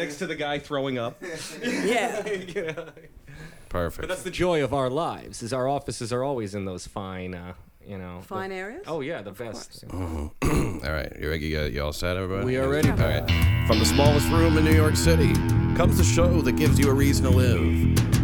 next 0.00 0.18
to 0.18 0.26
the 0.28 0.34
guy 0.36 0.58
throwing 0.60 0.96
up. 0.98 1.20
Yeah. 1.62 2.22
Perfect. 3.68 4.00
But 4.00 4.08
that's 4.08 4.22
the 4.22 4.30
joy 4.30 4.62
of 4.64 4.72
our 4.72 4.88
lives. 4.88 5.42
Is 5.42 5.52
our 5.52 5.68
offices 5.68 6.12
are 6.12 6.22
always 6.24 6.54
in 6.54 6.64
those 6.64 6.86
fine, 6.86 7.34
uh, 7.34 7.52
you 7.86 7.98
know, 7.98 8.20
Fine 8.22 8.50
the- 8.50 8.56
areas? 8.56 8.84
Oh 8.86 9.00
yeah, 9.02 9.20
the 9.22 9.32
best. 9.32 9.84
all 9.92 10.30
right, 10.42 11.12
you, 11.20 11.30
you, 11.32 11.62
you 11.64 11.82
all 11.82 11.92
set, 11.92 12.16
everybody? 12.16 12.46
We 12.46 12.56
are 12.56 12.68
ready. 12.68 12.88
All 12.90 12.96
right. 12.96 13.26
From 13.66 13.78
the 13.78 13.84
smallest 13.84 14.28
room 14.30 14.56
in 14.56 14.64
New 14.64 14.72
York 14.74 14.96
City 14.96 15.34
comes 15.76 15.98
the 15.98 16.04
show 16.04 16.40
that 16.42 16.52
gives 16.52 16.78
you 16.78 16.88
a 16.90 16.94
reason 16.94 17.24
to 17.24 17.30
live. 17.30 17.60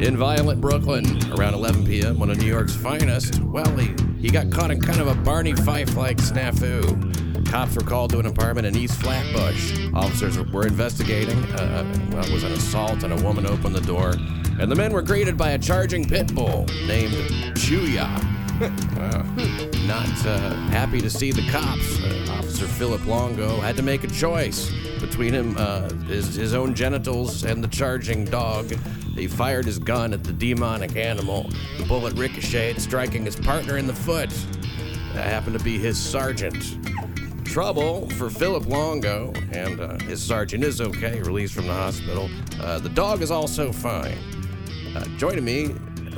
In 0.01 0.17
violent 0.17 0.61
Brooklyn, 0.63 1.05
around 1.35 1.55
11 1.55 1.85
p.m., 1.87 2.19
one 2.19 2.31
of 2.31 2.39
New 2.39 2.47
York's 2.47 2.75
finest, 2.75 3.41
well, 3.43 3.67
he, 3.77 3.95
he 4.19 4.29
got 4.31 4.51
caught 4.51 4.71
in 4.71 4.81
kind 4.81 5.01
of 5.01 5.09
a 5.09 5.15
Barney 5.23 5.53
Fife-like 5.55 6.17
snafu. 6.19 7.24
Cops 7.55 7.77
were 7.77 7.83
called 7.83 8.11
to 8.11 8.19
an 8.19 8.27
apartment 8.27 8.67
in 8.67 8.77
East 8.77 9.01
Flatbush. 9.01 9.79
Officers 9.95 10.41
were 10.51 10.67
investigating. 10.67 11.39
Uh, 11.53 11.85
well, 12.11 12.25
it 12.25 12.33
was 12.33 12.43
an 12.43 12.51
assault, 12.51 13.05
and 13.05 13.13
a 13.13 13.23
woman 13.23 13.47
opened 13.47 13.77
the 13.77 13.81
door. 13.83 14.15
And 14.59 14.69
the 14.69 14.75
men 14.75 14.93
were 14.93 15.03
greeted 15.03 15.39
by 15.39 15.51
a 15.51 15.59
charging 15.59 16.05
pit 16.05 16.35
bull 16.35 16.67
named 16.89 17.15
Chuya. 17.55 18.11
Uh, 18.61 19.25
not 19.89 20.27
uh, 20.27 20.55
happy 20.71 21.01
to 21.01 21.11
see 21.11 21.33
the 21.33 21.45
cops. 21.51 22.01
Uh, 22.01 22.39
Officer 22.39 22.67
Philip 22.67 23.05
Longo 23.05 23.61
had 23.61 23.77
to 23.77 23.83
make 23.83 24.05
a 24.05 24.07
choice 24.07 24.71
between 25.01 25.35
him, 25.35 25.57
uh, 25.59 25.91
his, 26.05 26.37
his 26.37 26.55
own 26.55 26.73
genitals, 26.73 27.43
and 27.43 27.65
the 27.65 27.69
charging 27.69 28.25
dog. 28.25 28.71
He 29.17 29.27
fired 29.27 29.65
his 29.65 29.81
gun 29.81 30.13
at 30.13 30.23
the 30.23 30.33
demonic 30.33 30.95
animal. 30.95 31.51
The 31.79 31.85
bullet 31.87 32.15
ricocheted, 32.15 32.81
striking 32.81 33.25
his 33.25 33.35
partner 33.35 33.77
in 33.77 33.89
the 33.89 33.95
foot. 33.95 34.31
That 35.15 35.27
happened 35.27 35.59
to 35.59 35.65
be 35.65 35.77
his 35.79 35.99
sergeant. 35.99 36.79
Trouble 37.55 38.11
for 38.11 38.29
Philip 38.31 38.67
Longo, 38.67 39.33
and 39.53 39.79
uh, 39.79 39.97
his 40.01 40.21
sergeant 40.21 40.65
is 40.65 40.81
okay, 40.81 41.23
released 41.23 41.55
from 41.55 41.69
the 41.69 41.73
hospital. 41.73 42.29
Uh, 42.61 42.81
the 42.81 42.89
dog 42.89 43.23
is 43.23 43.31
also 43.31 43.71
fine. 43.71 44.19
Uh, 44.97 45.05
joining 45.19 45.45
me, 45.45 45.69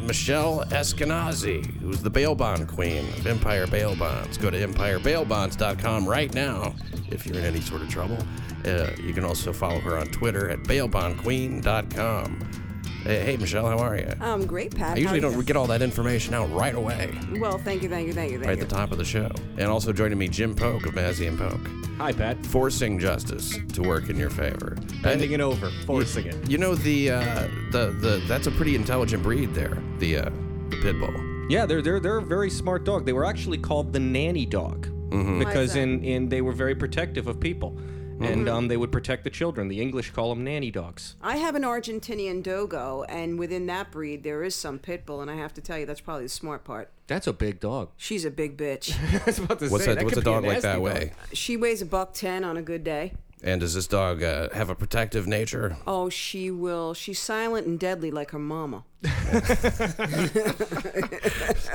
Michelle 0.01 0.65
Esquenazi, 0.71 1.63
who's 1.81 2.01
the 2.01 2.09
bail 2.09 2.35
bond 2.35 2.69
queen 2.69 3.05
of 3.19 3.27
Empire 3.27 3.67
Bail 3.67 3.95
Bonds. 3.95 4.39
Go 4.39 4.49
to 4.49 4.67
empirebailbonds.com 4.67 6.09
right 6.09 6.33
now 6.33 6.75
if 7.11 7.27
you're 7.27 7.37
in 7.37 7.45
any 7.45 7.61
sort 7.61 7.83
of 7.83 7.91
trouble. 7.91 8.17
Uh, 8.65 8.93
you 8.99 9.13
can 9.13 9.25
also 9.25 9.53
follow 9.53 9.81
her 9.81 9.99
on 9.99 10.07
Twitter 10.07 10.49
at 10.49 10.61
bailbondqueen.com. 10.61 12.66
Hey, 13.07 13.23
hey, 13.25 13.37
Michelle, 13.37 13.69
how 13.69 13.79
are 13.79 13.97
you? 13.97 14.09
Um, 14.21 14.47
great, 14.47 14.75
Pat. 14.75 14.97
I 14.97 15.01
usually 15.01 15.21
How 15.21 15.29
don't 15.29 15.39
you- 15.39 15.45
get 15.45 15.55
all 15.57 15.69
that 15.69 15.81
information 15.81 16.35
out 16.35 16.53
right 16.53 16.75
away, 16.75 17.09
Well, 17.39 17.57
thank 17.57 17.85
you, 17.85 17.89
thank 17.89 18.09
you, 18.09 18.13
thank 18.13 18.33
you, 18.33 18.39
thank 18.39 18.49
right 18.49 18.57
you. 18.59 18.63
at 18.65 18.69
the 18.69 18.75
top 18.75 18.91
of 18.91 18.99
the 18.99 19.05
show. 19.05 19.31
And 19.59 19.69
also 19.69 19.93
joining 19.93 20.19
me, 20.19 20.27
Jim 20.27 20.57
Polk 20.57 20.87
of 20.87 20.95
Mazzy 20.95 21.29
and 21.29 21.39
Polk, 21.39 21.61
Hi, 21.99 22.11
Pat. 22.11 22.45
forcing 22.47 22.99
justice 22.99 23.57
to 23.75 23.83
work 23.83 24.09
in 24.11 24.17
your 24.17 24.29
favor. 24.31 24.77
Bending 25.05 25.31
it 25.31 25.41
over, 25.41 25.71
forcing 25.87 26.27
it. 26.27 26.51
You 26.51 26.59
know 26.59 26.75
the 26.75 27.11
uh, 27.13 27.47
the 27.71 27.95
the 28.01 28.23
that's 28.27 28.49
a 28.49 28.51
pretty 28.51 28.75
intelligent 28.75 29.23
breed 29.23 29.55
there. 29.55 29.79
The 30.01 30.17
uh, 30.17 30.31
the 30.71 30.77
pit 30.83 30.99
bull. 30.99 31.15
Yeah, 31.49 31.65
they're 31.65 31.83
they're 31.83 32.01
they're 32.01 32.19
a 32.19 32.23
very 32.25 32.51
smart 32.51 32.83
dog. 32.85 33.07
They 33.07 33.13
were 33.13 33.25
actually 33.25 33.59
called 33.59 33.93
the 33.93 34.01
nanny 34.01 34.47
dog 34.47 34.89
Mm-hmm. 35.11 35.39
because 35.39 35.77
in 35.77 36.03
in 36.03 36.29
they 36.29 36.41
were 36.43 36.53
very 36.53 36.75
protective 36.75 37.29
of 37.29 37.39
people. 37.39 37.79
And 38.21 38.49
um, 38.49 38.69
they 38.69 38.77
would 38.77 38.93
protect 38.93 39.25
the 39.25 39.31
children. 39.31 39.69
The 39.69 39.81
English 39.81 40.11
call 40.11 40.31
them 40.31 40.45
nanny 40.45 40.71
dogs. 40.71 41.17
I 41.23 41.37
have 41.37 41.55
an 41.55 41.63
Argentinian 41.63 42.43
Dogo, 42.43 43.05
and 43.09 43.39
within 43.39 43.67
that 43.67 43.91
breed, 43.91 44.23
there 44.25 44.43
is 44.43 44.55
some 44.55 44.79
pit 44.79 45.05
bull, 45.07 45.21
and 45.21 45.31
I 45.31 45.37
have 45.37 45.53
to 45.55 45.61
tell 45.61 45.79
you, 45.79 45.87
that's 45.87 46.01
probably 46.01 46.25
the 46.25 46.29
smart 46.31 46.65
part. 46.65 46.91
That's 47.07 47.27
a 47.27 47.33
big 47.33 47.61
dog. 47.61 47.91
She's 47.97 48.25
a 48.25 48.31
big 48.31 48.57
bitch. 48.57 48.97
I 49.23 49.25
was 49.27 49.39
about 49.39 49.59
to 49.61 49.69
What's 49.69 49.85
say 49.85 49.95
that? 49.95 50.05
What's 50.05 50.17
a 50.17 50.21
could 50.21 50.25
be 50.25 50.31
dog 50.31 50.43
like 50.45 50.53
nasty 50.55 50.63
that 50.69 50.75
dog. 50.75 50.83
way? 50.83 51.13
she 51.33 51.57
weighs 51.57 51.83
a 51.83 51.87
buck 51.87 52.15
ten 52.15 52.43
on 52.45 52.57
a 52.57 52.63
good 52.63 52.83
day. 52.85 53.13
And 53.43 53.61
does 53.61 53.75
this 53.75 53.87
dog 53.87 54.23
uh, 54.23 54.49
have 54.55 54.71
a 54.71 54.75
protective 54.75 55.27
nature? 55.27 55.77
Oh, 55.87 56.09
she 56.09 56.51
will. 56.51 56.95
She's 56.95 57.19
silent 57.19 57.67
and 57.67 57.79
deadly 57.79 58.11
like 58.11 58.31
her 58.31 58.39
mama. 58.39 58.85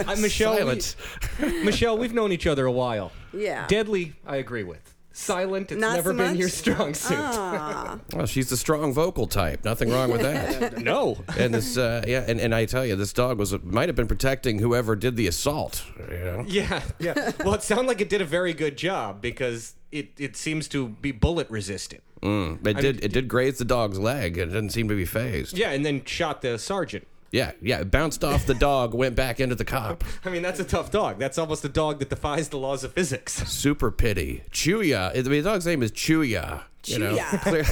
Uh, 0.07 0.15
Michelle, 0.15 0.57
Silent. 0.57 0.95
we, 1.39 1.63
Michelle, 1.63 1.97
we've 1.97 2.13
known 2.13 2.31
each 2.31 2.47
other 2.47 2.65
a 2.65 2.71
while. 2.71 3.11
Yeah. 3.33 3.67
Deadly, 3.67 4.13
I 4.25 4.37
agree 4.37 4.63
with. 4.63 4.90
Silent, 5.13 5.71
it's 5.71 5.81
Not 5.81 5.95
never 5.95 6.11
so 6.11 6.17
been 6.17 6.27
much? 6.31 6.37
your 6.37 6.47
strong 6.49 6.93
suit. 6.93 7.17
Ah, 7.19 7.99
Well, 8.13 8.25
she's 8.25 8.49
the 8.49 8.55
strong 8.55 8.93
vocal 8.93 9.27
type. 9.27 9.65
Nothing 9.65 9.89
wrong 9.89 10.09
with 10.11 10.21
that. 10.21 10.77
No. 10.81 11.17
and 11.37 11.53
this, 11.53 11.77
uh, 11.77 12.03
yeah, 12.07 12.23
and, 12.27 12.39
and 12.39 12.55
I 12.55 12.65
tell 12.65 12.85
you, 12.85 12.95
this 12.95 13.11
dog 13.13 13.37
was 13.37 13.61
might 13.61 13.89
have 13.89 13.95
been 13.95 14.07
protecting 14.07 14.59
whoever 14.59 14.95
did 14.95 15.17
the 15.17 15.27
assault. 15.27 15.83
You 16.09 16.17
know? 16.17 16.45
Yeah, 16.47 16.81
yeah. 16.99 17.31
Well, 17.43 17.53
it 17.53 17.63
sounded 17.63 17.87
like 17.87 17.99
it 18.01 18.09
did 18.09 18.21
a 18.21 18.25
very 18.25 18.53
good 18.53 18.77
job 18.77 19.21
because 19.21 19.75
it, 19.91 20.11
it 20.17 20.35
seems 20.37 20.67
to 20.69 20.87
be 20.89 21.11
bullet 21.11 21.49
resistant. 21.49 22.03
Mm, 22.21 22.65
it 22.65 22.77
did. 22.77 23.03
It 23.03 23.11
did 23.11 23.27
graze 23.27 23.57
the 23.57 23.65
dog's 23.65 23.99
leg. 23.99 24.37
It 24.37 24.45
didn't 24.45 24.69
seem 24.69 24.87
to 24.87 24.95
be 24.95 25.05
phased. 25.05 25.57
Yeah, 25.57 25.71
and 25.71 25.83
then 25.85 26.05
shot 26.05 26.41
the 26.41 26.57
sergeant. 26.59 27.07
Yeah, 27.31 27.53
yeah. 27.61 27.79
It 27.79 27.91
bounced 27.91 28.23
off 28.23 28.45
the 28.45 28.53
dog, 28.53 28.93
went 28.93 29.15
back 29.15 29.39
into 29.39 29.55
the 29.55 29.65
cop. 29.65 30.03
I 30.25 30.29
mean, 30.29 30.41
that's 30.41 30.59
a 30.59 30.65
tough 30.65 30.91
dog. 30.91 31.17
That's 31.17 31.37
almost 31.37 31.63
a 31.63 31.69
dog 31.69 31.99
that 31.99 32.09
defies 32.09 32.49
the 32.49 32.57
laws 32.57 32.83
of 32.83 32.93
physics. 32.93 33.33
Super 33.49 33.89
pity. 33.89 34.43
Chuya. 34.51 35.11
I 35.11 35.21
mean, 35.21 35.23
the 35.23 35.49
dog's 35.49 35.65
name 35.65 35.81
is 35.81 35.91
Chuya. 35.91 36.63
You 36.85 36.97
know, 36.99 37.15
clear, 37.43 37.63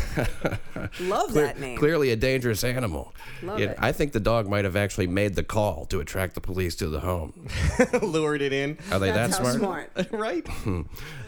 love 1.02 1.30
clear- 1.32 1.46
that 1.48 1.60
name. 1.60 1.78
clearly 1.78 2.12
a 2.12 2.16
dangerous 2.16 2.64
animal. 2.64 3.14
Love 3.42 3.60
Yeah, 3.60 3.68
it. 3.72 3.78
I 3.80 3.92
think 3.92 4.12
the 4.12 4.20
dog 4.20 4.48
might 4.48 4.66
have 4.66 4.76
actually 4.76 5.08
made 5.08 5.36
the 5.36 5.44
call 5.44 5.86
to 5.86 6.00
attract 6.00 6.36
the 6.36 6.42
police 6.42 6.76
to 6.78 6.88
the 6.90 7.00
home. 7.00 7.48
Lured 8.02 8.42
it 8.42 8.54
in. 8.54 8.78
Are 8.92 9.00
they 9.00 9.12
That's 9.12 9.38
that 9.38 9.46
how 9.46 9.52
smart? 9.54 9.92
smart. 9.94 10.12
right? 10.12 10.48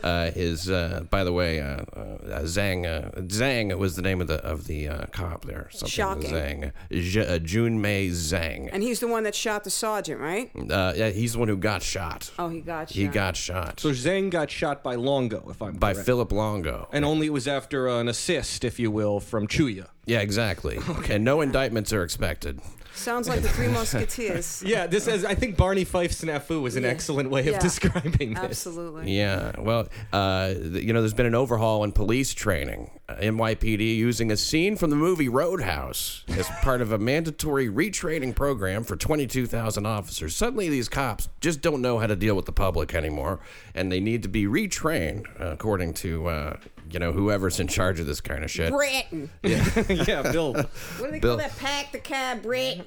Uh, 0.04 0.32
is 0.36 0.70
uh, 0.70 1.04
by 1.10 1.24
the 1.24 1.34
way, 1.34 1.60
uh, 1.62 1.66
uh, 1.66 2.42
Zhang 2.44 2.86
uh, 2.86 3.22
Zhang 3.22 3.76
was 3.78 3.96
the 3.96 4.02
name 4.02 4.22
of 4.22 4.28
the 4.28 4.36
of 4.46 4.68
the 4.68 4.88
uh, 4.88 5.06
cop 5.08 5.46
there. 5.46 5.68
Something 5.72 5.90
Shocking. 5.90 6.32
Zhang, 6.32 6.72
J- 6.92 7.28
uh, 7.36 7.40
Jun 7.40 7.82
Mei 7.82 8.10
Zhang. 8.10 8.70
And 8.72 8.84
he's 8.84 9.00
the 9.00 9.08
one 9.08 9.24
that 9.24 9.36
shot 9.36 9.64
the 9.64 9.70
sergeant, 9.70 10.20
right? 10.20 10.52
Uh, 10.56 10.94
yeah, 10.96 11.10
he's 11.10 11.34
the 11.34 11.40
one 11.40 11.48
who 11.48 11.58
got 11.58 11.82
shot. 11.84 12.32
Oh, 12.40 12.50
he 12.50 12.62
got 12.62 12.90
shot. 12.90 12.96
He 12.96 13.08
got 13.08 13.36
shot 13.36 13.80
So 13.80 13.90
Zhang 13.92 14.30
got 14.30 14.50
shot 14.52 14.84
by 14.84 14.96
Longo, 14.96 15.48
if 15.50 15.62
I'm 15.62 15.74
by 15.74 15.94
correct. 15.94 16.06
Philip 16.06 16.32
Longo. 16.32 16.88
and 16.92 17.06
only 17.06 17.28
it 17.28 17.34
was 17.34 17.48
after 17.48 17.71
an 17.74 18.08
assist, 18.08 18.64
if 18.64 18.80
you 18.80 18.92
will, 18.92 19.20
from 19.20 19.48
Chuya. 19.48 19.88
yeah, 20.06 20.20
exactly. 20.20 20.80
And 21.10 21.24
no 21.24 21.42
indictments 21.42 21.92
are 21.94 22.04
expected. 22.04 22.60
Sounds 22.94 23.28
like 23.28 23.42
the 23.42 23.50
Three 23.50 23.68
Musketeers. 23.70 24.62
Yeah, 24.66 24.86
this 24.88 25.08
is. 25.08 25.24
I 25.26 25.34
think 25.36 25.58
Barney 25.58 25.84
Fife 25.86 26.12
snafu 26.12 26.68
is 26.68 26.76
an 26.76 26.84
Yeah. 26.84 26.90
excellent 26.90 27.30
way 27.30 27.42
of 27.42 27.46
Yeah. 27.54 27.60
describing 27.60 28.34
this. 28.34 28.44
Absolutely. 28.44 29.16
Yeah, 29.18 29.54
well, 29.60 29.88
uh, 30.14 30.54
you 30.60 30.94
know, 30.94 31.02
there's 31.02 31.14
been 31.14 31.26
an 31.26 31.36
overhaul 31.36 31.84
in 31.84 31.92
police 31.94 32.34
training. 32.34 32.92
Uh, 33.10 33.16
NYPD 33.16 33.96
using 33.98 34.32
a 34.32 34.38
scene 34.38 34.76
from 34.76 34.90
the 34.90 34.96
movie 34.96 35.28
Roadhouse 35.30 36.24
as 36.30 36.48
part 36.62 36.82
of 36.82 36.92
a 36.92 36.98
mandatory 36.98 37.68
retraining 37.68 38.36
program 38.36 38.84
for 38.84 38.96
22,000 38.96 39.86
officers. 39.86 40.36
Suddenly, 40.36 40.70
these 40.70 40.88
cops 40.90 41.28
just 41.42 41.62
don't 41.62 41.82
know 41.82 42.00
how 42.00 42.08
to 42.08 42.16
deal 42.16 42.36
with 42.36 42.46
the 42.46 42.52
public 42.54 42.94
anymore, 42.96 43.40
and 43.76 43.92
they 43.92 44.00
need 44.00 44.24
to 44.24 44.30
be 44.30 44.46
retrained, 44.46 45.26
uh, 45.42 45.52
according 45.52 45.94
to, 45.96 46.28
uh, 46.28 46.58
you 46.90 47.00
know, 47.00 47.12
whoever's 47.12 47.60
in 47.60 47.68
charge 47.68 48.00
of 48.00 48.06
this 48.06 48.22
kind 48.22 48.44
of 48.44 48.52
shit. 48.52 48.72
Bratton. 48.72 49.30
yeah, 49.44 49.66
yeah, 49.90 50.32
Bill. 50.32 50.54
What 50.54 50.68
do 51.02 51.12
they 51.12 51.20
Bill- 51.20 51.38
call 51.38 51.38
that? 51.48 51.58
Pack 51.58 51.92
the 51.92 52.00
cab, 52.00 52.44
Brat. 52.44 52.81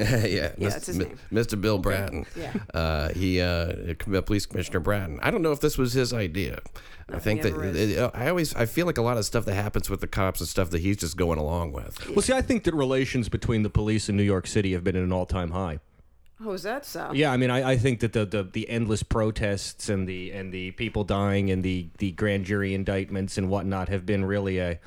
Yeah, 0.00 0.52
Mis- 0.58 0.72
that's 0.74 0.86
his 0.86 0.98
Mi- 0.98 1.04
name. 1.06 1.18
Mr. 1.32 1.60
Bill 1.60 1.78
Bratton. 1.78 2.26
Yeah. 2.36 2.52
Uh, 2.74 3.08
he, 3.10 3.40
uh, 3.40 3.94
Police 3.98 4.46
Commissioner 4.46 4.80
Bratton. 4.80 5.18
I 5.22 5.30
don't 5.30 5.42
know 5.42 5.52
if 5.52 5.60
this 5.60 5.76
was 5.78 5.92
his 5.92 6.12
idea. 6.12 6.60
I 7.12 7.18
think 7.18 7.42
that 7.42 7.52
ever 7.52 7.64
it- 7.64 8.10
I 8.14 8.28
always 8.28 8.54
I 8.54 8.66
feel 8.66 8.86
like 8.86 8.98
a 8.98 9.02
lot 9.02 9.16
of 9.16 9.24
stuff 9.24 9.44
that 9.46 9.54
happens 9.54 9.90
with 9.90 10.00
the 10.00 10.06
cops 10.06 10.40
and 10.40 10.48
stuff 10.48 10.70
that 10.70 10.80
he's 10.80 10.96
just 10.98 11.16
going 11.16 11.38
along 11.38 11.72
with. 11.72 12.08
Well, 12.10 12.22
see, 12.22 12.32
I 12.32 12.42
think 12.42 12.64
that 12.64 12.74
relations 12.74 13.28
between 13.28 13.62
the 13.64 13.70
police 13.70 14.08
in 14.08 14.16
New 14.16 14.22
York 14.22 14.46
City 14.46 14.72
have 14.74 14.84
been 14.84 14.94
at 14.96 15.02
an 15.02 15.12
all-time 15.12 15.50
high. 15.50 15.80
Oh, 16.42 16.52
is 16.52 16.62
that 16.62 16.86
so? 16.86 17.10
Yeah, 17.12 17.32
I 17.32 17.36
mean, 17.36 17.50
I, 17.50 17.72
I 17.72 17.76
think 17.76 18.00
that 18.00 18.12
the, 18.14 18.24
the 18.24 18.44
the 18.44 18.68
endless 18.70 19.02
protests 19.02 19.88
and 19.90 20.08
the 20.08 20.30
and 20.32 20.52
the 20.54 20.70
people 20.70 21.04
dying 21.04 21.50
and 21.50 21.62
the 21.62 21.88
the 21.98 22.12
grand 22.12 22.44
jury 22.46 22.72
indictments 22.74 23.36
and 23.36 23.50
whatnot 23.50 23.88
have 23.90 24.06
been 24.06 24.24
really 24.24 24.58
a 24.58 24.78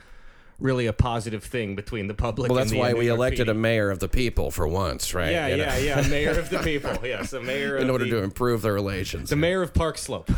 really 0.64 0.88
a 0.88 0.94
positive 0.94 1.44
thing 1.44 1.76
between 1.76 2.08
the 2.08 2.14
public. 2.16 2.50
Well, 2.50 2.58
and 2.58 2.66
that's 2.66 2.72
the 2.72 2.80
why 2.80 2.94
we 2.94 3.10
elected 3.10 3.50
a 3.50 3.54
mayor 3.54 3.92
of 3.92 4.00
the 4.00 4.08
people 4.10 4.50
for 4.50 4.68
once, 4.68 5.14
right? 5.14 5.32
Yeah, 5.32 5.48
You 5.48 5.58
know, 5.58 5.64
yeah, 5.64 5.78
yeah. 6.02 6.08
Mayor 6.08 6.32
of 6.40 6.50
the 6.50 6.60
people. 6.64 6.98
Yes, 7.04 7.34
a 7.34 7.42
mayor 7.42 7.78
In 7.78 7.84
of 7.84 7.90
order 7.92 8.06
the, 8.06 8.12
to 8.12 8.18
improve 8.24 8.62
the 8.64 8.72
relations. 8.72 9.30
the 9.30 9.36
mayor 9.36 9.62
of 9.62 9.74
Park 9.74 9.98
Slope. 9.98 10.32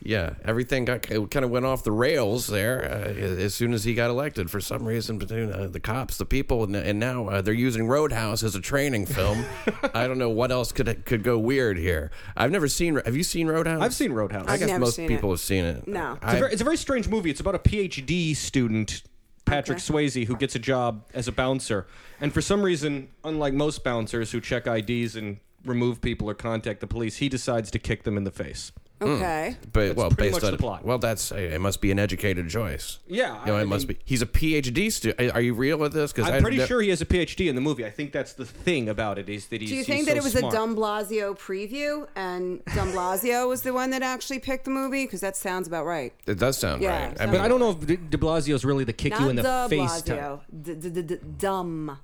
yeah, 0.00 0.34
everything 0.44 0.84
got 0.84 1.02
kind 1.02 1.44
of 1.44 1.50
went 1.50 1.66
off 1.66 1.82
the 1.84 1.92
rails 1.92 2.46
there 2.46 2.82
uh, 2.84 3.08
as 3.20 3.54
soon 3.54 3.72
as 3.74 3.84
he 3.84 3.94
got 3.94 4.08
elected 4.10 4.50
for 4.50 4.60
some 4.60 4.84
reason 4.86 5.18
between 5.18 5.52
uh, 5.52 5.66
the 5.70 5.80
cops, 5.80 6.16
the 6.16 6.24
people, 6.24 6.62
and, 6.64 6.74
and 6.76 6.98
now 7.00 7.28
uh, 7.28 7.42
they're 7.42 7.52
using 7.52 7.86
Roadhouse 7.88 8.42
as 8.42 8.54
a 8.54 8.60
training 8.60 9.06
film. 9.06 9.44
I 9.94 10.06
don't 10.06 10.18
know 10.18 10.30
what 10.30 10.50
else 10.52 10.70
could 10.72 11.04
could 11.04 11.22
go 11.24 11.38
weird 11.38 11.76
here. 11.76 12.10
I've 12.36 12.50
never 12.52 12.68
seen. 12.68 13.00
Have 13.04 13.16
you 13.16 13.24
seen 13.24 13.48
Roadhouse? 13.48 13.82
I've 13.82 13.94
seen 13.94 14.12
Roadhouse. 14.12 14.46
I 14.48 14.56
guess 14.58 14.68
never 14.68 14.80
most 14.80 14.96
seen 14.96 15.08
people 15.08 15.30
it. 15.30 15.34
have 15.34 15.40
seen 15.40 15.64
it. 15.64 15.88
No. 15.88 16.12
It's, 16.14 16.24
I, 16.24 16.36
a 16.36 16.38
very, 16.38 16.52
it's 16.52 16.60
a 16.60 16.64
very 16.64 16.76
strange 16.76 17.08
movie. 17.08 17.30
It's 17.30 17.40
about 17.40 17.54
a 17.56 17.58
PhD 17.60 18.34
student, 18.36 19.02
Patrick 19.44 19.78
Okay. 19.78 19.92
Swayze, 19.92 20.26
who 20.26 20.36
gets 20.36 20.54
a 20.54 20.58
job 20.58 21.04
as 21.14 21.28
a 21.28 21.32
bouncer. 21.32 21.86
And 22.20 22.32
for 22.32 22.40
some 22.40 22.62
reason, 22.62 23.08
unlike 23.24 23.54
most 23.54 23.82
bouncers 23.84 24.32
who 24.32 24.40
check 24.40 24.66
IDs 24.66 25.16
and 25.16 25.38
remove 25.64 26.00
people 26.00 26.28
or 26.28 26.34
contact 26.34 26.80
the 26.80 26.86
police, 26.86 27.16
he 27.16 27.28
decides 27.28 27.70
to 27.72 27.78
kick 27.78 28.04
them 28.04 28.16
in 28.16 28.24
the 28.24 28.30
face. 28.30 28.72
Hmm. 29.02 29.12
Okay. 29.12 29.56
But 29.72 29.96
well, 29.96 30.08
pretty 30.10 30.30
based 30.30 30.42
much 30.42 30.44
on 30.44 30.52
the 30.52 30.58
plot. 30.58 30.84
well, 30.84 30.98
that's 30.98 31.32
uh, 31.32 31.36
it 31.36 31.60
must 31.60 31.80
be 31.80 31.90
an 31.90 31.98
educated 31.98 32.48
choice. 32.48 32.98
Yeah, 33.06 33.40
you 33.40 33.46
know, 33.46 33.56
I 33.56 33.62
it 33.62 33.66
must 33.66 33.88
mean- 33.88 33.96
be. 33.98 34.02
He's 34.04 34.22
a 34.22 34.26
PhD 34.26 34.90
student. 34.92 35.20
Uh, 35.30 35.32
are 35.34 35.40
you 35.40 35.54
real 35.54 35.76
with 35.78 35.92
this? 35.92 36.12
Because 36.12 36.30
I'm 36.30 36.42
pretty 36.42 36.64
sure 36.66 36.80
he 36.80 36.90
has 36.90 37.00
a 37.00 37.06
PhD 37.06 37.48
in 37.48 37.54
the 37.54 37.60
movie. 37.60 37.84
I 37.84 37.90
think 37.90 38.12
that's 38.12 38.32
the 38.34 38.44
thing 38.44 38.88
about 38.88 39.18
it 39.18 39.28
is 39.28 39.46
that 39.48 39.60
he's. 39.60 39.70
Do 39.70 39.76
you 39.76 39.80
he's 39.84 39.86
think 39.86 40.06
that 40.06 40.12
so 40.12 40.18
it 40.18 40.22
was 40.24 40.32
smart. 40.32 40.52
a 40.54 40.56
Dumb 40.56 40.76
Blasio 40.76 41.38
preview 41.38 42.06
and 42.16 42.64
Dumb 42.74 42.92
Blasio 42.92 43.48
was 43.48 43.62
the 43.62 43.72
one 43.72 43.90
that 43.90 44.02
actually 44.02 44.38
picked 44.38 44.64
the 44.64 44.70
movie? 44.70 45.04
Because 45.04 45.20
that 45.20 45.36
sounds 45.36 45.66
about 45.66 45.84
right. 45.86 46.12
It 46.26 46.38
does 46.38 46.58
sound 46.58 46.82
Yeah, 46.82 46.90
right. 46.90 47.02
I 47.02 47.06
sounds 47.16 47.20
mean, 47.20 47.30
But 47.32 47.40
I 47.40 47.48
don't 47.48 47.60
know 47.60 47.70
if 47.70 47.80
De 47.80 47.96
De 47.96 48.18
Blasio's 48.18 48.64
really 48.64 48.84
the 48.84 48.92
kick 48.92 49.12
Not 49.12 49.20
you 49.22 49.28
in 49.30 49.36
the 49.36 49.42
the 49.42 49.66
face 49.68 50.02
type. 50.02 50.18
Blasio. 50.18 50.40
D- 50.62 50.74
d- 50.74 50.90
d- 50.90 51.02
d- 51.02 51.16
dumb. 51.38 51.98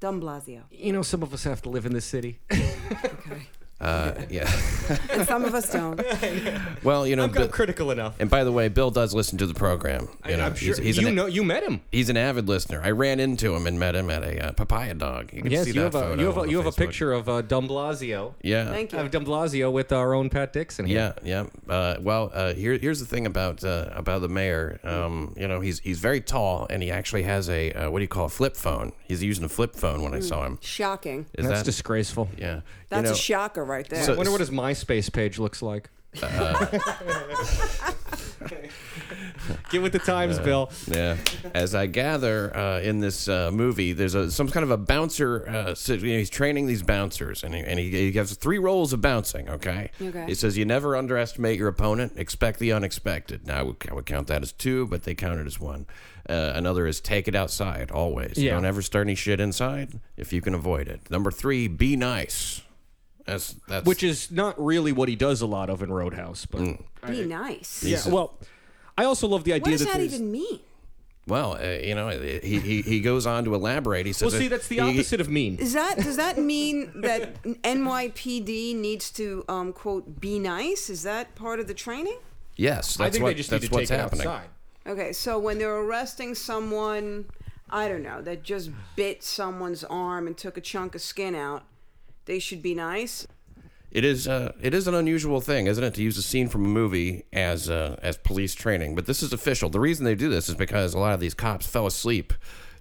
Dumb 0.00 0.20
Blasio. 0.20 0.62
You 0.70 0.92
know, 0.94 1.02
some 1.02 1.22
of 1.22 1.34
us 1.34 1.44
have 1.44 1.60
to 1.62 1.68
live 1.68 1.84
in 1.86 1.92
this 1.92 2.04
city. 2.06 2.40
Okay. 2.90 3.46
Uh, 3.80 4.12
yeah. 4.28 4.50
And 5.10 5.26
some 5.26 5.44
of 5.44 5.54
us 5.54 5.70
don't. 5.72 6.00
well, 6.84 7.06
you 7.06 7.14
know, 7.14 7.24
I'm 7.24 7.30
Bill- 7.30 7.48
critical 7.48 7.90
enough. 7.92 8.16
and 8.18 8.28
by 8.28 8.42
the 8.44 8.50
way, 8.50 8.68
Bill 8.68 8.90
does 8.90 9.14
listen 9.14 9.38
to 9.38 9.46
the 9.46 9.54
program. 9.54 10.08
You 10.28 10.36
know, 10.36 10.46
I'm 10.46 10.54
sure 10.56 10.74
he's, 10.74 10.78
he's 10.78 10.98
you 10.98 11.08
an, 11.08 11.14
know 11.14 11.26
you 11.26 11.44
met 11.44 11.62
him. 11.62 11.80
He's 11.92 12.08
an 12.08 12.16
avid 12.16 12.48
listener. 12.48 12.80
I 12.82 12.90
ran 12.90 13.20
into 13.20 13.54
him 13.54 13.66
and 13.68 13.78
met 13.78 13.94
him 13.94 14.10
at 14.10 14.22
a 14.24 14.48
uh, 14.48 14.52
papaya 14.52 14.94
dog. 14.94 15.32
You 15.32 15.42
can 15.42 15.50
Yes, 15.52 15.64
see 15.64 15.70
you 15.70 15.74
that 15.74 15.80
have 15.80 15.94
a 15.94 16.00
photo 16.00 16.20
you 16.20 16.26
have 16.26 16.38
a 16.38 16.50
you 16.50 16.56
have 16.56 16.66
a 16.66 16.72
picture 16.72 17.12
of 17.12 17.28
uh, 17.28 17.42
Dumb 17.42 17.68
Blasio. 17.68 18.34
Yeah. 18.42 18.66
Thank 18.70 18.92
you. 18.92 18.98
have 18.98 19.10
Dumb 19.12 19.24
Blasio 19.24 19.70
with 19.72 19.92
our 19.92 20.12
own 20.14 20.28
Pat 20.28 20.52
Dixon. 20.52 20.86
Here. 20.86 21.14
Yeah, 21.24 21.46
yeah. 21.68 21.72
Uh, 21.72 21.96
well, 22.00 22.30
uh, 22.34 22.52
here, 22.54 22.76
here's 22.78 22.98
the 23.00 23.06
thing 23.06 23.26
about 23.26 23.62
uh, 23.64 23.90
about 23.92 24.22
the 24.22 24.28
mayor. 24.28 24.80
Um, 24.82 25.34
you 25.38 25.46
know, 25.46 25.60
he's 25.60 25.78
he's 25.78 26.00
very 26.00 26.20
tall, 26.20 26.66
and 26.68 26.82
he 26.82 26.90
actually 26.90 27.22
has 27.22 27.48
a 27.48 27.72
uh, 27.72 27.90
what 27.90 27.98
do 28.00 28.02
you 28.02 28.08
call 28.08 28.26
a 28.26 28.30
flip 28.30 28.56
phone? 28.56 28.92
He's 29.06 29.22
using 29.22 29.44
a 29.44 29.48
flip 29.48 29.76
phone 29.76 30.02
when 30.02 30.14
I 30.14 30.20
saw 30.20 30.44
him. 30.44 30.58
Shocking. 30.60 31.26
Is 31.34 31.46
That's 31.46 31.60
that 31.60 31.64
disgraceful. 31.64 32.28
yeah? 32.36 32.60
That's 32.90 33.02
you 33.02 33.10
know, 33.10 33.12
a 33.12 33.16
shocker 33.16 33.64
right 33.64 33.88
there. 33.88 34.04
So, 34.04 34.14
I 34.14 34.16
wonder 34.16 34.32
what 34.32 34.40
his 34.40 34.50
MySpace 34.50 35.12
page 35.12 35.38
looks 35.38 35.62
like. 35.62 35.88
Get 39.70 39.80
with 39.80 39.92
the 39.92 40.00
times, 40.00 40.40
Bill. 40.40 40.70
Yeah. 40.88 41.16
As 41.54 41.74
I 41.74 41.86
gather 41.86 42.54
uh, 42.56 42.80
in 42.80 42.98
this 42.98 43.28
uh, 43.28 43.50
movie, 43.52 43.92
there's 43.92 44.16
a 44.16 44.30
some 44.30 44.48
kind 44.48 44.64
of 44.64 44.72
a 44.72 44.76
bouncer. 44.76 45.48
Uh, 45.48 45.74
so, 45.74 45.94
you 45.94 46.12
know, 46.12 46.18
he's 46.18 46.30
training 46.30 46.66
these 46.66 46.82
bouncers, 46.82 47.44
and 47.44 47.54
he, 47.54 47.60
and 47.60 47.78
he, 47.78 47.90
he 47.90 48.12
has 48.12 48.34
three 48.34 48.58
roles 48.58 48.92
of 48.92 49.00
bouncing. 49.00 49.48
Okay. 49.48 49.90
Okay. 50.02 50.26
He 50.26 50.34
says 50.34 50.58
you 50.58 50.64
never 50.64 50.96
underestimate 50.96 51.58
your 51.58 51.68
opponent. 51.68 52.14
Expect 52.16 52.58
the 52.58 52.72
unexpected. 52.72 53.46
Now 53.46 53.60
I 53.60 53.62
would, 53.62 53.76
I 53.88 53.94
would 53.94 54.06
count 54.06 54.26
that 54.26 54.42
as 54.42 54.52
two, 54.52 54.88
but 54.88 55.04
they 55.04 55.14
count 55.14 55.38
it 55.38 55.46
as 55.46 55.60
one. 55.60 55.86
Uh, 56.28 56.52
another 56.54 56.86
is 56.88 57.00
take 57.00 57.28
it 57.28 57.36
outside 57.36 57.90
always. 57.92 58.36
Yeah. 58.36 58.54
Don't 58.54 58.64
ever 58.64 58.82
start 58.82 59.06
any 59.06 59.14
shit 59.14 59.38
inside 59.38 60.00
if 60.16 60.32
you 60.32 60.40
can 60.40 60.54
avoid 60.54 60.88
it. 60.88 61.08
Number 61.08 61.30
three, 61.30 61.68
be 61.68 61.94
nice. 61.96 62.62
That's 63.30 63.54
that's 63.68 63.86
Which 63.86 64.02
is 64.02 64.30
not 64.30 64.54
really 64.62 64.92
what 64.92 65.08
he 65.08 65.16
does 65.16 65.40
a 65.40 65.46
lot 65.46 65.70
of 65.70 65.82
in 65.82 65.92
Roadhouse, 65.92 66.46
but 66.46 66.60
Mm. 66.60 66.82
Be 67.08 67.24
nice. 67.24 67.82
yeah. 67.82 68.06
Well, 68.08 68.34
I 68.98 69.04
also 69.04 69.26
love 69.26 69.44
the 69.44 69.52
What 69.52 69.62
idea 69.62 69.78
does 69.78 69.86
that 69.86 69.96
there's- 69.96 70.12
even 70.14 70.30
mean? 70.30 70.60
well, 71.26 71.54
uh, 71.54 71.66
you 71.88 71.94
know, 71.94 72.08
he, 72.10 72.58
he 72.58 72.82
he 72.82 73.00
goes 73.00 73.24
on 73.26 73.44
to 73.44 73.54
elaborate. 73.54 74.04
He 74.06 74.12
says, 74.12 74.32
Well, 74.32 74.40
see, 74.40 74.48
that's 74.48 74.68
the 74.68 74.76
he- 74.76 74.80
opposite 74.80 75.20
of 75.20 75.28
mean. 75.28 75.56
Is 75.58 75.72
that 75.74 75.96
does 75.98 76.16
that 76.16 76.38
mean 76.38 77.00
that 77.02 77.40
NYPD 77.62 78.74
needs 78.76 79.10
to 79.12 79.44
um, 79.48 79.72
quote 79.72 80.20
be 80.20 80.38
nice? 80.38 80.90
Is 80.90 81.02
that 81.04 81.34
part 81.34 81.60
of 81.60 81.66
the 81.66 81.74
training? 81.74 82.18
Yes, 82.56 82.96
that's 82.96 83.00
I 83.00 83.10
think 83.10 83.22
what 83.22 83.30
they 83.30 83.34
just 83.34 83.50
need 83.52 83.62
that's 83.62 83.68
to 83.70 83.74
what's 83.74 83.88
take 83.88 83.98
it 83.98 84.02
happening. 84.02 84.26
outside. 84.26 84.48
Okay, 84.86 85.12
so 85.12 85.38
when 85.38 85.58
they're 85.58 85.76
arresting 85.76 86.34
someone, 86.34 87.26
I 87.70 87.88
don't 87.88 88.02
know, 88.02 88.20
that 88.22 88.42
just 88.42 88.70
bit 88.96 89.22
someone's 89.22 89.84
arm 89.84 90.26
and 90.26 90.36
took 90.36 90.56
a 90.56 90.60
chunk 90.60 90.94
of 90.94 91.00
skin 91.00 91.34
out, 91.34 91.62
they 92.30 92.38
should 92.38 92.62
be 92.62 92.76
nice. 92.76 93.26
It 93.90 94.04
is 94.04 94.28
uh, 94.28 94.52
it 94.62 94.72
is 94.72 94.86
an 94.86 94.94
unusual 94.94 95.40
thing, 95.40 95.66
isn't 95.66 95.82
it, 95.82 95.94
to 95.94 96.02
use 96.02 96.16
a 96.16 96.22
scene 96.22 96.48
from 96.48 96.64
a 96.64 96.68
movie 96.68 97.24
as 97.32 97.68
uh, 97.68 97.98
as 98.02 98.16
police 98.18 98.54
training? 98.54 98.94
But 98.94 99.06
this 99.06 99.20
is 99.20 99.32
official. 99.32 99.68
The 99.68 99.80
reason 99.80 100.04
they 100.04 100.14
do 100.14 100.30
this 100.30 100.48
is 100.48 100.54
because 100.54 100.94
a 100.94 100.98
lot 100.98 101.12
of 101.12 101.18
these 101.18 101.34
cops 101.34 101.66
fell 101.66 101.88
asleep 101.88 102.32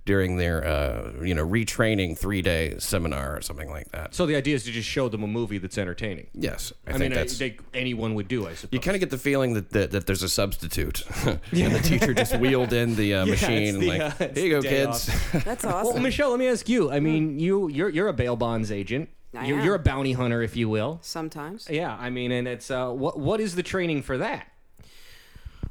during 0.10 0.38
their 0.38 0.66
uh, 0.66 1.12
you 1.24 1.36
know 1.36 1.46
retraining 1.46 2.18
three 2.18 2.42
day 2.42 2.76
seminar 2.80 3.38
or 3.38 3.42
something 3.42 3.70
like 3.70 3.92
that. 3.92 4.16
So 4.16 4.26
the 4.26 4.36
idea 4.36 4.56
is 4.56 4.64
to 4.64 4.72
just 4.72 4.90
show 4.90 5.08
them 5.08 5.22
a 5.22 5.28
movie 5.28 5.58
that's 5.58 5.78
entertaining. 5.78 6.28
Yes, 6.34 6.74
I, 6.88 6.90
I, 6.90 6.98
think 6.98 7.14
mean, 7.14 7.20
I, 7.20 7.26
they, 7.26 7.58
anyone 7.74 8.16
would 8.16 8.28
do, 8.28 8.48
I 8.48 8.56
suppose. 8.56 8.74
you 8.74 8.80
kind 8.80 8.96
of 8.96 9.02
get 9.02 9.12
the 9.12 9.18
feeling 9.18 9.54
that, 9.54 9.70
that, 9.72 9.92
that 9.92 10.06
there's 10.08 10.24
a 10.24 10.30
substitute, 10.30 11.04
and 11.26 11.40
the 11.52 11.82
teacher 11.84 12.14
just 12.14 12.36
wheeled 12.38 12.74
in 12.74 12.96
the 12.96 13.14
uh, 13.14 13.26
Yeah, 13.26 13.32
machine, 13.32 13.80
the, 13.80 13.88
like, 13.88 14.02
uh, 14.02 14.34
"Here 14.34 14.46
you 14.46 14.50
go, 14.50 14.62
the 14.62 14.70
day 14.70 14.86
kids." 14.86 15.12
That's 15.44 15.64
awesome. 15.64 15.94
Well. 15.94 16.04
Michelle, 16.04 16.32
let 16.32 16.40
me 16.40 16.48
ask 16.48 16.68
you. 16.68 16.92
I 16.92 17.00
mean, 17.00 17.40
you 17.40 17.68
you're 17.70 17.90
you're 17.90 18.08
a 18.08 18.14
bail 18.14 18.36
bonds 18.36 18.72
agent. 18.72 19.10
You're, 19.34 19.60
you're 19.62 19.76
a 19.76 19.80
bounty 19.80 20.14
hunter, 20.14 20.42
if 20.42 20.56
you 20.56 20.70
will. 20.70 21.00
Sometimes. 21.02 21.68
Yeah, 21.70 21.96
I 21.96 22.10
mean, 22.10 22.32
and 22.32 22.48
it's 22.48 22.72
uh, 22.72 22.90
what 22.90 23.20
what 23.20 23.40
is 23.40 23.56
the 23.56 23.64
training 23.64 24.02
for 24.02 24.18
that? 24.18 24.48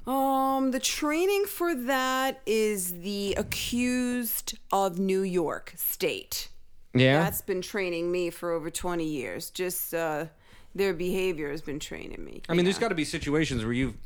Um, 0.07 0.71
the 0.71 0.81
training 0.81 1.45
for 1.45 1.75
that 1.75 2.41
is 2.47 3.01
the 3.01 3.35
accused 3.35 4.59
of 4.73 4.99
New 4.99 5.21
York 5.21 5.75
State. 5.77 6.49
Yeah, 6.95 7.23
That's 7.23 7.43
been 7.43 7.61
training 7.61 8.11
me 8.11 8.31
for 8.31 8.51
over 8.53 8.71
20 8.71 9.05
years. 9.05 9.51
Just 9.51 9.93
uh, 9.93 10.27
their 10.75 10.95
behavior 10.95 11.51
has 11.51 11.61
been 11.61 11.79
training 11.79 12.25
me. 12.25 12.43
I 12.49 12.55
mean, 12.55 12.65
there's 12.65 12.79
got 12.79 12.89
to 12.89 12.95
be 12.95 13.05
situations 13.05 13.65
where 13.65 13.75
you've 13.75 13.97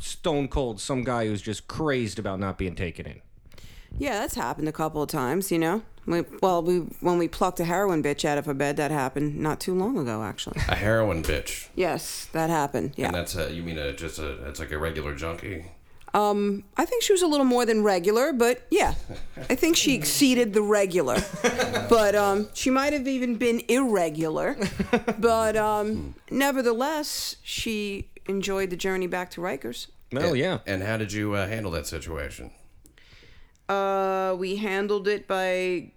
stone 0.00 0.48
cold 0.48 0.80
some 0.80 1.04
guy 1.04 1.26
who's 1.26 1.40
just 1.40 1.68
crazed 1.68 2.18
about 2.18 2.40
not 2.40 2.58
being 2.58 2.74
taken 2.74 3.06
in. 3.06 3.20
Yeah, 3.96 4.18
that's 4.18 4.34
happened 4.34 4.68
a 4.68 4.72
couple 4.72 5.02
of 5.02 5.08
times, 5.08 5.52
you 5.52 5.58
know. 5.60 5.82
We, 6.06 6.22
well, 6.42 6.62
we 6.62 6.78
when 7.00 7.18
we 7.18 7.28
plucked 7.28 7.60
a 7.60 7.64
heroin 7.64 8.02
bitch 8.02 8.24
out 8.24 8.36
of 8.38 8.46
a 8.48 8.54
bed, 8.54 8.76
that 8.76 8.90
happened 8.90 9.36
not 9.38 9.58
too 9.60 9.74
long 9.74 9.98
ago, 9.98 10.22
actually. 10.22 10.60
a 10.68 10.74
heroin 10.74 11.22
bitch, 11.22 11.68
Yes, 11.74 12.26
that 12.32 12.50
happened. 12.50 12.92
Yeah. 12.96 13.06
and 13.06 13.14
that's 13.14 13.34
a, 13.36 13.52
you 13.52 13.62
mean 13.62 13.78
a, 13.78 13.92
just 13.92 14.18
a 14.18 14.46
it's 14.48 14.60
like 14.60 14.70
a 14.70 14.78
regular 14.78 15.14
junkie. 15.14 15.64
Um, 16.12 16.62
I 16.76 16.84
think 16.84 17.02
she 17.02 17.12
was 17.12 17.22
a 17.22 17.26
little 17.26 17.44
more 17.46 17.66
than 17.66 17.82
regular, 17.82 18.32
but 18.32 18.66
yeah, 18.70 18.94
I 19.50 19.56
think 19.56 19.76
she 19.76 19.94
exceeded 19.94 20.52
the 20.52 20.62
regular. 20.62 21.16
but 21.88 22.14
um, 22.14 22.48
she 22.54 22.70
might 22.70 22.92
have 22.92 23.08
even 23.08 23.34
been 23.36 23.62
irregular. 23.68 24.56
But 25.18 25.56
um, 25.56 26.14
nevertheless, 26.30 27.36
she 27.42 28.10
enjoyed 28.26 28.70
the 28.70 28.76
journey 28.76 29.08
back 29.08 29.30
to 29.32 29.40
Rikers. 29.40 29.88
Well, 30.12 30.36
yeah. 30.36 30.58
And 30.66 30.84
how 30.84 30.98
did 30.98 31.12
you 31.12 31.34
uh, 31.34 31.48
handle 31.48 31.72
that 31.72 31.88
situation? 31.88 32.52
Uh, 33.68 34.36
we 34.38 34.56
handled 34.56 35.08
it 35.08 35.26
by, 35.26 35.90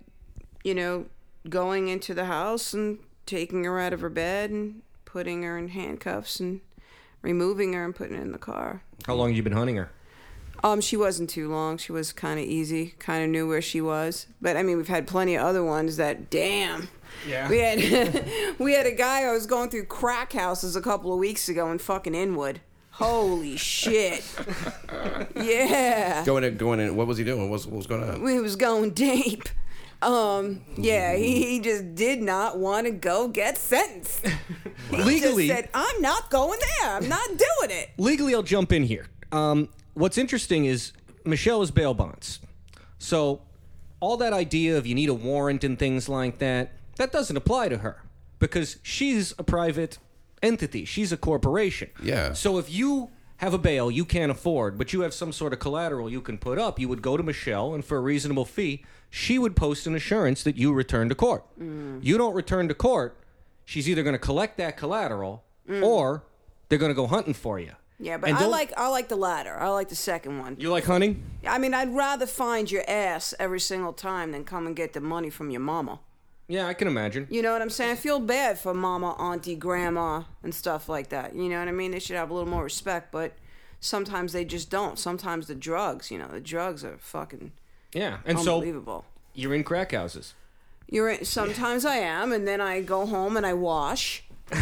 you 0.63 0.75
know, 0.75 1.06
going 1.50 1.88
into 1.88 2.13
the 2.13 2.25
house 2.25 2.74
and 2.74 3.00
taking 3.25 3.63
her 3.63 3.80
out 3.80 3.94
of 3.94 4.01
her 4.01 4.09
bed 4.09 4.50
and 4.50 4.81
putting 5.06 5.44
her 5.44 5.57
in 5.57 5.69
handcuffs 5.69 6.39
and 6.39 6.62
removing 7.21 7.74
her 7.74 7.83
and 7.83 7.95
putting 7.95 8.15
her 8.15 8.21
in 8.21 8.31
the 8.31 8.38
car. 8.38 8.83
How 9.06 9.15
long 9.15 9.30
have 9.30 9.38
you 9.38 9.44
been 9.44 9.54
hunting 9.54 9.75
her? 9.77 9.92
Um, 10.63 10.81
she 10.81 10.98
wasn't 10.98 11.30
too 11.30 11.50
long. 11.50 11.77
She 11.77 11.92
was 11.92 12.12
kind 12.12 12.39
of 12.39 12.45
easy. 12.45 12.95
Kind 13.00 13.24
of 13.24 13.30
knew 13.30 13.48
where 13.48 13.62
she 13.62 13.80
was. 13.80 14.27
But 14.42 14.57
I 14.57 14.63
mean, 14.63 14.77
we've 14.77 14.88
had 14.88 15.07
plenty 15.07 15.36
of 15.36 15.44
other 15.44 15.63
ones 15.63 15.98
that, 15.98 16.30
damn. 16.30 16.90
Yeah. 17.28 17.47
We 17.49 17.59
had 17.59 18.26
we 18.59 18.73
had 18.73 18.85
a 18.85 18.92
guy 18.92 19.23
I 19.23 19.31
was 19.31 19.45
going 19.45 19.69
through 19.69 19.85
crack 19.85 20.33
houses 20.33 20.76
a 20.76 20.81
couple 20.81 21.14
of 21.14 21.19
weeks 21.19 21.47
ago 21.47 21.71
in 21.71 21.78
fucking 21.78 22.16
Inwood. 22.16 22.61
Holy 22.92 23.57
shit. 23.57 24.23
Yeah. 25.35 26.26
Going 26.26 26.44
in, 26.44 26.57
going 26.57 26.80
in. 26.80 26.95
What 26.95 27.06
was 27.06 27.19
he 27.19 27.23
doing? 27.23 27.42
What 27.42 27.52
was, 27.52 27.68
what 27.68 27.78
was 27.78 27.85
going 27.85 28.04
on? 28.04 28.23
We 28.23 28.42
was 28.42 28.56
going 28.56 28.90
deep. 28.92 29.44
Um, 30.01 30.61
yeah, 30.77 31.16
he, 31.16 31.44
he 31.44 31.59
just 31.59 31.95
did 31.95 32.21
not 32.21 32.59
want 32.59 32.85
to 32.85 32.92
go 32.92 33.27
get 33.27 33.57
sentenced. 33.57 34.25
He 34.92 35.04
Legally- 35.04 35.47
just 35.47 35.59
said, 35.59 35.69
I'm 35.73 36.01
not 36.01 36.30
going 36.30 36.59
there. 36.81 36.92
I'm 36.95 37.09
not 37.09 37.27
doing 37.27 37.71
it. 37.71 37.89
legally 37.97 38.33
i'll 38.33 38.42
jump 38.44 38.71
in 38.71 38.83
here 38.83 39.07
um, 39.33 39.68
what's 39.95 40.18
interesting 40.18 40.63
is 40.66 40.94
michelle 41.25 41.61
is 41.61 41.71
bail 41.71 41.94
bonds 41.94 42.39
so 42.97 43.42
all 43.99 44.16
that 44.18 44.31
idea 44.31 44.77
of 44.77 44.87
you 44.87 44.95
need 44.95 45.09
a 45.09 45.13
warrant 45.13 45.63
and 45.66 45.77
things 45.77 46.07
like 46.07 46.37
that 46.37 46.71
that 46.95 47.11
doesn't 47.11 47.35
apply 47.35 47.68
to 47.68 47.80
her 47.80 48.01
because 48.39 48.77
she's 48.81 49.33
a 49.37 49.44
private 49.44 49.97
entity 50.42 50.85
she's 50.85 51.11
a 51.11 51.18
corporation 51.18 51.89
Yeah. 52.01 52.31
so 52.33 52.57
if 52.57 52.71
you 52.71 53.09
have 53.37 53.53
a 53.53 53.57
bail 53.57 53.89
you 53.89 54.06
can't 54.06 54.31
afford 54.31 54.77
but 54.77 54.94
you 54.94 55.01
have 55.01 55.13
some 55.13 55.31
sort 55.31 55.53
of 55.53 55.59
collateral 55.59 56.09
you 56.09 56.21
can 56.21 56.37
put 56.37 56.57
up 56.57 56.79
you 56.79 56.87
would 56.87 57.01
go 57.01 57.17
to 57.17 57.23
michelle 57.23 57.73
and 57.73 57.85
for 57.85 57.97
a 57.97 58.01
reasonable 58.01 58.45
fee 58.45 58.83
she 59.09 59.39
would 59.39 59.56
post 59.56 59.87
an 59.87 59.95
assurance 59.95 60.44
that 60.44 60.57
you 60.57 60.73
return 60.73 61.09
to 61.09 61.15
court 61.15 61.44
mm. 61.59 62.03
you 62.03 62.17
don't 62.17 62.33
return 62.33 62.67
to 62.67 62.73
court 62.73 63.17
she's 63.65 63.87
either 63.89 64.03
going 64.03 64.13
to 64.13 64.19
collect 64.19 64.57
that 64.57 64.77
collateral 64.77 65.44
mm. 65.67 65.83
or 65.83 66.23
they're 66.69 66.79
going 66.79 66.91
to 66.91 66.95
go 66.95 67.07
hunting 67.07 67.33
for 67.33 67.59
you 67.59 67.71
Yeah, 67.99 68.17
but 68.17 68.29
And 68.29 68.37
I 68.37 68.45
like 68.45 68.73
I 68.77 68.89
like 68.89 69.09
the 69.09 69.15
latter. 69.15 69.56
I 69.57 69.69
like 69.69 69.89
the 69.89 69.95
second 69.95 70.39
one. 70.39 70.56
You 70.59 70.69
like 70.69 70.85
hunting? 70.85 71.23
I 71.47 71.57
mean, 71.57 71.73
I'd 71.73 71.94
rather 71.94 72.27
find 72.27 72.69
your 72.69 72.83
ass 72.87 73.33
every 73.39 73.59
single 73.59 73.94
time 73.94 74.33
than 74.33 74.44
come 74.44 74.67
and 74.67 74.75
get 74.75 74.94
the 74.94 75.01
money 75.01 75.31
from 75.31 75.49
your 75.49 75.61
mama. 75.61 75.99
Yeah, 76.47 76.68
I 76.68 76.73
can 76.73 76.87
imagine. 76.87 77.27
You 77.30 77.42
know 77.42 77.51
what 77.51 77.61
I'm 77.61 77.69
saying? 77.69 77.92
I 77.92 77.95
feel 77.95 78.19
bad 78.19 78.57
for 78.57 78.73
mama, 78.73 79.11
auntie, 79.19 79.56
grandma, 79.56 80.23
and 80.44 80.56
stuff 80.56 80.87
like 80.87 81.09
that. 81.09 81.35
You 81.35 81.49
know 81.49 81.59
what 81.59 81.68
I 81.68 81.71
mean? 81.73 81.92
They 81.92 81.99
should 81.99 82.16
have 82.16 82.30
a 82.30 82.33
little 82.33 82.49
more 82.49 82.63
respect, 82.63 83.11
but 83.11 83.33
sometimes 83.81 84.31
they 84.33 84.45
just 84.45 84.69
don't. 84.69 84.97
Sometimes 84.97 85.47
the 85.47 85.56
drugs, 85.56 86.09
you 86.09 86.18
know, 86.18 86.27
the 86.30 86.39
drugs 86.39 86.85
are 86.85 86.97
fucking 86.97 87.51
Yeah, 87.94 88.19
and 88.25 88.39
so 88.39 88.56
unbelievable. 88.56 89.04
you're 89.33 89.54
in 89.54 89.63
crack 89.66 89.92
houses. 89.92 90.33
You're 90.89 91.09
in, 91.09 91.25
sometimes 91.25 91.83
I 91.83 91.97
am, 91.97 92.31
and 92.31 92.47
then 92.47 92.61
I 92.61 92.80
go 92.81 93.06
home 93.06 93.35
and 93.35 93.45
I 93.45 93.54
wash. 93.54 94.23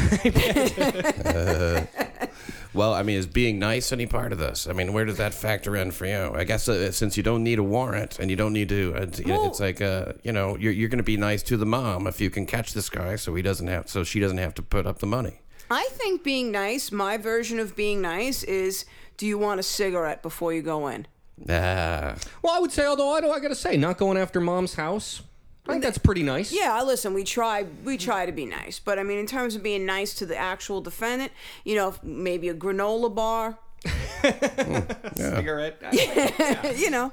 Well, 2.76 2.94
I 2.94 3.04
mean, 3.04 3.18
is 3.18 3.26
being 3.26 3.58
nice 3.58 3.92
any 3.94 4.06
part 4.06 4.32
of 4.34 4.38
this? 4.38 4.68
I 4.68 4.74
mean, 4.74 4.92
where 4.94 5.06
does 5.06 5.18
that 5.18 5.34
factor 5.34 5.76
in 5.78 5.92
for 5.92 6.06
you? 6.06 6.32
I 6.36 6.44
guess 6.44 6.68
uh, 6.68 6.92
since 6.92 7.16
you 7.18 7.24
don't 7.24 7.44
need 7.44 7.58
a 7.58 7.64
warrant 7.64 8.20
and 8.20 8.30
you 8.30 8.36
don't 8.36 8.54
need 8.54 8.70
to, 8.70 8.94
uh, 8.96 9.06
t- 9.06 9.24
Well- 9.26 9.48
it's 9.48 9.60
like 9.62 9.82
uh, 9.82 10.14
you 10.24 10.32
know, 10.34 10.58
you're 10.58 10.74
you're 10.74 10.90
going 10.90 10.98
to 10.98 11.04
be 11.04 11.18
nice 11.18 11.42
to 11.44 11.58
the 11.58 11.66
mom 11.66 12.06
if 12.06 12.20
you 12.22 12.30
can 12.30 12.46
catch 12.46 12.74
this 12.74 12.90
guy, 12.90 13.16
so 13.16 13.34
he 13.34 13.42
doesn't 13.42 13.68
have, 13.68 13.90
so 13.90 14.04
she 14.04 14.20
doesn't 14.20 14.38
have 14.40 14.54
to 14.56 14.62
put 14.62 14.86
up 14.86 15.00
the 15.00 15.08
money. 15.08 15.40
I 15.72 15.88
think 15.92 16.24
being 16.24 16.52
nice, 16.52 16.92
my 16.92 17.18
version 17.18 17.60
of 17.60 17.76
being 17.76 18.02
nice 18.02 18.44
is 18.44 18.86
do 19.18 19.26
you 19.26 19.38
want 19.38 19.60
a 19.60 19.64
cigarette 19.64 20.22
before 20.22 20.54
you 20.54 20.62
go 20.62 20.88
in? 20.90 21.08
Ah, 21.50 22.16
Well, 22.42 22.54
I 22.56 22.60
would 22.60 22.72
say, 22.72 22.86
although 22.86 23.12
I, 23.14 23.22
don't, 23.22 23.34
I 23.36 23.40
got 23.40 23.48
to 23.50 23.56
say, 23.56 23.76
not 23.78 23.98
going 23.98 24.18
after 24.18 24.40
mom's 24.40 24.76
house, 24.76 25.22
I 25.68 25.72
think 25.72 25.84
that's 25.84 25.98
pretty 25.98 26.24
nice. 26.24 26.52
Yeah, 26.52 26.82
listen, 26.84 27.14
we 27.14 27.24
try 27.24 27.66
we 27.84 27.98
try 27.98 28.26
to 28.26 28.32
be 28.32 28.46
nice, 28.46 28.80
but 28.80 29.00
I 29.00 29.04
mean 29.04 29.18
in 29.18 29.26
terms 29.26 29.56
of 29.56 29.64
being 29.64 29.86
nice 29.86 30.14
to 30.16 30.26
the 30.26 30.38
actual 30.38 30.82
defendant, 30.82 31.32
you 31.64 31.76
know, 31.76 31.96
maybe 32.04 32.50
a 32.50 32.54
granola 32.54 33.14
bar, 33.14 33.58
Cigarette. 35.16 35.82
you 36.78 36.90
know, 36.90 37.12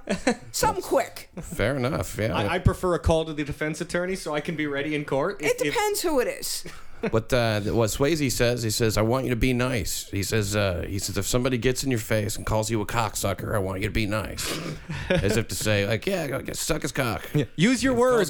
something 0.52 0.82
quick. 0.82 1.30
fair 1.40 1.76
enough. 1.76 2.18
Yeah. 2.18 2.34
I, 2.34 2.54
I 2.54 2.58
prefer 2.58 2.94
a 2.94 2.98
call 2.98 3.24
to 3.24 3.32
the 3.32 3.44
defense 3.44 3.80
attorney 3.80 4.16
so 4.16 4.34
I 4.34 4.40
can 4.40 4.56
be 4.56 4.66
ready 4.66 4.94
in 4.94 5.04
court. 5.04 5.42
It 5.42 5.58
depends 5.58 6.02
who 6.02 6.20
it 6.20 6.28
is. 6.28 6.64
What 7.10 7.32
uh, 7.32 7.60
what 7.62 7.90
Swayze 7.90 8.30
says, 8.30 8.62
he 8.62 8.70
says, 8.70 8.96
"I 8.96 9.02
want 9.02 9.24
you 9.24 9.30
to 9.30 9.36
be 9.36 9.52
nice." 9.52 10.08
He 10.10 10.22
says, 10.22 10.54
uh, 10.54 10.84
"He 10.88 11.00
says 11.00 11.18
if 11.18 11.26
somebody 11.26 11.58
gets 11.58 11.82
in 11.82 11.90
your 11.90 11.98
face 11.98 12.36
and 12.36 12.46
calls 12.46 12.70
you 12.70 12.80
a 12.80 12.86
cocksucker, 12.86 13.54
I 13.54 13.58
want 13.58 13.80
you 13.80 13.88
to 13.88 13.92
be 13.92 14.06
nice," 14.06 14.60
as 15.08 15.36
if 15.36 15.48
to 15.48 15.54
say, 15.54 15.86
like, 15.86 16.06
"Yeah, 16.06 16.28
go 16.28 16.40
get 16.40 16.56
suck 16.56 16.82
his 16.82 16.92
cock." 16.92 17.28
Use 17.56 17.82
your 17.82 17.94
words. 17.94 18.28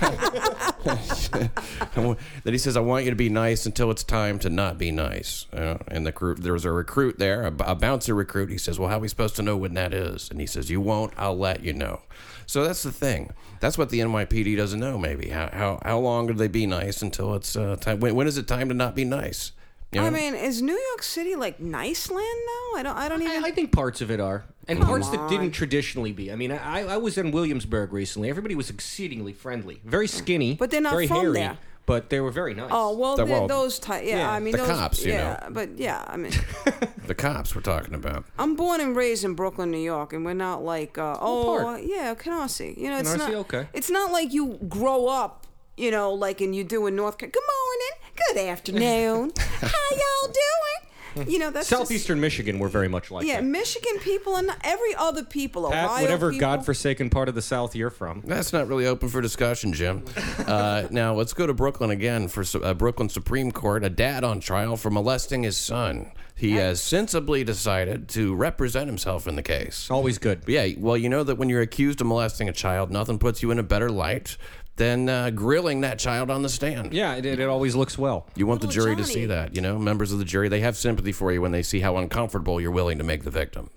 then 2.44 2.54
he 2.54 2.58
says, 2.58 2.76
"I 2.76 2.80
want 2.80 3.04
you 3.04 3.10
to 3.10 3.16
be 3.16 3.28
nice 3.28 3.66
until 3.66 3.90
it's 3.90 4.04
time 4.04 4.38
to 4.40 4.50
not 4.50 4.78
be 4.78 4.90
nice." 4.90 5.46
You 5.52 5.60
know, 5.60 5.82
and 5.88 6.06
the 6.06 6.12
crew, 6.12 6.34
there 6.34 6.54
was 6.54 6.64
a 6.64 6.72
recruit 6.72 7.18
there, 7.18 7.42
a, 7.42 7.72
a 7.72 7.74
bouncer 7.74 8.14
recruit. 8.14 8.50
He 8.50 8.58
says, 8.58 8.78
"Well, 8.78 8.88
how 8.88 8.96
are 8.96 9.00
we 9.00 9.08
supposed 9.08 9.36
to 9.36 9.42
know 9.42 9.56
when 9.56 9.74
that 9.74 9.92
is?" 9.92 10.30
And 10.30 10.40
he 10.40 10.46
says, 10.46 10.70
"You 10.70 10.80
won't. 10.80 11.12
I'll 11.18 11.36
let 11.36 11.62
you 11.62 11.74
know." 11.74 12.00
So 12.46 12.64
that's 12.64 12.82
the 12.82 12.92
thing. 12.92 13.30
That's 13.60 13.76
what 13.76 13.90
the 13.90 14.00
NYPD 14.00 14.56
doesn't 14.56 14.80
know. 14.80 14.96
Maybe 14.96 15.28
how 15.28 15.50
how, 15.52 15.80
how 15.84 15.98
long 15.98 16.26
do 16.26 16.32
they 16.32 16.48
be 16.48 16.66
nice 16.66 17.02
until 17.02 17.34
it's 17.34 17.56
uh, 17.56 17.76
time? 17.76 18.00
When, 18.00 18.14
when 18.14 18.26
is 18.26 18.38
it 18.38 18.46
time 18.46 18.68
to 18.68 18.74
not 18.74 18.94
be 18.94 19.04
nice? 19.04 19.52
You 19.92 20.00
know? 20.00 20.06
I 20.08 20.10
mean, 20.10 20.34
is 20.34 20.60
New 20.62 20.78
York 20.90 21.02
City 21.02 21.36
like 21.36 21.60
nice 21.60 22.10
land 22.10 22.20
now? 22.20 22.78
I 22.78 22.82
don't 22.82 22.96
I 22.96 23.08
don't 23.08 23.22
even 23.22 23.44
I, 23.44 23.48
I 23.48 23.50
think 23.50 23.72
parts 23.72 24.00
of 24.00 24.10
it 24.10 24.20
are, 24.20 24.44
and 24.68 24.80
parts 24.80 25.08
that 25.10 25.28
didn't 25.28 25.52
traditionally 25.52 26.12
be. 26.12 26.30
I 26.32 26.36
mean, 26.36 26.52
I, 26.52 26.80
I 26.80 26.96
was 26.96 27.16
in 27.16 27.30
Williamsburg 27.30 27.92
recently. 27.92 28.28
Everybody 28.28 28.54
was 28.54 28.68
exceedingly 28.68 29.32
friendly, 29.32 29.80
very 29.84 30.08
skinny, 30.08 30.54
But 30.54 30.70
they're 30.70 30.80
not 30.80 30.92
very 30.92 31.06
from 31.06 31.20
hairy, 31.20 31.38
there. 31.38 31.58
But 31.86 32.10
they 32.10 32.20
were 32.20 32.30
very 32.32 32.52
nice. 32.54 32.68
Oh 32.72 32.96
well, 32.96 33.16
The- 33.16 33.24
well, 33.26 33.46
those 33.48 33.78
type. 33.78 34.04
Yeah, 34.04 34.18
yeah, 34.18 34.30
I 34.30 34.38
mean 34.40 34.52
the 34.52 34.58
those. 34.58 34.68
cops, 34.68 35.04
you 35.04 35.12
yeah, 35.12 35.38
know. 35.44 35.50
but 35.52 35.78
yeah, 35.78 36.04
I 36.06 36.16
mean, 36.16 36.32
the 37.06 37.14
cops 37.14 37.54
we're 37.54 37.62
talking 37.62 37.94
about. 37.94 38.24
I'm 38.38 38.56
born 38.56 38.80
and 38.80 38.94
raised 38.96 39.24
in 39.24 39.34
Brooklyn, 39.34 39.70
New 39.70 39.78
York, 39.78 40.12
and 40.12 40.24
we're 40.24 40.34
not 40.34 40.62
like, 40.64 40.98
uh, 40.98 41.16
oh 41.20 41.60
part? 41.62 41.82
yeah, 41.84 42.14
Canarsie. 42.14 42.76
You 42.76 42.90
know, 42.90 42.98
it's 42.98 43.10
Canarsie? 43.14 43.18
not. 43.18 43.34
Okay. 43.34 43.68
It's 43.72 43.90
not 43.90 44.10
like 44.12 44.32
you 44.32 44.58
grow 44.68 45.06
up, 45.06 45.46
you 45.76 45.90
know, 45.90 46.12
like 46.12 46.40
and 46.40 46.54
you 46.54 46.64
do 46.64 46.86
in 46.86 46.96
North. 46.96 47.18
Ca- 47.18 47.26
Good 47.28 47.42
morning, 47.54 48.14
good 48.34 48.48
afternoon, 48.48 49.32
how 49.60 49.90
y'all 49.90 50.32
doing? 50.32 50.90
You 51.26 51.38
know, 51.38 51.50
that's 51.50 51.68
just- 51.68 51.80
Southeastern 51.80 52.20
Michigan 52.20 52.58
were 52.58 52.68
very 52.68 52.88
much 52.88 53.10
like 53.10 53.26
yeah, 53.26 53.40
that. 53.40 53.44
Michigan 53.44 53.98
people 54.00 54.36
and 54.36 54.50
every 54.62 54.94
other 54.94 55.24
people, 55.24 55.70
Pat, 55.70 55.84
Ohio 55.84 56.02
whatever 56.02 56.30
people. 56.30 56.40
godforsaken 56.40 57.10
part 57.10 57.28
of 57.28 57.34
the 57.34 57.42
South 57.42 57.74
you're 57.74 57.90
from. 57.90 58.22
That's 58.24 58.52
not 58.52 58.68
really 58.68 58.86
open 58.86 59.08
for 59.08 59.20
discussion, 59.20 59.72
Jim. 59.72 60.04
Uh, 60.46 60.86
now 60.90 61.12
let's 61.12 61.32
go 61.32 61.46
to 61.46 61.52
Brooklyn 61.54 61.90
again 61.90 62.28
for 62.28 62.44
uh, 62.62 62.72
Brooklyn 62.74 63.08
Supreme 63.08 63.50
Court. 63.50 63.82
A 63.84 63.90
dad 63.90 64.22
on 64.22 64.38
trial 64.38 64.76
for 64.76 64.90
molesting 64.90 65.42
his 65.42 65.56
son. 65.56 66.12
He 66.36 66.52
has 66.52 66.80
sensibly 66.80 67.42
decided 67.42 68.08
to 68.10 68.34
represent 68.34 68.86
himself 68.86 69.26
in 69.26 69.34
the 69.34 69.42
case. 69.42 69.90
Always 69.90 70.18
good. 70.18 70.42
Yeah, 70.46 70.68
well, 70.78 70.96
you 70.96 71.08
know 71.08 71.24
that 71.24 71.36
when 71.36 71.48
you're 71.48 71.62
accused 71.62 72.00
of 72.00 72.06
molesting 72.06 72.48
a 72.48 72.52
child, 72.52 72.90
nothing 72.90 73.18
puts 73.18 73.42
you 73.42 73.50
in 73.50 73.58
a 73.58 73.62
better 73.62 73.90
light 73.90 74.36
than 74.76 75.08
uh, 75.08 75.30
grilling 75.30 75.80
that 75.80 75.98
child 75.98 76.30
on 76.30 76.42
the 76.42 76.48
stand. 76.48 76.92
Yeah, 76.92 77.14
it, 77.16 77.24
it 77.24 77.48
always 77.48 77.74
looks 77.74 77.96
well. 77.96 78.26
You 78.36 78.46
want 78.46 78.60
the 78.60 78.66
Little 78.66 78.84
jury 78.84 78.96
to 78.96 79.04
see 79.04 79.26
that, 79.26 79.54
you 79.54 79.62
know? 79.62 79.78
Members 79.78 80.12
of 80.12 80.18
the 80.18 80.24
jury, 80.24 80.48
they 80.48 80.60
have 80.60 80.76
sympathy 80.76 81.12
for 81.12 81.32
you 81.32 81.40
when 81.40 81.52
they 81.52 81.62
see 81.62 81.80
how 81.80 81.96
uncomfortable 81.96 82.60
you're 82.60 82.70
willing 82.70 82.98
to 82.98 83.04
make 83.04 83.24
the 83.24 83.30
victim, 83.30 83.70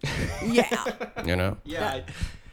Yeah, 0.45 0.83
you 1.25 1.35
know? 1.37 1.57
Yeah. 1.63 2.01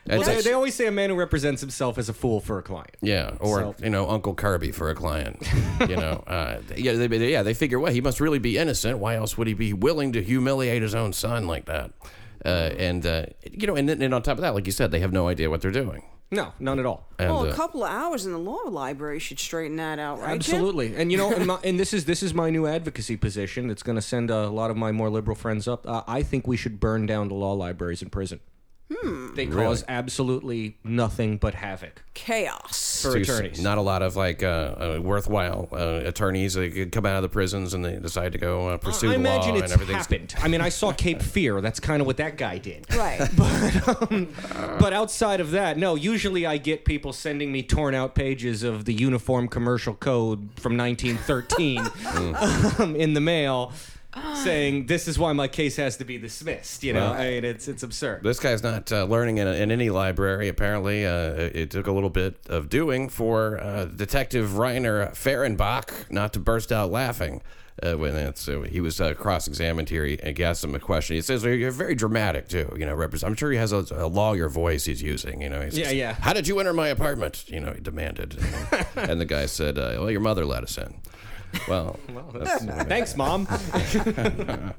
Well, 0.09 0.21
Well, 0.21 0.29
they, 0.37 0.41
they 0.43 0.53
always 0.53 0.77
say 0.77 0.87
a 0.87 0.93
man 0.93 1.11
who 1.11 1.17
represents 1.17 1.61
himself 1.61 1.99
as 1.99 2.09
a 2.09 2.13
fool 2.13 2.41
for 2.41 2.59
a 2.59 2.63
client. 2.63 2.97
Yeah, 3.01 3.33
or 3.41 3.59
So- 3.59 3.75
you 3.83 3.91
know, 3.91 4.09
Uncle 4.09 4.35
Kirby 4.35 4.71
for 4.71 4.91
a 4.91 4.95
client. 4.95 5.43
you 5.89 5.97
know, 5.97 6.23
uh, 6.29 6.59
yeah, 6.77 6.93
they, 6.93 7.33
yeah, 7.33 7.43
they 7.43 7.55
figure, 7.55 7.81
well, 7.81 7.93
he 7.93 8.01
must 8.01 8.21
really 8.21 8.39
be 8.39 8.57
innocent. 8.59 8.99
Why 9.01 9.17
else 9.17 9.37
would 9.37 9.49
he 9.49 9.55
be 9.55 9.73
willing 9.73 10.13
to 10.13 10.23
humiliate 10.23 10.83
his 10.83 10.95
own 10.95 11.13
son 11.13 11.49
like 11.49 11.65
that? 11.67 11.91
Uh, 12.45 12.71
and 12.79 13.05
uh, 13.05 13.27
you 13.51 13.67
know, 13.67 13.75
and, 13.75 13.91
and 13.91 14.15
on 14.15 14.23
top 14.23 14.39
of 14.39 14.43
that, 14.43 14.55
like 14.55 14.67
you 14.67 14.73
said, 14.73 14.93
they 14.93 15.01
have 15.01 15.13
no 15.13 15.27
idea 15.27 15.51
what 15.51 15.61
they're 15.61 15.73
doing. 15.73 16.05
No, 16.31 16.53
none 16.59 16.81
at 16.81 16.87
all. 16.87 17.07
And, 17.19 17.31
well, 17.31 17.47
a 17.47 17.51
uh, 17.51 17.55
couple 17.55 17.85
of 17.85 17.91
hours 17.91 18.27
in 18.27 18.33
the 18.33 18.39
law 18.39 18.63
library 18.69 19.21
should 19.21 19.39
straighten 19.39 19.77
that 19.77 20.01
out, 20.01 20.19
right? 20.19 20.41
Jim? 20.41 20.57
Absolutely, 20.57 20.97
and 20.97 21.13
you 21.13 21.19
know, 21.19 21.33
and, 21.33 21.47
my, 21.47 21.59
and 21.63 21.79
this 21.79 21.95
is 21.95 22.05
this 22.05 22.23
is 22.23 22.35
my 22.35 22.51
new 22.51 22.67
advocacy 22.67 23.17
position. 23.17 23.69
That's 23.69 23.85
going 23.85 23.97
to 23.97 24.03
send 24.03 24.31
a 24.31 24.49
lot 24.49 24.71
of 24.71 24.77
my 24.77 24.91
more 24.91 25.09
liberal 25.09 25.37
friends 25.37 25.69
up. 25.69 25.87
Uh, 25.87 26.03
I 26.09 26.23
think 26.23 26.47
we 26.47 26.57
should 26.57 26.81
burn 26.81 27.07
down 27.07 27.29
the 27.29 27.35
law 27.35 27.53
libraries 27.53 28.03
in 28.03 28.11
prison. 28.11 28.41
Hmm. 28.93 29.35
They 29.35 29.47
cause 29.47 29.85
absolutely 29.89 30.77
nothing 30.85 31.39
but 31.39 31.55
havoc 31.55 32.03
Chaos. 32.15 33.03
for 33.03 33.11
so 33.11 33.15
you 33.17 33.23
s- 33.23 33.29
attorneys. 33.29 33.61
not 33.61 33.79
a 33.79 33.81
lot 33.81 34.01
of 34.01 34.15
like 34.15 34.45
uh, 34.45 34.47
uh, 34.97 35.01
worthwhile 35.03 35.69
uh, 35.73 36.03
attorneys 36.05 36.55
that 36.55 36.73
could 36.73 36.93
come 36.93 37.05
out 37.05 37.17
of 37.17 37.23
the 37.23 37.29
prisons 37.29 37.75
and 37.75 37.85
they 37.85 37.97
decide 37.97 38.31
to 38.33 38.39
go 38.39 38.69
uh, 38.69 38.77
pursue 38.77 39.09
I 39.09 39.11
the 39.11 39.17
imagine 39.17 39.51
law 39.51 39.57
it's 39.57 39.65
and 39.65 39.73
everything. 39.73 39.97
Uh, 39.97 39.99
happened. 39.99 40.35
I 40.41 40.47
mean, 40.47 40.61
I 40.61 40.69
saw 40.69 40.93
Cape 40.97 41.21
Fear. 41.21 41.61
That's 41.63 41.81
kind 41.81 42.01
of 42.01 42.07
what 42.07 42.17
that 42.19 42.37
guy 42.39 42.59
did. 42.59 42.87
Right. 42.97 43.29
But 43.37 44.13
um 44.13 44.29
but 44.79 44.93
outside 44.93 45.41
of 45.41 45.51
that, 45.51 45.77
no. 45.79 45.97
Usually, 45.97 46.47
I 46.47 46.57
get 46.59 46.85
people 46.85 47.13
sending 47.13 47.51
me 47.51 47.63
torn 47.65 47.95
out 47.95 48.15
pages 48.15 48.63
of 48.63 48.85
the 48.85 48.95
Uniform 48.95 49.49
Commercial 49.49 49.95
Code 49.95 50.49
from 50.57 50.77
1913 50.77 51.81
um, 52.79 52.95
in 52.97 53.15
the 53.15 53.21
mail, 53.21 53.73
saying 54.43 54.87
this 54.87 55.09
is 55.09 55.19
why 55.19 55.33
my 55.33 55.49
case 55.49 55.77
has 55.77 55.97
to 55.99 56.05
be 56.05 56.19
dismissed. 56.19 56.83
You 56.85 56.93
know, 56.93 57.11
Well- 57.11 57.21
I 57.21 57.31
mean, 57.31 57.45
it's 57.45 57.69
it's 57.69 57.83
absurd. 57.83 58.23
This 58.23 58.41
guy's 58.41 58.63
not 58.63 58.91
uh, 58.93 59.05
learning 59.05 59.39
in, 59.39 59.49
in 59.49 59.71
any 59.71 59.91
library. 59.91 60.49
Apparently, 60.49 61.07
uh, 61.07 61.51
it, 61.55 61.71
took 61.71 61.87
a 61.87 61.93
little 61.93 62.11
bit 62.11 62.37
of 62.49 62.69
doing 62.69 63.09
for 63.09 63.59
uh, 63.61 63.85
Detective 63.87 64.51
Reiner 64.51 65.11
Fehrenbach 65.13 66.11
not 66.11 66.33
to 66.35 66.39
burst 66.41 66.73
out 66.73 66.91
laughing. 66.91 67.43
Uh, 67.83 67.93
when 67.93 68.17
it's, 68.17 68.41
so 68.41 68.63
he 68.63 68.81
was 68.81 69.03
uh, 69.03 69.13
cross-examined 69.13 69.91
here, 69.91 70.07
he, 70.07 70.19
he 70.25 70.43
asked 70.43 70.65
him 70.65 70.75
a 70.75 70.79
question. 70.79 71.15
He 71.15 71.21
says, 71.21 71.45
well, 71.45 71.53
"You're 71.53 71.71
very 71.71 71.95
dramatic 71.95 72.49
too." 72.49 72.73
You 72.75 72.87
know. 72.87 72.99
I'm 73.23 73.35
sure 73.35 73.51
he 73.51 73.59
has 73.59 73.73
a, 73.73 73.85
a 73.91 74.07
lawyer 74.07 74.49
voice 74.49 74.87
he's 74.87 75.03
using. 75.03 75.43
You 75.43 75.51
know, 75.51 75.61
he 75.61 75.71
says, 75.71 75.79
Yeah, 75.81 75.91
yeah. 75.91 76.13
How 76.15 76.33
did 76.33 76.49
you 76.49 76.59
enter 76.59 76.73
my 76.73 76.89
apartment? 76.89 77.45
You 77.49 77.61
know, 77.61 77.73
he 77.73 77.81
demanded, 77.81 78.39
and 78.97 79.21
the 79.21 79.27
guy 79.27 79.45
said, 79.45 79.77
uh, 79.77 79.97
"Well, 79.99 80.11
your 80.11 80.21
mother 80.21 80.47
let 80.47 80.63
us 80.63 80.79
in." 80.79 80.95
Well, 81.69 81.99
that's- 82.33 82.65
Thanks, 82.87 83.17
mom. 83.17 83.47
Come 83.47 84.73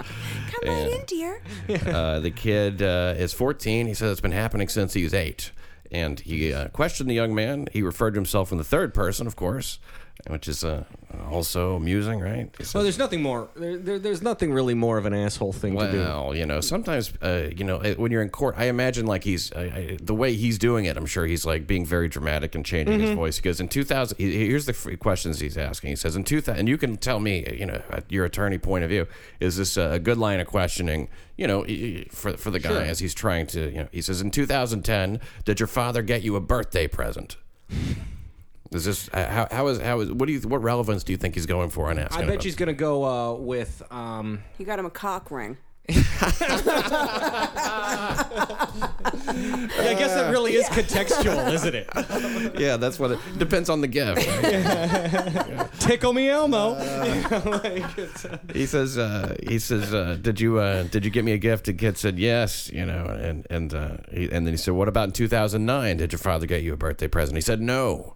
right 0.63 0.87
in, 0.99 1.05
dear. 1.05 1.41
Uh, 1.85 2.19
the 2.19 2.31
kid 2.31 2.81
uh, 2.81 3.13
is 3.17 3.33
14. 3.33 3.87
He 3.87 3.93
says 3.93 4.11
it's 4.11 4.21
been 4.21 4.31
happening 4.31 4.67
since 4.69 4.93
he 4.93 5.03
was 5.03 5.13
eight. 5.13 5.51
And 5.91 6.19
he 6.19 6.53
uh, 6.53 6.67
questioned 6.69 7.09
the 7.09 7.13
young 7.13 7.33
man. 7.35 7.67
He 7.73 7.81
referred 7.81 8.11
to 8.11 8.17
himself 8.17 8.51
in 8.51 8.57
the 8.57 8.63
third 8.63 8.93
person, 8.93 9.25
of 9.27 9.35
course, 9.35 9.79
which 10.27 10.47
is 10.47 10.63
uh, 10.63 10.83
also 11.29 11.75
amusing, 11.75 12.19
right? 12.19 12.49
Says, 12.57 12.73
well, 12.73 12.83
there's 12.83 12.97
nothing 12.97 13.21
more. 13.21 13.49
There, 13.55 13.77
there, 13.77 13.99
there's 13.99 14.21
nothing 14.21 14.51
really 14.51 14.73
more 14.73 14.97
of 14.97 15.05
an 15.05 15.13
asshole 15.13 15.53
thing 15.53 15.77
to 15.77 15.91
do. 15.91 15.99
well, 15.99 16.35
you 16.35 16.45
know, 16.45 16.59
sometimes, 16.59 17.13
uh, 17.21 17.49
you 17.55 17.63
know, 17.63 17.77
uh, 17.77 17.93
when 17.93 18.11
you're 18.11 18.21
in 18.23 18.29
court, 18.29 18.55
I 18.57 18.65
imagine 18.65 19.05
like 19.05 19.23
he's 19.23 19.51
uh, 19.53 19.59
I, 19.73 19.97
the 20.01 20.15
way 20.15 20.33
he's 20.33 20.57
doing 20.57 20.85
it. 20.85 20.97
I'm 20.97 21.05
sure 21.05 21.25
he's 21.25 21.45
like 21.45 21.67
being 21.67 21.85
very 21.85 22.07
dramatic 22.09 22.55
and 22.55 22.65
changing 22.65 22.99
his 22.99 23.11
voice. 23.11 23.37
Because 23.37 23.59
in 23.61 23.67
2000, 23.69 24.17
he- 24.17 24.47
here's 24.47 24.65
the 24.65 24.97
questions 24.97 25.39
he's 25.39 25.57
asking. 25.57 25.91
He 25.91 25.95
says, 25.95 26.15
in 26.15 26.23
2000, 26.23 26.59
and 26.59 26.67
you 26.67 26.77
can 26.77 26.97
tell 26.97 27.19
me, 27.19 27.45
you 27.57 27.65
know, 27.65 27.81
at 27.91 28.11
your 28.11 28.25
attorney 28.25 28.57
point 28.57 28.83
of 28.83 28.89
view, 28.89 29.07
is 29.39 29.55
this 29.57 29.77
a 29.77 29.99
good 29.99 30.17
line 30.17 30.39
of 30.39 30.47
questioning? 30.47 31.07
You 31.37 31.45
know, 31.47 31.63
for 32.09 32.35
for 32.35 32.49
the 32.49 32.59
guy 32.59 32.69
Sure. 32.69 32.81
as 32.81 32.99
he's 32.99 33.13
trying 33.13 33.45
to, 33.47 33.69
you 33.69 33.77
know, 33.83 33.87
he 33.91 34.01
says, 34.01 34.19
in 34.21 34.31
2010, 34.31 35.19
did 35.45 35.59
your 35.59 35.67
father 35.67 36.01
get 36.01 36.23
you 36.23 36.35
a 36.35 36.41
birthday 36.41 36.87
present? 36.87 37.37
Is 38.77 38.85
this 38.85 39.09
uh, 39.13 39.27
how 39.27 39.47
how 39.51 39.67
is 39.67 39.79
how 39.79 39.99
is 39.99 40.11
what 40.11 40.27
do 40.27 40.31
you 40.33 40.39
what 40.41 40.61
relevance 40.63 41.03
do 41.03 41.11
you 41.11 41.17
think 41.17 41.35
he's 41.35 41.45
going 41.45 41.69
for 41.69 41.89
on 41.89 41.99
asking? 41.99 42.17
I 42.17 42.21
bet 42.21 42.29
about 42.35 42.43
she's 42.43 42.55
gonna 42.55 42.73
go 42.73 43.03
uh, 43.03 43.33
with. 43.33 43.81
Um, 43.91 44.41
You 44.57 44.65
got 44.65 44.79
him 44.79 44.85
a 44.85 44.89
cock 44.89 45.29
ring. 45.31 45.57
yeah, 45.89 45.95
I 49.79 49.95
guess 49.97 50.13
that 50.15 50.29
really 50.31 50.53
is 50.55 50.65
contextual, 50.67 51.51
isn't 51.53 51.75
it? 51.75 51.89
Yeah, 52.59 52.77
that's 52.77 52.99
what 52.99 53.11
it 53.11 53.19
depends 53.37 53.69
on 53.69 53.81
the 53.81 53.87
gift. 53.87 54.25
right? 54.27 55.67
Tickle 55.79 56.11
me, 56.13 56.29
Elmo. 56.29 56.75
he 58.53 58.65
says 58.65 58.97
uh, 58.97 59.35
he 59.47 59.59
says 59.59 59.93
uh, 59.93 60.17
did 60.21 60.39
you 60.39 60.59
uh, 60.59 60.83
did 60.83 61.05
you 61.05 61.11
get 61.11 61.23
me 61.23 61.31
a 61.33 61.37
gift? 61.37 61.65
The 61.65 61.73
kid 61.73 61.97
said 61.97 62.17
yes, 62.19 62.69
you 62.73 62.85
know, 62.85 63.05
and 63.05 63.45
and 63.49 63.73
uh, 63.73 63.97
he, 64.11 64.25
and 64.31 64.45
then 64.45 64.53
he 64.53 64.57
said, 64.57 64.73
what 64.73 64.87
about 64.87 65.05
in 65.05 65.11
2009? 65.11 65.97
Did 65.97 66.11
your 66.11 66.19
father 66.19 66.45
get 66.45 66.63
you 66.63 66.73
a 66.73 66.77
birthday 66.77 67.07
present? 67.07 67.37
He 67.37 67.41
said 67.41 67.61
no, 67.61 68.15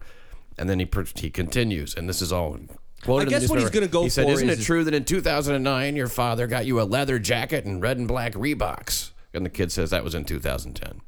and 0.58 0.70
then 0.70 0.80
he 0.80 0.88
he 1.16 1.30
continues, 1.30 1.96
and 1.96 2.08
this 2.10 2.22
is 2.22 2.32
all 2.32 2.58
the 3.06 3.26
guess 3.26 3.50
what 3.50 3.60
he's 3.60 3.70
gonna 3.70 3.88
go 3.88 4.04
He 4.04 4.10
said, 4.10 4.30
"Isn't 4.30 4.50
is- 4.50 4.60
it 4.60 4.64
true 4.64 4.84
that 4.84 4.94
in 4.94 5.06
2009 5.06 5.96
your 5.96 6.08
father 6.08 6.46
got 6.48 6.66
you 6.66 6.80
a 6.80 6.84
leather 6.84 7.18
jacket 7.20 7.66
and 7.66 7.82
red 7.82 7.98
and 7.98 8.08
black 8.08 8.34
Reeboks?" 8.34 9.12
And 9.34 9.46
the 9.46 9.50
kid 9.50 9.72
says 9.72 9.90
that 9.90 10.04
was 10.04 10.14
in 10.14 10.26
2010. 10.26 11.02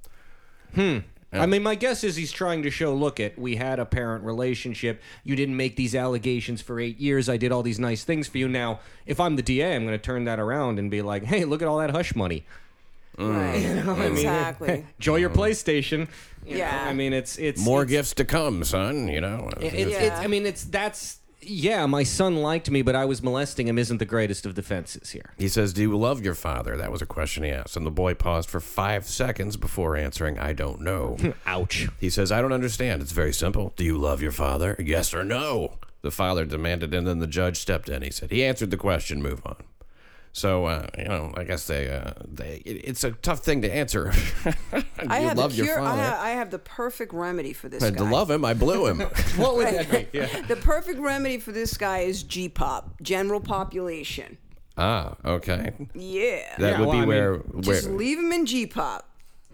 Hmm. 0.75 0.99
I 1.35 1.47
mean, 1.47 1.63
my 1.63 1.73
guess 1.73 2.03
is 2.03 2.15
he's 2.15 2.31
trying 2.31 2.61
to 2.61 2.69
show 2.69 2.93
look 2.93 3.19
at, 3.19 3.39
we 3.39 3.55
had 3.55 3.79
a 3.79 3.85
parent 3.85 4.23
relationship. 4.23 5.01
You 5.23 5.35
didn't 5.35 5.57
make 5.57 5.75
these 5.75 5.95
allegations 5.95 6.61
for 6.61 6.79
eight 6.79 6.99
years. 6.99 7.27
I 7.27 7.37
did 7.37 7.51
all 7.51 7.63
these 7.63 7.79
nice 7.79 8.03
things 8.03 8.27
for 8.27 8.37
you. 8.37 8.47
Now, 8.47 8.81
if 9.07 9.19
I'm 9.19 9.35
the 9.35 9.41
DA, 9.41 9.75
I'm 9.75 9.83
going 9.83 9.97
to 9.97 10.03
turn 10.03 10.25
that 10.25 10.39
around 10.39 10.77
and 10.77 10.91
be 10.91 11.01
like, 11.01 11.23
hey, 11.23 11.43
look 11.45 11.63
at 11.63 11.67
all 11.67 11.79
that 11.79 11.89
hush 11.89 12.15
money. 12.15 12.45
Right. 13.17 13.55
exactly. 14.05 14.85
Enjoy 14.99 15.17
your 15.17 15.29
PlayStation. 15.29 16.07
You 16.45 16.51
know, 16.53 16.57
Yeah. 16.57 16.85
I 16.87 16.93
mean, 16.93 17.13
it's 17.13 17.37
it's 17.37 17.63
More 17.63 17.83
it's, 17.83 17.91
gifts 17.91 18.13
to 18.15 18.25
come, 18.25 18.63
son. 18.63 19.07
You 19.07 19.21
know. 19.21 19.49
It, 19.59 19.73
it, 19.73 19.87
Yeah. 19.89 19.99
it's, 19.99 20.19
I 20.19 20.27
mean, 20.27 20.45
it's 20.45 20.63
that's 20.65 21.19
yeah. 21.45 21.85
My 21.85 22.03
son 22.03 22.37
liked 22.37 22.69
me, 22.69 22.81
but 22.81 22.95
I 22.95 23.05
was 23.05 23.21
molesting 23.21 23.67
him. 23.67 23.77
Isn't 23.77 23.97
the 23.97 24.05
greatest 24.05 24.45
of 24.45 24.53
defenses 24.55 25.11
here? 25.11 25.33
He 25.37 25.47
says, 25.49 25.73
"Do 25.73 25.81
you 25.81 25.97
love 25.97 26.23
your 26.23 26.35
father?" 26.35 26.75
That 26.77 26.91
was 26.91 27.01
a 27.01 27.05
question 27.05 27.43
he 27.43 27.49
asked, 27.51 27.75
and 27.77 27.85
the 27.85 27.91
boy 27.91 28.13
paused 28.13 28.49
for 28.49 28.59
five 28.61 29.05
seconds 29.05 29.57
before 29.57 29.95
answering, 29.97 30.39
"I 30.39 30.53
don't 30.53 30.81
know." 30.81 31.17
Ouch. 31.45 31.87
he 31.99 32.09
says, 32.09 32.31
"I 32.31 32.41
don't 32.41 32.53
understand. 32.53 33.01
It's 33.01 33.11
very 33.11 33.33
simple. 33.33 33.73
Do 33.75 33.83
you 33.83 33.97
love 33.97 34.21
your 34.21 34.31
father? 34.31 34.75
Yes 34.79 35.13
or 35.13 35.23
no?" 35.23 35.79
The 36.01 36.11
father 36.11 36.43
demanded, 36.45 36.93
and 36.93 37.07
then 37.07 37.19
the 37.19 37.27
judge 37.27 37.57
stepped 37.57 37.87
in. 37.87 38.01
He 38.01 38.09
said, 38.11 38.31
"He 38.31 38.43
answered 38.43 38.71
the 38.71 38.77
question. 38.77 39.21
Move 39.21 39.41
on." 39.45 39.55
So 40.35 40.65
uh, 40.65 40.87
you 40.97 41.03
know, 41.05 41.31
I 41.37 41.43
guess 41.43 41.67
they 41.67 41.89
uh, 41.89 42.11
they 42.27 42.61
it, 42.65 42.81
it's 42.85 43.03
a 43.03 43.11
tough 43.11 43.39
thing 43.41 43.61
to 43.61 43.71
answer. 43.71 44.11
I 45.07 45.19
you 45.19 45.27
have 45.27 45.37
love 45.37 45.51
the 45.51 45.57
your 45.57 45.65
cure. 45.67 45.79
I 45.79 45.83
father. 45.83 46.01
have, 46.01 46.19
I 46.19 46.29
have 46.31 46.49
the 46.49 46.57
perfect 46.59 47.13
remedy 47.13 47.53
for 47.53 47.69
this 47.69 47.83
And 47.83 47.95
guy. 47.95 48.03
to 48.03 48.09
love 48.09 48.31
him, 48.31 48.43
I 48.43 48.53
blew 48.55 48.87
him. 48.87 48.99
What 49.37 49.55
would 49.57 49.67
that 49.67 49.91
be? 49.91 50.07
Yeah. 50.17 50.41
The 50.47 50.55
perfect 50.55 50.99
remedy 50.99 51.37
for 51.37 51.51
this 51.51 51.77
guy 51.77 51.99
is 51.99 52.23
G-pop, 52.23 52.99
general 53.01 53.39
population. 53.41 54.37
ah, 54.75 55.15
okay. 55.23 55.73
Yeah. 55.93 56.55
That 56.57 56.59
Yeah, 56.59 56.79
would 56.79 56.87
well, 56.87 56.91
be 56.91 56.97
I 56.97 57.01
mean, 57.01 57.07
where 57.09 57.35
where 57.35 57.61
Just 57.61 57.89
leave 57.89 58.17
him 58.17 58.31
in 58.31 58.47
G-pop. 58.47 59.07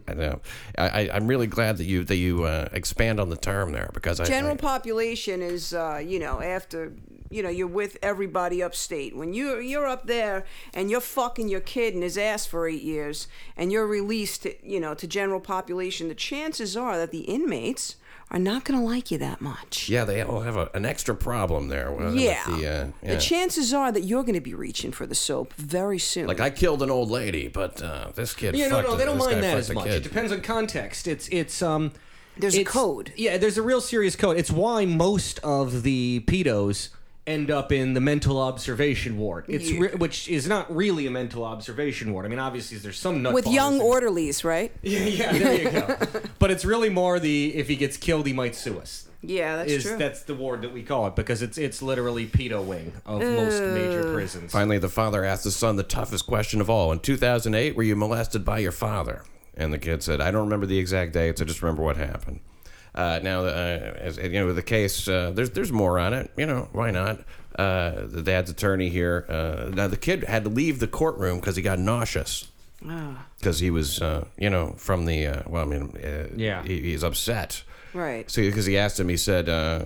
I 0.07 0.13
know. 0.13 0.39
I, 0.77 0.87
I, 0.89 1.09
I'm 1.13 1.27
really 1.27 1.45
glad 1.47 1.77
that 1.77 1.83
you 1.85 2.03
that 2.05 2.15
you 2.15 2.43
uh, 2.45 2.69
expand 2.71 3.19
on 3.19 3.29
the 3.29 3.35
term 3.37 3.73
there 3.73 3.89
because 3.93 4.19
I 4.21 4.25
General 4.25 4.53
I, 4.53 4.57
population 4.57 5.41
is, 5.41 5.73
uh, 5.73 6.01
you 6.03 6.19
know, 6.19 6.41
after 6.41 6.93
you 7.29 7.43
know 7.43 7.49
you're 7.49 7.67
with 7.67 7.97
everybody 8.01 8.61
upstate. 8.63 9.15
When 9.15 9.33
you 9.33 9.59
you're 9.59 9.87
up 9.87 10.07
there 10.07 10.45
and 10.73 10.89
you're 10.89 11.01
fucking 11.01 11.49
your 11.49 11.61
kid 11.61 11.93
in 11.93 12.01
his 12.01 12.17
ass 12.17 12.45
for 12.45 12.67
eight 12.67 12.81
years, 12.83 13.27
and 13.57 13.71
you're 13.71 13.87
released, 13.87 14.43
to, 14.43 14.55
you 14.67 14.79
know, 14.79 14.93
to 14.95 15.07
general 15.07 15.39
population, 15.39 16.07
the 16.07 16.15
chances 16.15 16.75
are 16.77 16.97
that 16.97 17.11
the 17.11 17.21
inmates 17.21 17.95
are 18.31 18.37
not 18.39 18.63
going 18.63 18.79
to 18.79 18.85
like 18.85 19.09
you 19.09 19.17
that 19.17 19.41
much. 19.41 19.89
Yeah, 19.89 20.05
they 20.05 20.21
all 20.21 20.41
have 20.41 20.55
a, 20.55 20.69
an 20.75 20.85
extra 20.85 21.15
problem 21.15 21.67
there. 21.69 21.91
with- 21.91 22.13
with 22.13 22.15
Yeah. 22.15 22.43
the, 22.45 22.53
uh, 22.53 22.87
yeah. 23.01 23.15
The 23.15 23.19
chances 23.19 23.73
are 23.73 23.91
that 23.91 24.01
you're 24.01 24.21
going 24.21 24.35
to 24.35 24.39
be 24.41 24.53
reaching 24.53 24.91
for 24.91 25.07
the 25.07 25.15
soap 25.15 25.51
very 25.55 25.97
soon. 25.97 26.27
like 26.27 26.39
I 26.39 26.51
killed 26.51 26.83
an 26.83 26.91
old 26.91 27.09
lady, 27.09 27.47
but 27.47 27.81
uh, 27.81 28.11
this 28.13 28.35
kid. 28.35 28.55
Yeah, 28.55 28.67
no, 28.67 28.81
no, 28.81 28.93
a- 28.93 28.97
they 28.97 29.05
don't 29.05 29.17
mind 29.17 29.41
that 29.43 29.57
as 29.57 29.71
much. 29.71 29.85
kid. 29.85 29.93
It 29.95 30.03
depends 30.03 30.31
on 30.31 30.41
context. 30.41 31.07
It's 31.07 31.27
it's 31.29 31.61
um. 31.63 31.91
There's 32.37 32.55
a 32.57 32.63
code. 32.63 33.11
Yeah, 33.17 33.37
there's 33.37 33.57
a 33.57 33.61
real 33.63 33.81
serious 33.81 34.15
code. 34.15 34.37
It's 34.37 34.51
why 34.51 34.85
most 34.85 35.39
of 35.39 35.83
the 35.83 36.23
pedos 36.25 36.87
end 37.29 37.51
up 37.51 37.71
in 37.71 37.93
the 37.93 38.01
mental 38.01 38.39
observation 38.39 39.17
ward. 39.17 39.45
It's 39.47 39.69
Yeah. 39.69 39.79
re- 39.79 39.95
which 39.95 40.27
is 40.27 40.47
not 40.47 40.73
really 40.75 41.05
a 41.07 41.11
mental 41.11 41.43
observation 41.43 42.11
ward. 42.11 42.25
I 42.25 42.29
mean, 42.29 42.39
obviously 42.39 42.77
there's 42.79 42.97
some 42.97 43.21
nut 43.21 43.33
with 43.33 43.47
young 43.47 43.77
bars 43.77 43.81
in- 43.81 43.87
orderlies, 43.87 44.43
right? 44.43 44.71
Yeah, 44.81 44.99
yeah, 45.05 45.31
there 45.37 45.61
you 45.61 45.69
go. 45.69 45.97
but 46.39 46.49
it's 46.51 46.65
really 46.65 46.89
more 46.89 47.19
the 47.19 47.55
if 47.55 47.67
he 47.67 47.75
gets 47.75 47.97
killed, 47.97 48.25
he 48.25 48.33
might 48.33 48.55
sue 48.55 48.79
us. 48.79 49.05
Yeah, 49.21 49.57
that's 49.57 49.71
is 49.71 49.83
true. 49.83 49.97
that's 49.97 50.23
the 50.23 50.33
ward 50.33 50.61
that 50.61 50.73
we 50.73 50.81
call 50.81 51.05
it 51.07 51.15
because 51.15 51.41
it's 51.41 51.57
it's 51.57 51.81
literally 51.81 52.25
pedo 52.25 52.63
wing 52.63 52.93
of 53.05 53.19
most 53.21 53.61
major 53.61 54.13
prisons. 54.13 54.51
Finally, 54.53 54.77
the 54.79 54.87
father 54.89 55.25
asked 55.25 55.43
the 55.43 55.51
son 55.51 55.75
the 55.75 55.83
toughest 55.83 56.25
question 56.25 56.61
of 56.61 56.69
all. 56.69 56.91
In 56.93 56.99
2008, 56.99 57.75
were 57.75 57.83
you 57.83 57.95
molested 57.97 58.43
by 58.45 58.59
your 58.59 58.71
father? 58.71 59.23
And 59.55 59.73
the 59.73 59.77
kid 59.77 60.01
said, 60.03 60.21
I 60.21 60.31
don't 60.31 60.45
remember 60.45 60.65
the 60.65 60.79
exact 60.79 61.11
dates. 61.11 61.41
I 61.41 61.45
just 61.45 61.61
remember 61.61 61.83
what 61.83 61.97
happened. 61.97 62.39
Uh, 62.95 63.19
now, 63.23 63.41
uh, 63.45 63.93
as 63.97 64.17
you 64.17 64.29
know, 64.31 64.51
the 64.53 64.63
case, 64.63 65.07
uh, 65.07 65.31
there's 65.33 65.51
there's 65.51 65.71
more 65.71 65.99
on 65.99 66.13
it. 66.13 66.31
You 66.37 66.45
know, 66.45 66.69
why 66.71 66.91
not? 66.91 67.21
Uh, 67.57 68.05
the 68.07 68.21
dad's 68.21 68.49
attorney 68.49 68.89
here. 68.89 69.25
Uh, 69.29 69.69
now, 69.73 69.87
the 69.87 69.97
kid 69.97 70.23
had 70.23 70.43
to 70.45 70.49
leave 70.49 70.79
the 70.79 70.87
courtroom 70.87 71.39
because 71.39 71.55
he 71.55 71.61
got 71.61 71.77
nauseous. 71.79 72.47
Ah. 72.87 73.25
Because 73.37 73.59
he 73.59 73.69
was, 73.69 74.01
uh, 74.01 74.25
you 74.37 74.49
know, 74.49 74.73
from 74.77 75.05
the, 75.05 75.27
uh, 75.27 75.43
well, 75.47 75.63
I 75.63 75.65
mean, 75.65 75.93
uh, 76.03 76.27
Yeah. 76.35 76.63
he, 76.63 76.79
he's 76.81 77.03
upset. 77.03 77.63
Right. 77.93 78.29
So 78.31 78.41
because 78.41 78.65
he 78.65 78.77
asked 78.77 78.97
him, 78.99 79.09
he 79.09 79.17
said, 79.17 79.49
uh, 79.49 79.83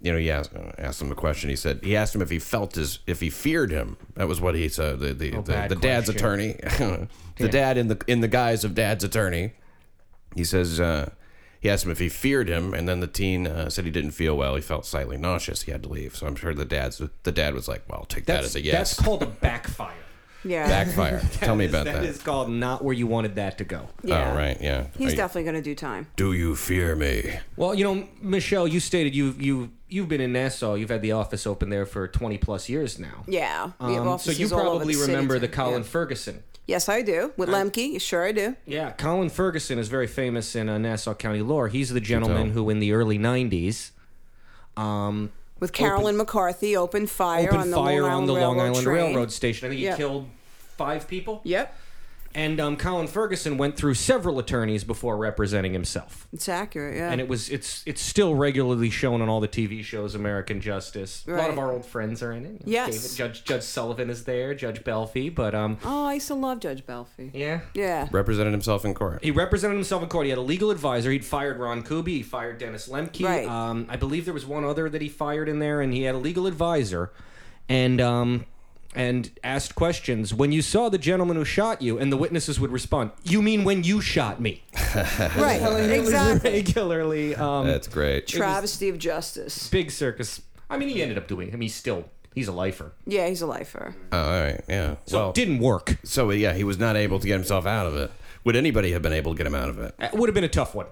you 0.00 0.12
know, 0.12 0.18
he 0.18 0.30
asked, 0.30 0.54
uh, 0.54 0.70
asked 0.78 1.02
him 1.02 1.10
a 1.10 1.16
question. 1.16 1.50
He 1.50 1.56
said 1.56 1.80
he 1.82 1.96
asked 1.96 2.14
him 2.14 2.22
if 2.22 2.30
he 2.30 2.38
felt 2.38 2.76
his, 2.76 3.00
if 3.08 3.18
he 3.20 3.30
feared 3.30 3.72
him. 3.72 3.96
That 4.14 4.28
was 4.28 4.40
what 4.40 4.54
he 4.54 4.68
said. 4.68 5.00
The 5.00 5.08
the, 5.14 5.30
the, 5.30 5.36
Oh, 5.38 5.42
bad 5.42 5.70
the 5.70 5.74
dad's 5.76 6.08
attorney, 6.08 6.52
the 7.38 7.48
dad 7.50 7.76
in 7.78 7.88
the 7.88 7.98
in 8.06 8.20
the 8.20 8.28
guise 8.28 8.62
of 8.62 8.74
dad's 8.74 9.02
attorney. 9.02 9.52
He 10.36 10.44
says 10.44 10.78
uh, 10.78 11.10
he 11.66 11.70
asked 11.70 11.84
him 11.84 11.90
if 11.90 11.98
he 11.98 12.08
feared 12.08 12.48
him, 12.48 12.72
and 12.74 12.88
then 12.88 13.00
the 13.00 13.08
teen 13.08 13.48
uh, 13.48 13.68
said 13.68 13.84
he 13.84 13.90
didn't 13.90 14.12
feel 14.12 14.36
well. 14.36 14.54
He 14.54 14.62
felt 14.62 14.86
slightly 14.86 15.16
nauseous. 15.16 15.62
He 15.62 15.72
had 15.72 15.82
to 15.82 15.88
leave. 15.88 16.14
So 16.14 16.24
I'm 16.28 16.36
sure 16.36 16.54
the 16.54 16.64
dad's 16.64 17.02
the 17.24 17.32
dad 17.32 17.54
was 17.54 17.66
like, 17.66 17.82
"Well, 17.88 17.98
I'll 17.98 18.06
take 18.06 18.26
that 18.26 18.34
That's 18.34 18.46
as 18.46 18.56
a 18.56 18.60
yes." 18.62 18.96
that's 18.96 19.04
called 19.04 19.24
a 19.24 19.26
backfire. 19.26 20.05
Yeah. 20.46 20.66
backfire. 20.68 21.20
Tell 21.32 21.56
me 21.56 21.66
about 21.66 21.84
that. 21.86 21.94
That 22.02 22.04
is 22.04 22.22
called 22.22 22.48
not 22.50 22.82
where 22.84 22.94
you 22.94 23.06
wanted 23.06 23.34
that 23.34 23.58
to 23.58 23.64
go. 23.64 23.88
Yeah. 24.02 24.32
Oh 24.32 24.36
right, 24.36 24.56
yeah. 24.60 24.86
He's 24.96 25.08
Are 25.08 25.10
you- 25.10 25.16
definitely 25.16 25.44
going 25.50 25.62
to 25.62 25.68
do 25.70 25.74
time. 25.74 26.06
Do 26.16 26.32
you 26.32 26.54
fear 26.56 26.94
me? 26.96 27.38
Well, 27.56 27.74
you 27.74 27.84
know, 27.84 28.08
Michelle, 28.20 28.66
you 28.68 28.80
stated 28.80 29.14
you 29.14 29.34
you 29.38 29.70
you've 29.88 30.08
been 30.08 30.20
in 30.20 30.32
Nassau. 30.32 30.74
You've 30.74 30.90
had 30.90 31.02
the 31.02 31.12
office 31.12 31.46
open 31.46 31.68
there 31.70 31.86
for 31.86 32.08
twenty 32.08 32.38
plus 32.38 32.68
years 32.68 32.98
now. 32.98 33.24
Yeah. 33.26 33.72
We 33.80 33.92
have 33.94 34.02
Um, 34.02 34.06
so 34.06 34.10
offices 34.12 34.38
you 34.40 34.46
all 34.52 34.60
over 34.60 34.70
probably 34.78 34.94
the 34.94 35.00
city, 35.00 35.12
remember 35.12 35.34
too. 35.34 35.40
the 35.40 35.48
Colin 35.48 35.82
Yeah. 35.82 35.88
Ferguson. 35.88 36.42
Yes, 36.66 36.88
I 36.88 37.02
do. 37.02 37.32
With 37.36 37.48
Lemke, 37.48 38.00
sure 38.00 38.24
I 38.26 38.32
do. 38.32 38.56
Yeah, 38.66 38.90
Colin 38.90 39.30
Ferguson 39.30 39.78
is 39.78 39.86
very 39.86 40.08
famous 40.08 40.56
in 40.56 40.68
uh, 40.68 40.78
Nassau 40.78 41.14
County 41.14 41.40
lore. 41.40 41.68
He's 41.68 41.90
the 41.90 42.00
gentleman 42.00 42.50
who, 42.50 42.68
in 42.70 42.80
the 42.80 42.90
early 42.90 43.20
'90s, 43.20 43.90
um, 44.76 45.30
With 45.60 45.72
Carolyn 45.72 46.16
McCarthy, 46.16 46.76
opened 46.76 47.08
fire 47.08 47.46
opened 47.46 47.60
on 47.62 47.70
the 47.70 47.76
fire 47.76 48.02
Long 48.02 48.10
on 48.10 48.10
Island 48.12 48.28
the 48.28 48.32
Long 48.32 48.56
Railroad 48.56 48.62
Island 48.70 48.84
train. 48.84 48.96
Railroad 49.06 49.32
station. 49.32 49.66
I 49.66 49.68
think 49.70 49.78
he 49.78 49.84
Yeah. 49.86 49.96
killed 49.96 50.28
five 50.76 51.08
people. 51.08 51.40
Yep. 51.44 51.74
And 52.34 52.60
um, 52.60 52.76
Colin 52.76 53.06
Ferguson 53.06 53.56
went 53.56 53.78
through 53.78 53.94
several 53.94 54.38
attorneys 54.38 54.84
before 54.84 55.16
representing 55.16 55.72
himself. 55.72 56.28
It's 56.34 56.50
accurate, 56.50 56.94
yeah. 56.98 57.10
And 57.10 57.18
it 57.18 57.28
was 57.28 57.48
it's 57.48 57.82
it's 57.86 58.02
still 58.02 58.34
regularly 58.34 58.90
shown 58.90 59.22
on 59.22 59.30
all 59.30 59.40
the 59.40 59.48
TV 59.48 59.82
shows. 59.82 60.14
American 60.14 60.60
Justice. 60.60 61.24
A 61.26 61.30
lot 61.30 61.48
of 61.48 61.58
our 61.58 61.72
old 61.72 61.86
friends 61.86 62.22
are 62.22 62.32
in 62.32 62.44
it. 62.44 62.60
Yes. 62.66 62.90
David- 62.90 63.16
Judge 63.16 63.44
Judge 63.44 63.62
Sullivan 63.62 64.10
is 64.10 64.24
there. 64.24 64.54
Judge 64.54 64.84
Belfi. 64.84 65.34
But 65.34 65.54
um, 65.54 65.78
oh, 65.82 66.08
I 66.08 66.14
used 66.14 66.26
to 66.26 66.34
love 66.34 66.60
Judge 66.60 66.84
Belfi. 66.84 67.30
yeah. 67.32 67.60
Yeah. 67.72 68.06
Represented 68.10 68.52
himself 68.52 68.84
in 68.84 68.92
court. 68.92 69.20
He 69.24 69.30
represented 69.30 69.76
himself 69.76 70.02
in 70.02 70.10
court. 70.10 70.26
He 70.26 70.30
had 70.30 70.38
a 70.38 70.42
legal 70.42 70.70
advisor. 70.70 71.10
He'd 71.10 71.24
fired 71.24 71.58
Ron 71.58 71.82
Kuby. 71.82 72.18
He 72.18 72.22
fired 72.22 72.58
Dennis 72.58 72.86
Lemke. 72.86 73.24
Right. 73.24 73.48
Um, 73.48 73.86
I 73.88 73.96
believe 73.96 74.26
there 74.26 74.34
was 74.34 74.44
one 74.44 74.62
other 74.64 74.90
that 74.90 75.00
he 75.00 75.08
fired 75.08 75.48
in 75.48 75.58
there, 75.58 75.80
and 75.80 75.90
he 75.90 76.02
had 76.02 76.14
a 76.14 76.18
legal 76.18 76.46
advisor, 76.46 77.12
and 77.66 77.98
um, 77.98 78.44
and 78.96 79.30
asked 79.44 79.74
questions. 79.74 80.34
When 80.34 80.50
you 80.50 80.62
saw 80.62 80.88
the 80.88 80.98
gentleman 80.98 81.36
who 81.36 81.44
shot 81.44 81.82
you, 81.82 81.98
and 81.98 82.10
the 82.10 82.16
witnesses 82.16 82.58
would 82.58 82.72
respond, 82.72 83.12
"You 83.22 83.42
mean 83.42 83.62
when 83.62 83.84
you 83.84 84.00
shot 84.00 84.40
me?" 84.40 84.64
Right. 85.36 85.60
exactly. 85.90 86.52
Regularly. 86.52 87.34
Um, 87.36 87.66
That's 87.66 87.86
great. 87.86 88.26
Travesty 88.26 88.88
of 88.88 88.98
justice. 88.98 89.68
big 89.68 89.90
circus. 89.90 90.40
I 90.70 90.78
mean, 90.78 90.88
he 90.88 91.02
ended 91.02 91.18
up 91.18 91.28
doing. 91.28 91.48
I 91.48 91.52
mean, 91.52 91.62
he's 91.62 91.74
still 91.74 92.08
he's 92.34 92.48
a 92.48 92.52
lifer. 92.52 92.92
Yeah, 93.06 93.28
he's 93.28 93.42
a 93.42 93.46
lifer. 93.46 93.94
Oh, 94.12 94.18
all 94.18 94.40
right, 94.40 94.60
yeah. 94.68 94.96
So 95.06 95.18
well, 95.18 95.28
it 95.30 95.34
didn't 95.34 95.58
work. 95.58 95.98
So 96.04 96.30
yeah, 96.30 96.54
he 96.54 96.64
was 96.64 96.78
not 96.78 96.96
able 96.96 97.18
to 97.20 97.26
get 97.26 97.34
himself 97.34 97.66
out 97.66 97.86
of 97.86 97.94
it. 97.96 98.10
Would 98.44 98.56
anybody 98.56 98.92
have 98.92 99.02
been 99.02 99.12
able 99.12 99.32
to 99.32 99.36
get 99.36 99.46
him 99.46 99.54
out 99.54 99.68
of 99.68 99.78
it? 99.78 99.94
It 99.98 100.14
would 100.14 100.28
have 100.28 100.34
been 100.34 100.44
a 100.44 100.48
tough 100.48 100.74
one. 100.74 100.86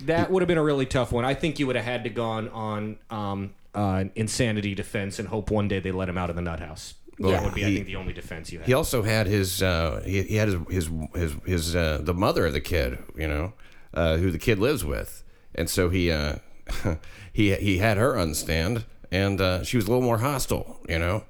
That 0.00 0.30
would 0.30 0.42
have 0.42 0.48
been 0.48 0.58
a 0.58 0.62
really 0.62 0.84
tough 0.86 1.12
one. 1.12 1.24
I 1.24 1.34
think 1.34 1.58
you 1.58 1.66
would 1.66 1.76
have 1.76 1.84
had 1.84 2.04
to 2.04 2.10
gone 2.10 2.48
on 2.50 2.98
um, 3.08 3.54
uh, 3.74 4.04
insanity 4.14 4.74
defense 4.74 5.18
and 5.18 5.28
hope 5.28 5.50
one 5.50 5.68
day 5.68 5.80
they 5.80 5.92
let 5.92 6.08
him 6.08 6.18
out 6.18 6.28
of 6.28 6.36
the 6.36 6.42
nut 6.42 6.60
house. 6.60 6.94
Yeah. 7.18 7.32
That 7.32 7.44
would 7.44 7.54
be, 7.54 7.64
I 7.64 7.74
think, 7.74 7.86
the 7.86 7.96
only 7.96 8.12
defense 8.12 8.50
you 8.50 8.58
had. 8.58 8.66
He 8.66 8.72
also 8.74 9.02
had 9.02 9.26
his 9.26 9.62
uh, 9.62 10.02
he, 10.04 10.22
he 10.22 10.36
had 10.36 10.48
his 10.48 10.58
his 10.70 10.90
his, 11.14 11.32
his 11.44 11.76
uh, 11.76 11.98
the 12.00 12.14
mother 12.14 12.46
of 12.46 12.52
the 12.52 12.60
kid, 12.60 12.98
you 13.16 13.28
know, 13.28 13.52
uh, 13.94 14.16
who 14.16 14.30
the 14.30 14.38
kid 14.38 14.58
lives 14.58 14.84
with, 14.84 15.22
and 15.54 15.68
so 15.68 15.88
he 15.90 16.10
uh, 16.10 16.36
he 17.32 17.54
he 17.54 17.78
had 17.78 17.96
her 17.98 18.16
on 18.16 18.30
the 18.30 18.34
stand, 18.34 18.84
and 19.10 19.40
uh, 19.40 19.62
she 19.62 19.76
was 19.76 19.86
a 19.86 19.88
little 19.88 20.04
more 20.04 20.18
hostile, 20.18 20.80
you 20.88 20.98
know. 20.98 21.24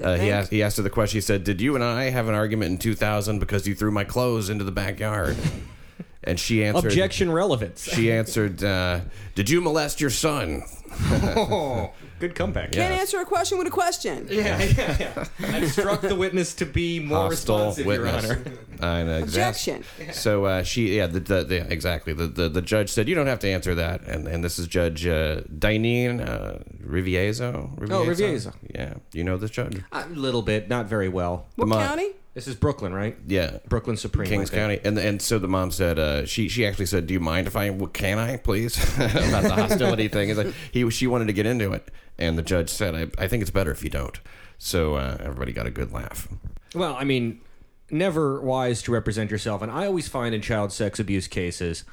Uh, 0.00 0.16
he 0.16 0.30
asked 0.30 0.50
he 0.50 0.62
asked 0.62 0.76
her 0.76 0.82
the 0.82 0.90
question. 0.90 1.16
He 1.16 1.22
said, 1.22 1.42
"Did 1.44 1.60
you 1.60 1.74
and 1.74 1.82
I 1.82 2.10
have 2.10 2.28
an 2.28 2.34
argument 2.34 2.72
in 2.72 2.78
2000 2.78 3.38
because 3.38 3.66
you 3.66 3.74
threw 3.74 3.90
my 3.90 4.04
clothes 4.04 4.50
into 4.50 4.64
the 4.64 4.72
backyard?" 4.72 5.36
and 6.24 6.38
she 6.38 6.64
answered. 6.64 6.86
Objection 6.86 7.30
relevance. 7.32 7.82
She 7.82 8.12
answered, 8.12 8.62
uh, 8.62 9.00
"Did 9.34 9.50
you 9.50 9.60
molest 9.60 10.00
your 10.00 10.10
son?" 10.10 10.62
oh, 11.10 11.92
good 12.28 12.34
comeback. 12.34 12.72
Can't 12.72 12.94
answer 12.94 13.18
a 13.20 13.24
question 13.24 13.58
with 13.58 13.66
a 13.66 13.70
question. 13.70 14.26
Yeah, 14.30 14.62
yeah, 14.62 14.96
yeah. 14.98 15.24
I 15.40 15.66
struck 15.66 16.00
the 16.00 16.14
witness 16.14 16.54
to 16.54 16.66
be 16.66 17.00
more 17.00 17.28
Hostile 17.28 17.58
responsive, 17.58 17.86
witness. 17.86 18.24
Your 18.24 18.36
Honor. 18.36 18.52
I 18.80 19.02
know, 19.02 19.18
exact- 19.18 19.66
Objection. 19.68 20.12
So 20.12 20.44
uh, 20.44 20.62
she, 20.62 20.96
yeah, 20.96 21.06
the, 21.06 21.20
the, 21.20 21.44
the, 21.44 21.72
exactly. 21.72 22.12
The, 22.12 22.26
the 22.26 22.48
the 22.48 22.62
judge 22.62 22.90
said 22.90 23.08
you 23.08 23.14
don't 23.14 23.26
have 23.26 23.40
to 23.40 23.48
answer 23.48 23.74
that, 23.74 24.02
and 24.02 24.26
and 24.26 24.42
this 24.42 24.58
is 24.58 24.66
Judge 24.66 25.06
uh, 25.06 25.42
Dineen 25.58 26.20
uh, 26.20 26.62
Riviezzo. 26.80 27.70
Oh, 27.90 28.04
Riviezzo. 28.04 28.52
Yeah, 28.74 28.94
you 29.12 29.24
know 29.24 29.36
this 29.36 29.50
judge? 29.50 29.82
A 29.92 30.06
little 30.08 30.42
bit, 30.42 30.68
not 30.68 30.86
very 30.86 31.08
well. 31.08 31.46
What 31.56 31.66
Come 31.66 31.72
on. 31.74 31.86
county? 31.88 32.08
This 32.34 32.48
is 32.48 32.56
Brooklyn, 32.56 32.92
right? 32.92 33.16
Yeah, 33.28 33.58
Brooklyn 33.68 33.96
Supreme. 33.96 34.28
Kings 34.28 34.50
I 34.50 34.54
think. 34.54 34.60
County, 34.60 34.80
and 34.84 34.98
and 34.98 35.22
so 35.22 35.38
the 35.38 35.46
mom 35.46 35.70
said, 35.70 35.98
uh, 36.00 36.26
she 36.26 36.48
she 36.48 36.66
actually 36.66 36.86
said, 36.86 37.06
"Do 37.06 37.14
you 37.14 37.20
mind 37.20 37.46
if 37.46 37.56
I? 37.56 37.70
Well, 37.70 37.88
can 37.88 38.18
I, 38.18 38.36
please?" 38.38 38.76
About 38.96 39.44
the 39.44 39.54
hostility 39.54 40.08
thing. 40.08 40.30
Is 40.30 40.38
like 40.38 40.52
he 40.72 40.88
she 40.90 41.06
wanted 41.06 41.26
to 41.26 41.32
get 41.32 41.46
into 41.46 41.72
it, 41.72 41.88
and 42.18 42.36
the 42.36 42.42
judge 42.42 42.70
said, 42.70 42.94
"I, 42.96 43.22
I 43.22 43.28
think 43.28 43.42
it's 43.42 43.52
better 43.52 43.70
if 43.70 43.84
you 43.84 43.90
don't." 43.90 44.18
So 44.58 44.94
uh, 44.94 45.16
everybody 45.20 45.52
got 45.52 45.66
a 45.66 45.70
good 45.70 45.92
laugh. 45.92 46.26
Well, 46.74 46.96
I 46.98 47.04
mean, 47.04 47.40
never 47.90 48.40
wise 48.40 48.82
to 48.82 48.92
represent 48.92 49.30
yourself. 49.30 49.62
And 49.62 49.70
I 49.70 49.86
always 49.86 50.08
find 50.08 50.34
in 50.34 50.40
child 50.40 50.72
sex 50.72 50.98
abuse 50.98 51.28
cases, 51.28 51.84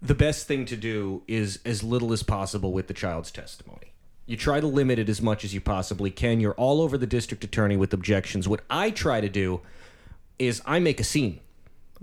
the 0.00 0.14
best 0.14 0.46
thing 0.46 0.64
to 0.66 0.76
do 0.76 1.22
is 1.26 1.58
as 1.64 1.82
little 1.82 2.12
as 2.12 2.22
possible 2.22 2.72
with 2.72 2.86
the 2.86 2.94
child's 2.94 3.30
testimony. 3.30 3.92
You 4.26 4.36
try 4.36 4.60
to 4.60 4.66
limit 4.66 4.98
it 4.98 5.08
as 5.08 5.22
much 5.22 5.44
as 5.44 5.54
you 5.54 5.60
possibly 5.60 6.10
can. 6.10 6.38
You're 6.38 6.54
all 6.54 6.82
over 6.82 6.98
the 6.98 7.06
district 7.06 7.44
attorney 7.44 7.76
with 7.76 7.94
objections. 7.94 8.46
What 8.46 8.60
I 8.68 8.90
try 8.90 9.20
to 9.20 9.28
do 9.28 9.62
is 10.38 10.62
I 10.66 10.78
make 10.78 11.00
a 11.00 11.04
scene. 11.04 11.40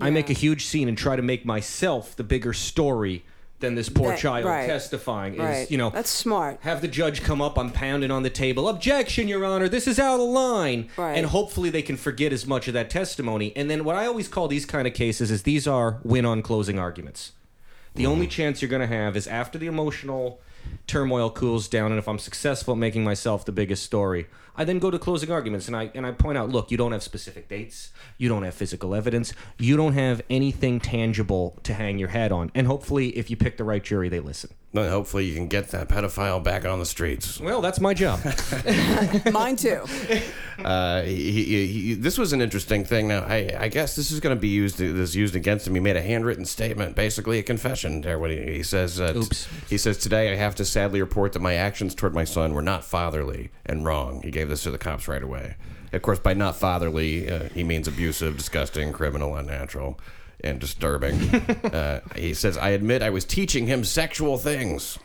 I 0.00 0.10
make 0.10 0.28
a 0.28 0.34
huge 0.34 0.66
scene 0.66 0.88
and 0.88 0.98
try 0.98 1.16
to 1.16 1.22
make 1.22 1.46
myself 1.46 2.14
the 2.16 2.24
bigger 2.24 2.52
story 2.52 3.24
than 3.60 3.74
this 3.74 3.88
poor 3.88 4.10
That- 4.10 4.18
child 4.18 4.44
right. 4.44 4.66
testifying. 4.66 5.34
Is 5.34 5.40
Right. 5.40 5.70
you 5.70 5.78
know 5.78 5.88
That's 5.90 6.10
smart. 6.10 6.58
have 6.60 6.82
the 6.82 6.88
judge 6.88 7.22
come 7.22 7.40
up, 7.40 7.58
I'm 7.58 7.70
pounding 7.70 8.10
on 8.10 8.22
the 8.22 8.30
table. 8.30 8.68
Objection, 8.68 9.28
Your 9.28 9.44
Honor, 9.44 9.68
this 9.68 9.86
is 9.86 9.98
out 9.98 10.20
of 10.20 10.28
line. 10.28 10.88
Right. 10.96 11.16
And 11.16 11.26
hopefully 11.28 11.70
they 11.70 11.80
can 11.80 11.96
forget 11.96 12.32
as 12.32 12.46
much 12.46 12.68
of 12.68 12.74
that 12.74 12.90
testimony. 12.90 13.54
And 13.56 13.70
then 13.70 13.84
what 13.84 13.96
I 13.96 14.06
always 14.06 14.28
call 14.28 14.48
these 14.48 14.66
kind 14.66 14.86
of 14.86 14.92
cases 14.92 15.30
is 15.30 15.44
these 15.44 15.66
are 15.66 16.00
win 16.04 16.26
on 16.26 16.42
closing 16.42 16.78
arguments. 16.78 17.32
The 17.94 18.02
mm-hmm. 18.02 18.12
only 18.12 18.26
chance 18.26 18.60
you're 18.60 18.68
going 18.68 18.86
to 18.86 18.94
have 18.94 19.16
is 19.16 19.26
after 19.26 19.56
the 19.58 19.66
emotional 19.66 20.40
turmoil 20.86 21.30
cools 21.30 21.68
down, 21.68 21.92
and 21.92 21.98
if 21.98 22.08
I'm 22.08 22.18
successful 22.18 22.74
at 22.74 22.78
making 22.78 23.04
myself 23.04 23.44
the 23.44 23.52
biggest 23.52 23.84
story, 23.84 24.26
I 24.56 24.64
then 24.64 24.78
go 24.78 24.90
to 24.90 24.98
closing 24.98 25.30
arguments 25.30 25.66
and 25.66 25.76
I 25.76 25.90
and 25.94 26.06
I 26.06 26.12
point 26.12 26.38
out, 26.38 26.50
look, 26.50 26.70
you 26.70 26.76
don't 26.76 26.92
have 26.92 27.02
specific 27.02 27.48
dates, 27.48 27.90
you 28.18 28.28
don't 28.28 28.42
have 28.42 28.54
physical 28.54 28.94
evidence, 28.94 29.32
you 29.58 29.76
don't 29.76 29.94
have 29.94 30.22
anything 30.30 30.80
tangible 30.80 31.58
to 31.62 31.74
hang 31.74 31.98
your 31.98 32.08
hat 32.08 32.32
on, 32.32 32.50
and 32.54 32.66
hopefully, 32.66 33.08
if 33.16 33.30
you 33.30 33.36
pick 33.36 33.56
the 33.56 33.64
right 33.64 33.82
jury, 33.82 34.08
they 34.08 34.20
listen. 34.20 34.50
Well, 34.76 34.90
hopefully 34.90 35.24
you 35.24 35.34
can 35.34 35.48
get 35.48 35.68
that 35.68 35.88
pedophile 35.88 36.42
back 36.44 36.66
on 36.66 36.78
the 36.80 36.84
streets. 36.84 37.40
Well, 37.40 37.62
that's 37.62 37.80
my 37.80 37.94
job. 37.94 38.20
Mine 39.32 39.56
too. 39.56 39.84
Uh, 40.62 41.00
he, 41.00 41.44
he, 41.44 41.66
he, 41.66 41.94
this 41.94 42.18
was 42.18 42.34
an 42.34 42.42
interesting 42.42 42.84
thing. 42.84 43.08
Now, 43.08 43.20
I, 43.20 43.56
I 43.58 43.68
guess 43.68 43.96
this 43.96 44.10
is 44.10 44.20
going 44.20 44.36
to 44.36 44.40
be 44.40 44.48
used. 44.48 44.76
This 44.76 45.14
used 45.14 45.34
against 45.34 45.66
him. 45.66 45.74
He 45.74 45.80
made 45.80 45.96
a 45.96 46.02
handwritten 46.02 46.44
statement, 46.44 46.94
basically 46.94 47.38
a 47.38 47.42
confession. 47.42 48.02
There, 48.02 48.18
when 48.18 48.32
he, 48.32 48.56
he 48.56 48.62
says, 48.62 49.00
uh, 49.00 49.14
t- 49.14 49.18
Oops. 49.20 49.48
he 49.70 49.78
says 49.78 49.96
today 49.96 50.30
I 50.30 50.36
have 50.36 50.54
to 50.56 50.64
sadly 50.64 51.00
report 51.00 51.32
that 51.32 51.40
my 51.40 51.54
actions 51.54 51.94
toward 51.94 52.14
my 52.14 52.24
son 52.24 52.52
were 52.52 52.60
not 52.60 52.84
fatherly 52.84 53.50
and 53.64 53.82
wrong. 53.82 54.20
He 54.22 54.30
gave 54.30 54.45
this 54.46 54.62
to 54.64 54.70
the 54.70 54.78
cops 54.78 55.08
right 55.08 55.22
away. 55.22 55.56
Of 55.92 56.02
course, 56.02 56.18
by 56.18 56.34
not 56.34 56.56
fatherly, 56.56 57.30
uh, 57.30 57.48
he 57.54 57.64
means 57.64 57.88
abusive, 57.88 58.36
disgusting, 58.36 58.92
criminal, 58.92 59.36
unnatural, 59.36 59.98
and 60.42 60.58
disturbing. 60.60 61.34
uh, 61.64 62.00
he 62.14 62.34
says, 62.34 62.58
I 62.58 62.70
admit 62.70 63.02
I 63.02 63.10
was 63.10 63.24
teaching 63.24 63.66
him 63.66 63.84
sexual 63.84 64.38
things. 64.38 64.98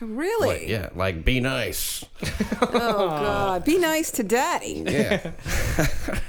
Really? 0.00 0.48
Like, 0.48 0.68
yeah, 0.68 0.88
like 0.94 1.24
be 1.24 1.40
nice. 1.40 2.04
Oh 2.74 3.08
God. 3.08 3.64
Be 3.64 3.76
nice 3.76 4.12
to 4.12 4.22
daddy. 4.22 4.84
Yeah. 4.86 5.32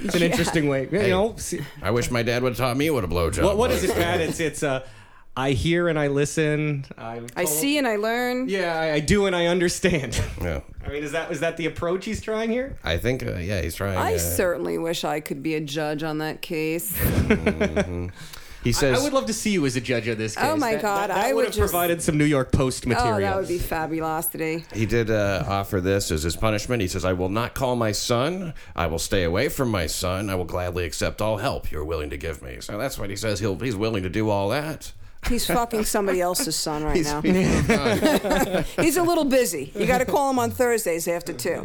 It's 0.00 0.14
an 0.14 0.22
interesting 0.22 0.68
way. 0.68 0.88
You 0.90 1.08
know, 1.08 1.34
see, 1.36 1.60
I 1.80 1.90
wish 1.92 2.10
my 2.10 2.22
dad 2.22 2.42
would 2.42 2.50
have 2.50 2.58
taught 2.58 2.76
me 2.76 2.90
what 2.90 3.04
a 3.04 3.08
blowjob 3.08 3.44
what, 3.44 3.56
what 3.56 3.70
was. 3.70 3.84
is 3.84 3.90
it, 3.90 3.96
Pat? 3.96 4.20
It's 4.20 4.40
it's 4.40 4.62
uh, 4.62 4.84
I 5.36 5.50
hear 5.50 5.88
and 5.88 5.98
I 5.98 6.06
listen. 6.06 6.84
I'm 6.96 7.26
I 7.34 7.44
told- 7.44 7.56
see 7.56 7.76
and 7.78 7.88
I 7.88 7.96
learn. 7.96 8.48
Yeah, 8.48 8.78
I, 8.78 8.92
I 8.94 9.00
do 9.00 9.26
and 9.26 9.34
I 9.34 9.46
understand. 9.46 10.20
Yeah. 10.40 10.60
I 10.84 10.88
mean, 10.90 11.02
is 11.02 11.12
that 11.12 11.32
is 11.32 11.40
that 11.40 11.56
the 11.56 11.66
approach 11.66 12.04
he's 12.04 12.20
trying 12.20 12.50
here? 12.50 12.76
I 12.84 12.98
think, 12.98 13.24
uh, 13.26 13.36
yeah, 13.36 13.60
he's 13.62 13.74
trying. 13.74 13.96
I 13.98 14.14
uh, 14.14 14.18
certainly 14.18 14.78
wish 14.78 15.02
I 15.04 15.20
could 15.20 15.42
be 15.42 15.54
a 15.54 15.60
judge 15.60 16.02
on 16.02 16.18
that 16.18 16.42
case. 16.42 16.94
he 18.62 18.72
says, 18.72 19.00
I 19.00 19.02
would 19.02 19.12
love 19.12 19.26
to 19.26 19.32
see 19.32 19.50
you 19.52 19.64
as 19.66 19.74
a 19.76 19.80
judge 19.80 20.06
of 20.08 20.18
this 20.18 20.36
case. 20.36 20.44
Oh, 20.46 20.56
my 20.56 20.74
That- 20.74 20.82
God, 20.82 21.10
that, 21.10 21.14
that 21.14 21.24
I 21.24 21.28
would 21.28 21.36
would 21.36 21.44
have 21.46 21.54
just- 21.54 21.72
provided 21.72 22.02
some 22.02 22.18
New 22.18 22.24
York 22.26 22.52
Post 22.52 22.86
material. 22.86 23.16
Oh, 23.16 23.20
that 23.20 23.36
would 23.36 23.48
be 23.48 23.58
fabulous 23.58 24.26
today. 24.26 24.64
he 24.72 24.86
did 24.86 25.10
uh, 25.10 25.44
offer 25.48 25.80
this 25.80 26.10
as 26.10 26.22
his 26.22 26.36
punishment. 26.36 26.80
He 26.82 26.88
says, 26.88 27.04
I 27.04 27.12
will 27.14 27.28
not 27.30 27.54
call 27.54 27.74
my 27.76 27.92
son. 27.92 28.54
I 28.76 28.86
will 28.86 28.98
stay 28.98 29.24
away 29.24 29.48
from 29.48 29.70
my 29.70 29.86
son. 29.86 30.30
I 30.30 30.34
will 30.34 30.44
gladly 30.44 30.84
accept 30.84 31.20
all 31.22 31.38
help 31.38 31.72
you're 31.72 31.84
willing 31.84 32.10
to 32.10 32.16
give 32.18 32.42
me. 32.42 32.58
So 32.60 32.78
that's 32.78 32.98
what 32.98 33.10
he 33.10 33.16
says. 33.16 33.40
He'll, 33.40 33.58
he's 33.58 33.76
willing 33.76 34.02
to 34.04 34.10
do 34.10 34.28
all 34.30 34.50
that. 34.50 34.92
He's 35.28 35.46
fucking 35.46 35.84
somebody 35.84 36.20
else's 36.20 36.54
son 36.56 36.84
right 36.84 36.96
He's, 36.96 37.06
now. 37.06 37.20
He's 38.82 38.96
a 38.96 39.02
little 39.02 39.24
busy. 39.24 39.72
You 39.74 39.86
got 39.86 39.98
to 39.98 40.04
call 40.04 40.30
him 40.30 40.38
on 40.38 40.50
Thursdays 40.50 41.08
after 41.08 41.32
two. 41.32 41.62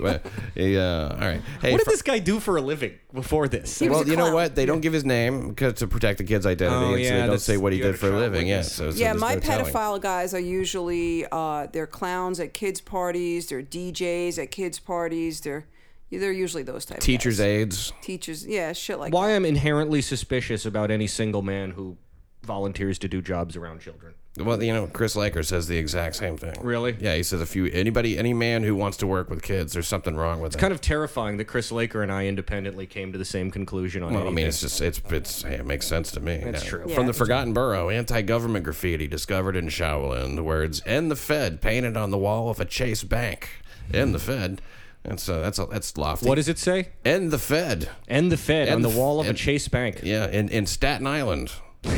But, 0.00 0.24
yeah, 0.54 1.08
all 1.12 1.18
right. 1.18 1.40
Hey, 1.60 1.72
what 1.72 1.78
did 1.78 1.84
fr- 1.84 1.90
this 1.90 2.02
guy 2.02 2.18
do 2.18 2.40
for 2.40 2.56
a 2.56 2.60
living 2.60 2.92
before 3.12 3.48
this? 3.48 3.80
was 3.80 3.90
well, 3.90 4.00
a 4.02 4.04
you 4.04 4.16
know 4.16 4.24
clown. 4.24 4.34
what? 4.34 4.54
They 4.54 4.66
don't 4.66 4.80
give 4.80 4.92
his 4.92 5.04
name 5.04 5.54
'cause- 5.54 5.74
to 5.74 5.86
protect 5.86 6.18
the 6.18 6.24
kid's 6.24 6.46
identity. 6.46 6.76
Oh, 6.84 6.94
and 6.94 6.96
so 6.96 6.98
yeah, 6.98 7.10
they 7.10 7.16
don't 7.18 7.26
that's- 7.26 7.42
say 7.44 7.56
what 7.56 7.72
he 7.72 7.78
you 7.78 7.84
did 7.84 7.94
a 7.94 7.98
for 7.98 8.06
a 8.06 8.10
trial 8.10 8.20
living. 8.22 8.46
Yeah, 8.48 8.56
witness. 8.58 8.72
so, 8.74 8.90
so 8.90 8.96
Yeah, 8.98 9.12
there's 9.12 9.20
my 9.20 9.34
no 9.34 9.40
telling. 9.40 9.72
pedophile 9.72 10.00
guys 10.00 10.34
are 10.34 10.40
usually 10.40 11.26
uh, 11.30 11.66
they're 11.72 11.86
clowns 11.86 12.40
at 12.40 12.54
kids' 12.54 12.80
parties. 12.80 13.46
They're 13.48 13.62
DJs 13.62 14.38
at 14.38 14.50
kids' 14.50 14.78
parties. 14.78 15.40
They're 15.40 15.66
they're 16.10 16.32
usually 16.32 16.62
those 16.62 16.84
type 16.84 17.00
Teachers' 17.00 17.38
of 17.38 17.44
guys. 17.44 17.50
aides. 17.50 17.92
teachers. 18.02 18.46
Yeah, 18.46 18.72
shit 18.72 18.98
like 18.98 19.12
Why 19.12 19.34
I'm 19.34 19.44
inherently 19.44 20.00
suspicious 20.02 20.64
about 20.64 20.90
any 20.90 21.06
single 21.06 21.42
man 21.42 21.72
who 21.72 21.96
volunteers 22.44 22.98
to 23.00 23.08
do 23.08 23.20
jobs 23.20 23.56
around 23.56 23.80
children. 23.80 24.14
Well, 24.38 24.62
you 24.62 24.72
know, 24.72 24.86
Chris 24.86 25.16
Laker 25.16 25.42
says 25.42 25.66
the 25.66 25.76
exact 25.76 26.14
same 26.14 26.36
thing. 26.38 26.54
Really? 26.62 26.96
Yeah, 27.00 27.14
he 27.16 27.24
says 27.24 27.40
if 27.42 27.56
you 27.56 27.66
anybody 27.66 28.16
any 28.16 28.32
man 28.32 28.62
who 28.62 28.76
wants 28.76 28.96
to 28.98 29.06
work 29.06 29.28
with 29.28 29.42
kids, 29.42 29.72
there's 29.72 29.88
something 29.88 30.14
wrong 30.14 30.38
with 30.40 30.52
it. 30.52 30.54
It's 30.54 30.60
kind 30.60 30.72
of 30.72 30.80
terrifying 30.80 31.36
that 31.38 31.46
Chris 31.46 31.72
Laker 31.72 32.02
and 32.02 32.12
I 32.12 32.26
independently 32.26 32.86
came 32.86 33.10
to 33.12 33.18
the 33.18 33.24
same 33.24 33.50
conclusion 33.50 34.02
on 34.04 34.10
Well, 34.12 34.18
I 34.18 34.26
anything. 34.26 34.34
mean, 34.36 34.46
it's 34.46 34.60
just 34.60 34.80
it's 34.80 35.02
it's 35.10 35.42
hey, 35.42 35.54
it 35.56 35.66
makes 35.66 35.86
sense 35.88 36.12
to 36.12 36.20
me. 36.20 36.40
That's 36.44 36.62
Yeah. 36.62 36.70
true. 36.70 36.88
From 36.88 37.06
the 37.06 37.12
Forgotten 37.12 37.52
Borough, 37.52 37.90
anti-government 37.90 38.64
graffiti 38.64 39.08
discovered 39.08 39.56
in 39.56 39.66
Shaolin. 39.68 40.36
The 40.36 40.44
words 40.44 40.80
"End 40.86 41.10
the 41.10 41.16
Fed" 41.16 41.60
painted 41.60 41.96
on 41.96 42.10
the 42.12 42.18
wall 42.18 42.48
of 42.48 42.60
a 42.60 42.64
Chase 42.64 43.02
Bank. 43.02 43.48
End 43.92 44.14
the 44.14 44.18
Fed. 44.20 44.62
That's 45.08 45.28
uh, 45.28 45.40
that's 45.40 45.58
a 45.58 45.66
that's 45.66 45.96
lofty. 45.96 46.28
what 46.28 46.34
does 46.34 46.48
it 46.48 46.58
say? 46.58 46.90
End 47.04 47.30
the 47.30 47.38
Fed? 47.38 47.88
End 48.08 48.30
the 48.30 48.36
Fed 48.36 48.68
End 48.68 48.76
on 48.76 48.82
the 48.82 48.90
the- 48.90 48.98
wall 48.98 49.20
of 49.20 49.26
a 49.28 49.32
Chase 49.34 49.66
Bank. 49.66 50.00
Yeah, 50.02 50.26
in 50.28 50.48
in 50.50 50.66
Staten 50.66 51.06
Island. 51.06 51.50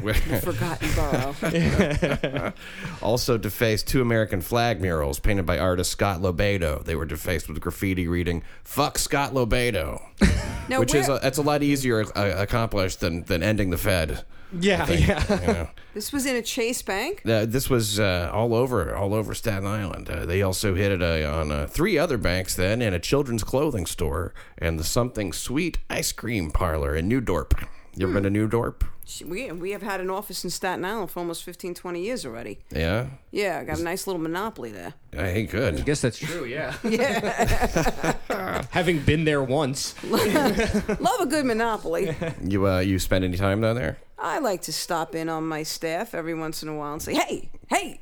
Where- 0.00 0.14
forgotten 0.14 0.88
borough. 0.94 2.52
also 3.02 3.38
defaced 3.38 3.86
two 3.88 4.00
American 4.02 4.40
flag 4.40 4.80
murals 4.80 5.18
painted 5.18 5.46
by 5.46 5.58
artist 5.58 5.90
Scott 5.90 6.20
Lobato. 6.20 6.84
They 6.84 6.94
were 6.96 7.06
defaced 7.06 7.48
with 7.48 7.60
graffiti 7.60 8.08
reading 8.08 8.42
"Fuck 8.64 8.98
Scott 8.98 9.32
Lobato," 9.34 10.02
Now, 10.68 10.80
which 10.80 10.92
where, 10.92 11.02
is 11.02 11.08
a, 11.08 11.18
that's 11.22 11.38
a 11.38 11.42
lot 11.42 11.62
easier 11.62 12.04
uh, 12.16 12.34
accomplished 12.36 13.00
than 13.00 13.24
than 13.24 13.42
ending 13.42 13.70
the 13.70 13.78
Fed. 13.78 14.24
Yeah, 14.52 14.88
yeah. 14.90 15.40
You 15.40 15.46
know. 15.46 15.68
this 15.94 16.12
was 16.12 16.26
in 16.26 16.36
a 16.36 16.42
Chase 16.42 16.82
Bank. 16.82 17.22
Uh, 17.26 17.46
this 17.46 17.68
was 17.68 17.98
uh, 17.98 18.30
all 18.32 18.54
over, 18.54 18.94
all 18.94 19.14
over 19.14 19.34
Staten 19.34 19.66
Island. 19.66 20.08
Uh, 20.08 20.24
they 20.24 20.42
also 20.42 20.74
hit 20.74 20.92
it 20.92 21.02
uh, 21.02 21.30
on 21.30 21.50
uh, 21.50 21.66
three 21.66 21.98
other 21.98 22.18
banks, 22.18 22.54
then, 22.54 22.80
and 22.80 22.94
a 22.94 22.98
children's 22.98 23.44
clothing 23.44 23.86
store, 23.86 24.34
and 24.58 24.78
the 24.78 24.84
Something 24.84 25.32
Sweet 25.32 25.78
ice 25.90 26.12
cream 26.12 26.50
parlor 26.50 26.94
in 26.94 27.08
New 27.08 27.20
Dorp. 27.20 27.60
You 27.96 28.06
ever 28.06 28.14
been 28.14 28.22
to 28.24 28.30
New 28.30 28.48
Dorp? 28.48 28.82
Sh- 29.08 29.22
We 29.22 29.52
we 29.52 29.70
have 29.70 29.82
had 29.82 30.00
an 30.00 30.10
office 30.10 30.42
in 30.44 30.50
Staten 30.50 30.84
Island 30.84 31.10
for 31.10 31.20
almost 31.20 31.44
15, 31.44 31.74
20 31.74 32.00
years 32.02 32.26
already. 32.26 32.58
Yeah. 32.70 33.06
Yeah, 33.30 33.60
I 33.60 33.64
got 33.64 33.78
a 33.78 33.82
nice 33.82 34.06
little 34.06 34.20
monopoly 34.20 34.72
there. 34.72 34.94
Hey, 35.12 35.44
good. 35.46 35.76
I 35.76 35.80
guess 35.82 36.00
that's 36.00 36.18
true, 36.18 36.44
yeah. 36.44 36.74
Yeah, 36.84 38.14
Having 38.70 39.00
been 39.04 39.24
there 39.24 39.42
once. 39.42 39.94
love 40.04 41.20
a 41.20 41.26
good 41.26 41.46
monopoly. 41.46 42.14
You 42.44 42.66
uh, 42.66 42.80
you 42.80 42.98
spend 42.98 43.24
any 43.24 43.36
time 43.36 43.60
down 43.60 43.76
there? 43.76 43.96
I 44.18 44.38
like 44.40 44.62
to 44.62 44.72
stop 44.72 45.14
in 45.14 45.28
on 45.28 45.46
my 45.46 45.62
staff 45.62 46.14
every 46.14 46.34
once 46.34 46.62
in 46.62 46.68
a 46.68 46.74
while 46.74 46.92
and 46.94 47.02
say, 47.02 47.14
"Hey, 47.14 47.50
hey, 47.68 48.00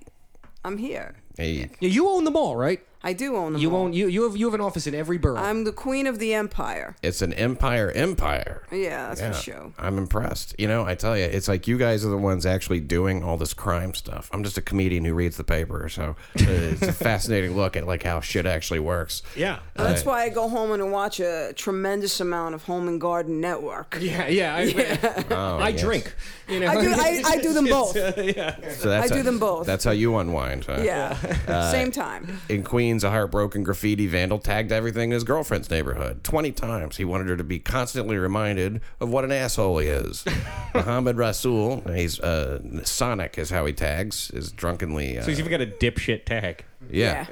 I'm 0.64 0.79
here." 0.79 1.17
Hey, 1.37 1.69
Yeah, 1.81 1.88
you 1.90 2.09
own 2.09 2.25
the 2.25 2.31
mall, 2.31 2.47
all, 2.51 2.57
right? 2.57 2.81
I 3.05 3.12
do 3.12 3.37
own 3.37 3.53
them. 3.53 3.62
You 3.62 3.71
all. 3.71 3.83
own 3.83 3.93
you 3.93 4.09
you 4.09 4.23
have 4.25 4.37
you 4.37 4.47
have 4.47 4.55
an 4.55 4.61
office 4.61 4.87
in 4.87 4.95
every 4.95 5.19
borough. 5.19 5.37
I'm 5.37 5.64
the 5.64 5.73
queen 5.73 6.07
of 6.07 6.19
the 6.19 6.35
empire. 6.35 6.97
it's 7.03 7.21
an 7.23 7.33
empire 7.35 7.90
empire. 7.95 8.62
Yeah, 8.73 9.09
that's 9.09 9.21
Yeah, 9.21 9.33
for 9.33 9.38
sure. 9.43 9.73
I'm 9.79 9.99
impressed. 9.99 10.55
You 10.59 10.67
know, 10.69 10.85
I 10.87 10.95
tell 10.95 11.17
you, 11.17 11.25
it's 11.25 11.47
like 11.47 11.69
you 11.69 11.77
guys 11.79 12.05
are 12.05 12.09
the 12.09 12.17
ones 12.17 12.47
actually 12.47 12.81
doing 12.81 13.23
all 13.23 13.37
this 13.37 13.53
crime 13.55 13.93
stuff. 13.95 14.31
I'm 14.33 14.43
just 14.43 14.57
a 14.59 14.62
comedian 14.62 15.05
who 15.05 15.14
reads 15.14 15.37
the 15.37 15.45
paper, 15.45 15.88
so 15.88 16.17
uh, 16.40 16.45
it's 16.49 16.83
a 16.83 16.93
fascinating 16.93 17.55
look 17.61 17.77
at 17.77 17.87
like 17.87 18.03
how 18.03 18.21
shit 18.21 18.47
actually 18.47 18.81
works. 18.81 19.23
yeah. 19.37 19.59
Well, 19.77 19.88
that's 19.88 20.05
why 20.05 20.23
I 20.23 20.29
go 20.31 20.49
home 20.49 20.73
and 20.73 20.90
watch 20.90 21.21
a 21.21 21.53
tremendous 21.57 22.21
amount 22.21 22.55
of 22.55 22.64
Home 22.64 22.88
and 22.88 23.01
Garden 23.01 23.40
Network. 23.40 23.99
Yeah, 24.05 24.27
yeah. 24.29 24.55
I, 24.57 25.25
Oh, 25.31 25.59
I 25.59 25.69
yes. 25.71 25.81
drink. 25.81 26.14
You 26.49 26.61
know? 26.61 26.69
I 26.69 26.75
do. 26.81 26.90
I, 26.93 27.23
I 27.27 27.37
do 27.38 27.53
them 27.55 27.67
uh, 27.67 27.71
both. 27.71 27.93
So 27.95 28.88
that's 28.88 29.11
I 29.11 29.14
do 29.14 29.17
how- 29.17 29.23
them 29.23 29.38
both. 29.38 29.67
That's 29.67 29.85
how 29.85 29.93
you 29.93 30.17
unwind. 30.17 30.64
Huh? 30.67 30.81
Yeah, 30.85 31.17
uh, 31.49 31.71
same 31.73 31.90
time. 31.90 32.38
In 32.49 32.62
Queens, 32.62 32.94
a 33.03 33.11
heartbroken 33.11 33.65
graffiti 33.65 34.07
vandal 34.07 34.39
tagged 34.39 34.71
everything 34.71 35.11
in 35.11 35.15
his 35.15 35.25
girlfriend's 35.25 35.71
neighborhood. 35.71 36.23
20 36.23 36.53
times. 36.53 36.97
He 36.99 37.05
wanted 37.05 37.27
her 37.29 37.37
to 37.37 37.45
be 37.45 37.59
constantly 37.59 38.17
reminded 38.19 38.81
of 39.01 39.09
what 39.09 39.25
an 39.25 39.33
asshole 39.33 39.79
he 39.79 39.89
is. 39.89 40.25
Muhammad 40.75 41.17
Rasul, 41.17 41.81
he's 41.93 42.21
uh, 42.21 42.61
Sonic 42.85 43.39
is 43.39 43.51
how 43.51 43.67
he 43.67 43.73
tags, 43.73 44.31
is 44.31 44.53
drunkenly. 44.53 45.19
Uh, 45.19 45.23
so 45.23 45.31
he's 45.31 45.39
even 45.41 45.51
got 45.51 45.61
a 45.63 45.67
dipshit 45.67 46.25
tag. 46.27 46.65
yeah. 46.91 47.27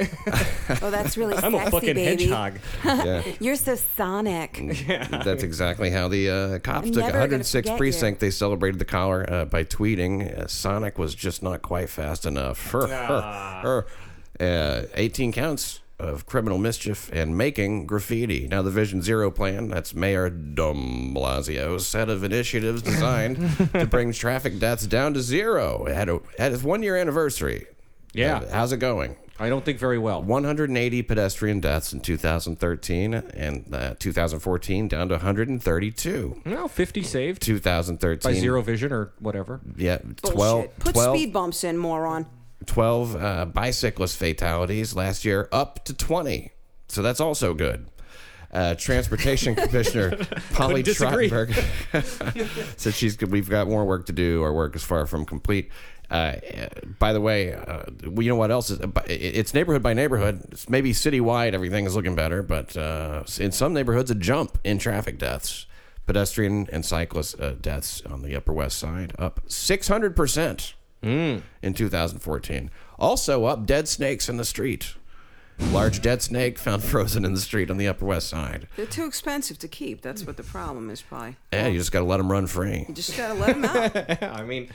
Oh, 0.80 0.90
that's 0.90 1.16
really 1.18 1.34
I'm 1.42 1.54
a 1.54 1.70
fucking 1.70 1.94
baby. 1.94 2.04
hedgehog. 2.04 2.58
yeah. 2.84 3.22
You're 3.38 3.56
so 3.56 3.74
sonic. 3.74 4.58
Yeah. 4.88 5.06
That's 5.24 5.42
exactly 5.42 5.90
how 5.90 6.08
the 6.08 6.30
uh, 6.30 6.58
cops 6.60 6.86
I'm 6.88 6.92
took 6.94 7.04
never 7.04 7.26
gonna 7.28 7.42
106th 7.44 7.52
forget 7.52 7.76
precinct. 7.78 8.20
They 8.20 8.30
celebrated 8.30 8.78
the 8.78 8.86
collar 8.86 9.30
uh, 9.30 9.44
by 9.44 9.64
tweeting, 9.64 10.38
uh, 10.38 10.46
"Sonic 10.46 10.98
was 10.98 11.14
just 11.14 11.42
not 11.42 11.60
quite 11.60 11.90
fast 11.90 12.24
enough." 12.24 12.74
Uh, 14.40 14.82
18 14.94 15.32
counts 15.32 15.80
of 15.98 16.26
criminal 16.26 16.58
mischief 16.58 17.10
and 17.12 17.38
making 17.38 17.86
graffiti. 17.86 18.48
Now, 18.48 18.62
the 18.62 18.70
Vision 18.70 19.02
Zero 19.02 19.30
plan, 19.30 19.68
that's 19.68 19.94
Mayor 19.94 20.30
Dom 20.30 21.14
Blasio's 21.14 21.86
set 21.86 22.08
of 22.08 22.24
initiatives 22.24 22.82
designed 22.82 23.36
to 23.72 23.86
bring 23.86 24.12
traffic 24.12 24.58
deaths 24.58 24.86
down 24.86 25.14
to 25.14 25.22
zero. 25.22 25.86
It 25.86 25.94
had, 25.94 26.08
a, 26.08 26.20
had 26.38 26.52
its 26.52 26.62
one 26.62 26.82
year 26.82 26.96
anniversary. 26.96 27.66
Yeah. 28.12 28.38
Uh, 28.38 28.50
how's 28.52 28.72
it 28.72 28.78
going? 28.78 29.16
I 29.38 29.48
don't 29.48 29.64
think 29.64 29.78
very 29.78 29.98
well. 29.98 30.22
180 30.22 31.02
pedestrian 31.02 31.60
deaths 31.60 31.92
in 31.92 32.00
2013 32.00 33.14
and 33.14 33.74
uh, 33.74 33.94
2014 33.98 34.88
down 34.88 35.08
to 35.08 35.14
132. 35.14 36.42
No, 36.44 36.68
50 36.68 37.02
saved 37.02 37.42
2013 37.42 38.30
by 38.30 38.38
zero 38.38 38.62
vision 38.62 38.92
or 38.92 39.12
whatever. 39.18 39.60
Yeah, 39.76 39.98
Bullshit. 39.98 40.34
12, 40.34 40.78
Put 40.78 40.94
12, 40.94 41.16
speed 41.16 41.32
bumps 41.32 41.64
in, 41.64 41.78
moron. 41.78 42.26
12 42.66 43.16
uh, 43.16 43.44
bicyclist 43.46 44.16
fatalities 44.16 44.94
last 44.94 45.24
year, 45.24 45.48
up 45.52 45.84
to 45.84 45.94
20. 45.94 46.50
So 46.88 47.02
that's 47.02 47.20
also 47.20 47.54
good. 47.54 47.86
Uh, 48.52 48.74
Transportation 48.74 49.54
Commissioner 49.56 50.16
Polly. 50.52 50.82
Trottenberg 50.82 51.54
said 52.76 52.94
she's 52.94 53.18
we've 53.20 53.48
got 53.48 53.66
more 53.66 53.84
work 53.86 54.06
to 54.06 54.12
do. 54.12 54.42
Our 54.42 54.52
work 54.52 54.76
is 54.76 54.84
far 54.84 55.06
from 55.06 55.24
complete. 55.24 55.70
Uh, 56.10 56.36
by 56.98 57.14
the 57.14 57.20
way, 57.22 57.54
uh, 57.54 57.84
you 58.02 58.28
know 58.28 58.36
what 58.36 58.50
else 58.50 58.68
is? 58.68 58.78
It's 59.06 59.54
neighborhood 59.54 59.82
by 59.82 59.94
neighborhood. 59.94 60.42
It's 60.50 60.68
maybe 60.68 60.92
citywide, 60.92 61.54
everything 61.54 61.86
is 61.86 61.96
looking 61.96 62.14
better, 62.14 62.42
but 62.42 62.76
uh, 62.76 63.22
in 63.40 63.50
some 63.50 63.72
neighborhoods, 63.72 64.10
a 64.10 64.14
jump 64.14 64.58
in 64.62 64.76
traffic 64.76 65.18
deaths, 65.18 65.64
pedestrian 66.04 66.68
and 66.70 66.84
cyclist 66.84 67.40
uh, 67.40 67.52
deaths 67.52 68.02
on 68.02 68.20
the 68.20 68.36
Upper 68.36 68.52
West 68.52 68.78
Side, 68.78 69.14
up 69.18 69.40
600 69.46 70.14
percent 70.14 70.74
Mm. 71.02 71.42
in 71.62 71.74
2014. 71.74 72.70
Also 72.98 73.44
up 73.44 73.66
dead 73.66 73.88
snakes 73.88 74.28
in 74.28 74.36
the 74.36 74.44
street. 74.44 74.94
Large 75.70 76.00
dead 76.00 76.22
snake 76.22 76.58
found 76.58 76.82
frozen 76.92 77.24
in 77.24 77.34
the 77.34 77.40
street 77.40 77.70
on 77.70 77.76
the 77.76 77.86
Upper 77.86 78.04
West 78.06 78.28
Side. 78.28 78.66
They're 78.76 78.86
too 78.86 79.04
expensive 79.04 79.58
to 79.60 79.68
keep. 79.68 80.00
That's 80.00 80.24
what 80.26 80.36
the 80.36 80.42
problem 80.42 80.90
is, 80.90 81.02
Pi. 81.02 81.36
Yeah, 81.52 81.66
you 81.68 81.78
just 81.78 81.92
got 81.92 82.00
to 82.00 82.04
let 82.04 82.16
them 82.16 82.30
run 82.32 82.46
free. 82.46 82.84
You 82.88 82.94
just 82.94 83.16
gotta 83.16 83.34
let 83.34 83.60
them 83.60 83.64
out. 83.64 84.22
I 84.22 84.42
mean, 84.44 84.68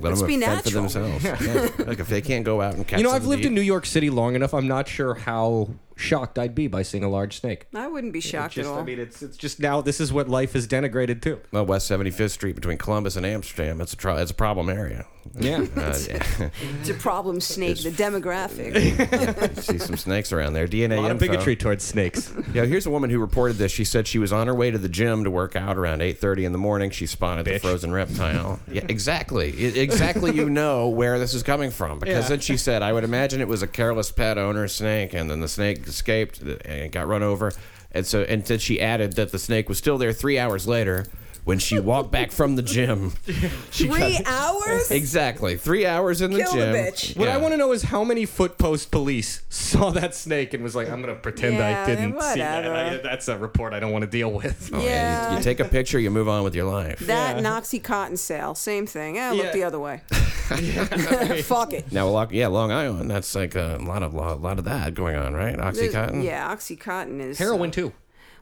Let 0.00 0.08
Let's 0.10 0.20
them 0.20 0.28
be 0.28 0.40
fend 0.40 0.62
for 0.64 0.70
natural. 0.70 1.08
themselves. 1.18 1.24
Yeah. 1.78 1.84
Like 1.86 2.00
if 2.00 2.08
they 2.08 2.20
can't 2.20 2.44
go 2.44 2.60
out 2.60 2.74
and 2.74 2.86
catch 2.86 2.98
you 2.98 3.04
know, 3.04 3.12
I've 3.12 3.26
lived 3.26 3.42
to 3.42 3.48
in 3.48 3.54
New 3.54 3.60
York 3.60 3.86
City 3.86 4.10
long 4.10 4.34
enough. 4.34 4.52
I'm 4.54 4.66
not 4.66 4.88
sure 4.88 5.14
how 5.14 5.68
shocked 5.96 6.38
I'd 6.38 6.54
be 6.54 6.66
by 6.66 6.82
seeing 6.82 7.04
a 7.04 7.08
large 7.08 7.40
snake. 7.40 7.66
I 7.74 7.86
wouldn't 7.88 8.12
be 8.12 8.20
shocked 8.20 8.54
Just, 8.54 8.68
at 8.68 8.72
all. 8.72 8.80
I 8.80 8.84
mean, 8.84 8.98
it's 8.98 9.22
it's 9.22 9.36
just 9.36 9.60
now. 9.60 9.80
This 9.80 10.00
is 10.00 10.12
what 10.12 10.28
life 10.28 10.54
is 10.56 10.66
denigrated 10.66 11.22
to. 11.22 11.40
Well, 11.52 11.66
West 11.66 11.90
75th 11.90 12.30
Street 12.30 12.54
between 12.54 12.78
Columbus 12.78 13.16
and 13.16 13.24
Amsterdam. 13.26 13.80
It's 13.80 13.92
a 13.92 13.96
tro- 13.96 14.16
it's 14.16 14.30
a 14.30 14.34
problem 14.34 14.68
area. 14.68 15.06
Yeah. 15.38 15.64
Uh, 15.74 15.94
it's 15.96 16.90
a 16.90 16.94
problem 16.94 17.40
snake, 17.40 17.78
the 17.82 17.90
demographic. 17.90 19.56
see 19.62 19.78
some 19.78 19.96
snakes 19.96 20.32
around 20.32 20.52
there. 20.52 20.66
DNA 20.68 20.98
A 20.98 21.00
lot 21.00 21.10
of 21.10 21.18
bigotry 21.18 21.56
towards 21.56 21.82
snakes. 21.82 22.32
Yeah, 22.52 22.64
here's 22.66 22.86
a 22.86 22.90
woman 22.90 23.08
who 23.10 23.18
reported 23.18 23.56
this. 23.56 23.72
She 23.72 23.84
said 23.84 24.06
she 24.06 24.18
was 24.18 24.32
on 24.32 24.46
her 24.48 24.54
way 24.54 24.70
to 24.70 24.76
the 24.78 24.88
gym 24.88 25.24
to 25.24 25.30
work 25.30 25.56
out 25.56 25.76
around 25.76 26.00
8:30 26.02 26.44
in 26.44 26.52
the 26.52 26.58
morning. 26.58 26.90
She 26.90 27.06
spotted 27.06 27.46
the 27.46 27.58
frozen 27.58 27.92
reptile. 27.92 28.60
Yeah, 28.70 28.84
exactly. 28.88 29.52
I- 29.52 29.78
exactly. 29.78 30.34
You 30.34 30.50
know 30.50 30.88
where 30.88 31.18
this 31.18 31.32
is 31.34 31.42
coming 31.42 31.70
from 31.70 31.98
because 32.00 32.24
Yeah. 32.24 32.28
then 32.30 32.40
she 32.40 32.56
said, 32.56 32.82
"I 32.82 32.92
would 32.92 33.04
imagine 33.04 33.40
it 33.40 33.48
was 33.48 33.62
a 33.62 33.66
careless 33.66 34.10
pet 34.12 34.36
owner 34.36 34.68
snake, 34.68 35.14
and 35.14 35.30
then 35.30 35.40
the 35.40 35.48
snake 35.48 35.83
escaped 35.88 36.40
and 36.40 36.90
got 36.92 37.06
run 37.06 37.22
over." 37.22 37.52
And 37.92 38.04
so, 38.04 38.22
and 38.22 38.44
then 38.44 38.58
she 38.58 38.80
added 38.80 39.14
that 39.14 39.30
the 39.32 39.38
snake 39.38 39.68
was 39.68 39.78
still 39.78 39.98
there 39.98 40.12
three 40.12 40.38
hours 40.38 40.66
later 40.66 41.06
when 41.44 41.58
she 41.58 41.78
walked 41.78 42.10
back 42.10 42.32
from 42.32 42.56
the 42.56 42.62
gym. 42.62 43.12
She 43.70 43.88
Three 43.88 44.18
got- 44.18 44.26
hours? 44.26 44.90
Exactly, 44.90 45.56
three 45.56 45.84
hours 45.84 46.20
in 46.22 46.30
the 46.30 46.38
Kill 46.38 46.52
the 46.52 46.58
gym. 46.58 46.74
bitch. 46.74 47.16
What 47.16 47.28
I 47.28 47.32
Yeah. 47.32 47.36
want 47.38 47.52
to 47.54 47.56
know 47.58 47.72
is 47.72 47.82
how 47.82 48.04
many 48.04 48.24
foot 48.24 48.56
post 48.56 48.90
police 48.92 49.42
saw 49.48 49.90
that 49.90 50.14
snake 50.14 50.54
and 50.54 50.62
was 50.62 50.76
like, 50.76 50.88
"I'm 50.88 51.02
going 51.02 51.12
to 51.14 51.20
pretend 51.20 51.54
Yeah, 51.56 51.82
I 51.82 51.86
didn't 51.86 52.12
see 52.20 52.38
that." 52.38 52.64
whatever. 52.64 52.74
I, 52.74 52.96
that's 53.02 53.26
a 53.28 53.36
report 53.36 53.72
I 53.74 53.80
don't 53.80 53.90
want 53.92 54.04
to 54.04 54.10
deal 54.10 54.30
with. 54.30 54.70
Oh, 54.72 54.80
Yeah. 54.82 55.32
you, 55.32 55.38
you 55.38 55.42
take 55.42 55.58
a 55.60 55.64
picture, 55.64 55.98
you 55.98 56.10
move 56.10 56.28
on 56.28 56.44
with 56.44 56.54
your 56.54 56.66
life. 56.70 57.00
That 57.00 57.36
and 57.36 57.46
Oxycontin 57.46 58.16
sale, 58.18 58.54
same 58.54 58.86
thing. 58.86 59.18
Eh, 59.18 59.30
look 59.32 59.46
Yeah. 59.46 59.52
the 59.52 59.64
other 59.64 59.78
way. 59.80 60.02
Fuck 61.42 61.72
it. 61.72 61.90
Now, 61.92 62.06
Lo- 62.08 62.28
yeah, 62.30 62.46
Long 62.48 62.70
Island. 62.70 63.10
That's 63.10 63.34
like 63.34 63.54
a 63.54 63.78
lot 63.80 64.02
of 64.02 64.14
a 64.14 64.34
lot 64.34 64.58
of 64.58 64.64
that 64.66 64.94
going 64.94 65.16
on, 65.16 65.34
right? 65.34 65.56
There's- 65.56 65.76
OxyContin. 65.94 66.22
Yeah, 66.24 66.54
Oxycontin 66.54 67.20
is 67.20 67.38
Heroin 67.38 67.70
uh, 67.70 67.72
too. 67.72 67.92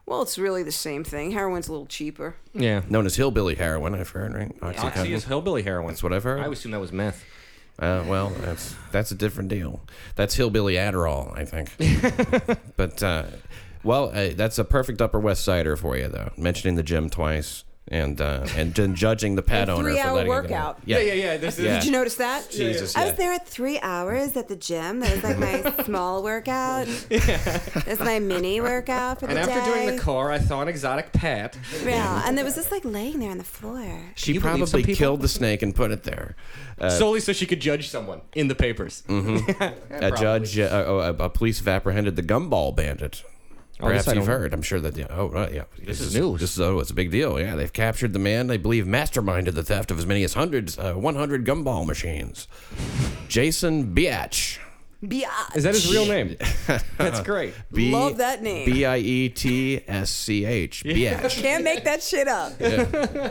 Well, 0.07 0.23
it's 0.23 0.39
really 0.39 0.63
the 0.63 0.73
same 0.73 1.05
thing. 1.05 1.31
Heroin's 1.31 1.69
a 1.69 1.73
little 1.73 1.87
cheaper. 1.87 2.37
Yeah. 2.55 2.83
known 2.89 3.07
as 3.07 3.17
hillbilly 3.17 3.55
heroin. 3.55 3.95
I've 3.95 4.11
heard, 4.11 4.35
right? 4.35 4.55
Oxy 4.63 4.79
OxyContin. 4.87 5.11
is 5.11 5.25
hillbilly 5.25 5.63
heroin. 5.63 5.89
That's 5.89 6.03
what 6.03 6.13
I've 6.13 6.25
heard. 6.25 6.41
I 6.41 6.45
always 6.45 6.59
assumed 6.59 6.75
that 6.75 6.81
was 6.81 6.93
meth. 6.93 7.25
Uh, 7.79 8.05
well, 8.07 8.31
that's 8.41 8.75
that's 8.93 9.11
a 9.11 9.15
different 9.15 9.49
deal. 9.49 9.81
That's 10.15 10.35
hillbilly 10.35 10.75
Adderall, 10.75 11.37
I 11.37 11.45
think. 11.47 11.71
but 12.77 13.03
uh, 13.03 13.25
well, 13.83 14.11
uh, 14.15 14.31
that's 14.35 14.59
a 14.59 14.65
perfect 14.65 15.01
Upper 15.01 15.19
West 15.19 15.43
Sider 15.45 15.77
for 15.77 15.97
you, 15.97 16.09
though. 16.09 16.31
Mentioning 16.37 16.77
the 16.77 16.83
gym 16.83 17.09
twice 17.09 17.65
and 17.89 18.21
uh, 18.21 18.47
and 18.57 18.73
then 18.75 18.95
judging 18.95 19.35
the 19.35 19.43
pet 19.43 19.69
A 19.69 19.73
onna 19.73 19.83
for 19.83 19.91
three-hour 19.91 20.15
letting 20.15 20.31
it 20.33 20.35
go. 20.35 20.43
workout. 20.43 20.79
Yeah, 20.87 20.99
yeah, 21.01 21.13
yeah. 21.15 21.37
This 21.37 21.59
is 21.59 21.65
Yeah. 21.65 21.75
Did 21.75 21.85
you 21.87 21.91
notice 21.93 22.15
that? 22.17 22.49
Jesus, 22.51 22.97
I 22.97 23.01
yeah. 23.01 23.07
was 23.09 23.17
there 23.17 23.33
at 23.33 23.47
three 23.47 23.79
hours 23.81 24.37
at 24.37 24.49
the 24.49 24.57
gym. 24.57 25.01
That 25.01 25.13
was 25.15 25.25
like 25.25 25.39
my 25.39 25.83
small 25.85 26.23
workout. 26.23 26.87
Yeah. 27.11 27.59
That's 27.85 28.01
my 28.01 28.19
mini 28.21 28.61
workout 28.61 29.21
for 29.21 29.27
the 29.27 29.37
And 29.37 29.47
day. 29.47 29.53
And 29.53 29.61
after 29.63 29.73
doing 29.75 29.97
the 29.97 30.03
car, 30.03 30.31
I 30.31 30.39
saw 30.39 30.63
an 30.63 30.69
exotic 30.69 31.13
pet. 31.13 31.59
yeah, 31.85 32.23
and 32.27 32.39
it 32.39 32.45
was 32.45 32.55
just 32.55 32.71
like 32.71 32.85
laying 32.85 33.19
there 33.19 33.31
on 33.31 33.39
the 33.39 33.45
floor. 33.45 33.83
She 34.15 34.35
you 34.35 34.41
believe 34.41 34.69
some 34.69 34.81
probably 34.81 34.95
killed 34.95 35.21
the 35.21 35.29
snake 35.29 35.63
and 35.63 35.75
put 35.75 35.91
it 35.91 36.05
there. 36.05 36.37
Uh, 36.79 36.89
solely 36.89 37.21
so 37.21 37.33
she 37.33 37.47
could 37.47 37.61
judge 37.61 37.89
someone 37.89 38.21
in 38.35 38.49
the 38.49 38.55
papers. 38.55 39.03
a 39.09 40.11
judge, 40.17 40.59
uh, 40.59 40.63
uh, 40.63 41.15
a, 41.19 41.25
a 41.25 41.31
police 41.31 41.59
have 41.59 41.69
apprehended 41.69 42.17
the 42.17 42.23
gumball 42.23 42.75
bandit. 42.75 43.23
Perhaps 43.79 44.15
you've 44.15 44.27
heard. 44.27 44.55
I'm 44.55 44.63
sure 44.63 44.81
that. 44.81 44.97
Yeah, 44.97 45.07
oh, 45.11 45.29
right, 45.29 45.53
yeah. 45.53 45.65
This 45.83 46.01
is 46.01 46.15
news. 46.15 46.41
This 46.41 46.53
is 46.53 46.61
oh, 46.61 46.79
it's 46.79 46.91
a 46.91 46.95
big 46.95 47.11
deal. 47.11 47.41
Yeah, 47.41 47.57
they've 47.57 47.73
captured 47.73 48.13
the 48.13 48.19
man 48.19 48.47
they 48.47 48.57
believe 48.57 48.85
masterminded 48.85 49.55
the 49.55 49.63
theft 49.63 49.91
of 49.91 49.99
as 49.99 50.07
many 50.07 50.23
as 50.23 50.35
hundreds, 50.35 50.79
uh, 50.79 50.95
100 50.95 51.45
gumball 51.45 51.87
machines. 51.87 52.47
Jason 53.29 53.95
Biatch. 53.95 54.59
Biatch. 55.05 55.57
Is 55.57 55.65
that 55.65 55.75
his 55.75 55.91
real 55.93 56.07
name? 56.07 56.37
That's 56.97 57.21
great. 57.21 57.55
B- 57.73 57.91
Love 57.91 58.19
that 58.19 58.41
name. 58.41 58.67
B 58.67 58.85
i 58.85 58.99
e 58.99 59.29
t 59.29 59.83
s 59.89 60.11
c 60.11 60.45
h. 60.45 60.85
Biatch. 60.85 61.43
Can't 61.43 61.65
make 61.65 61.83
that 61.85 62.03
shit 62.03 62.29
up. 62.29 62.53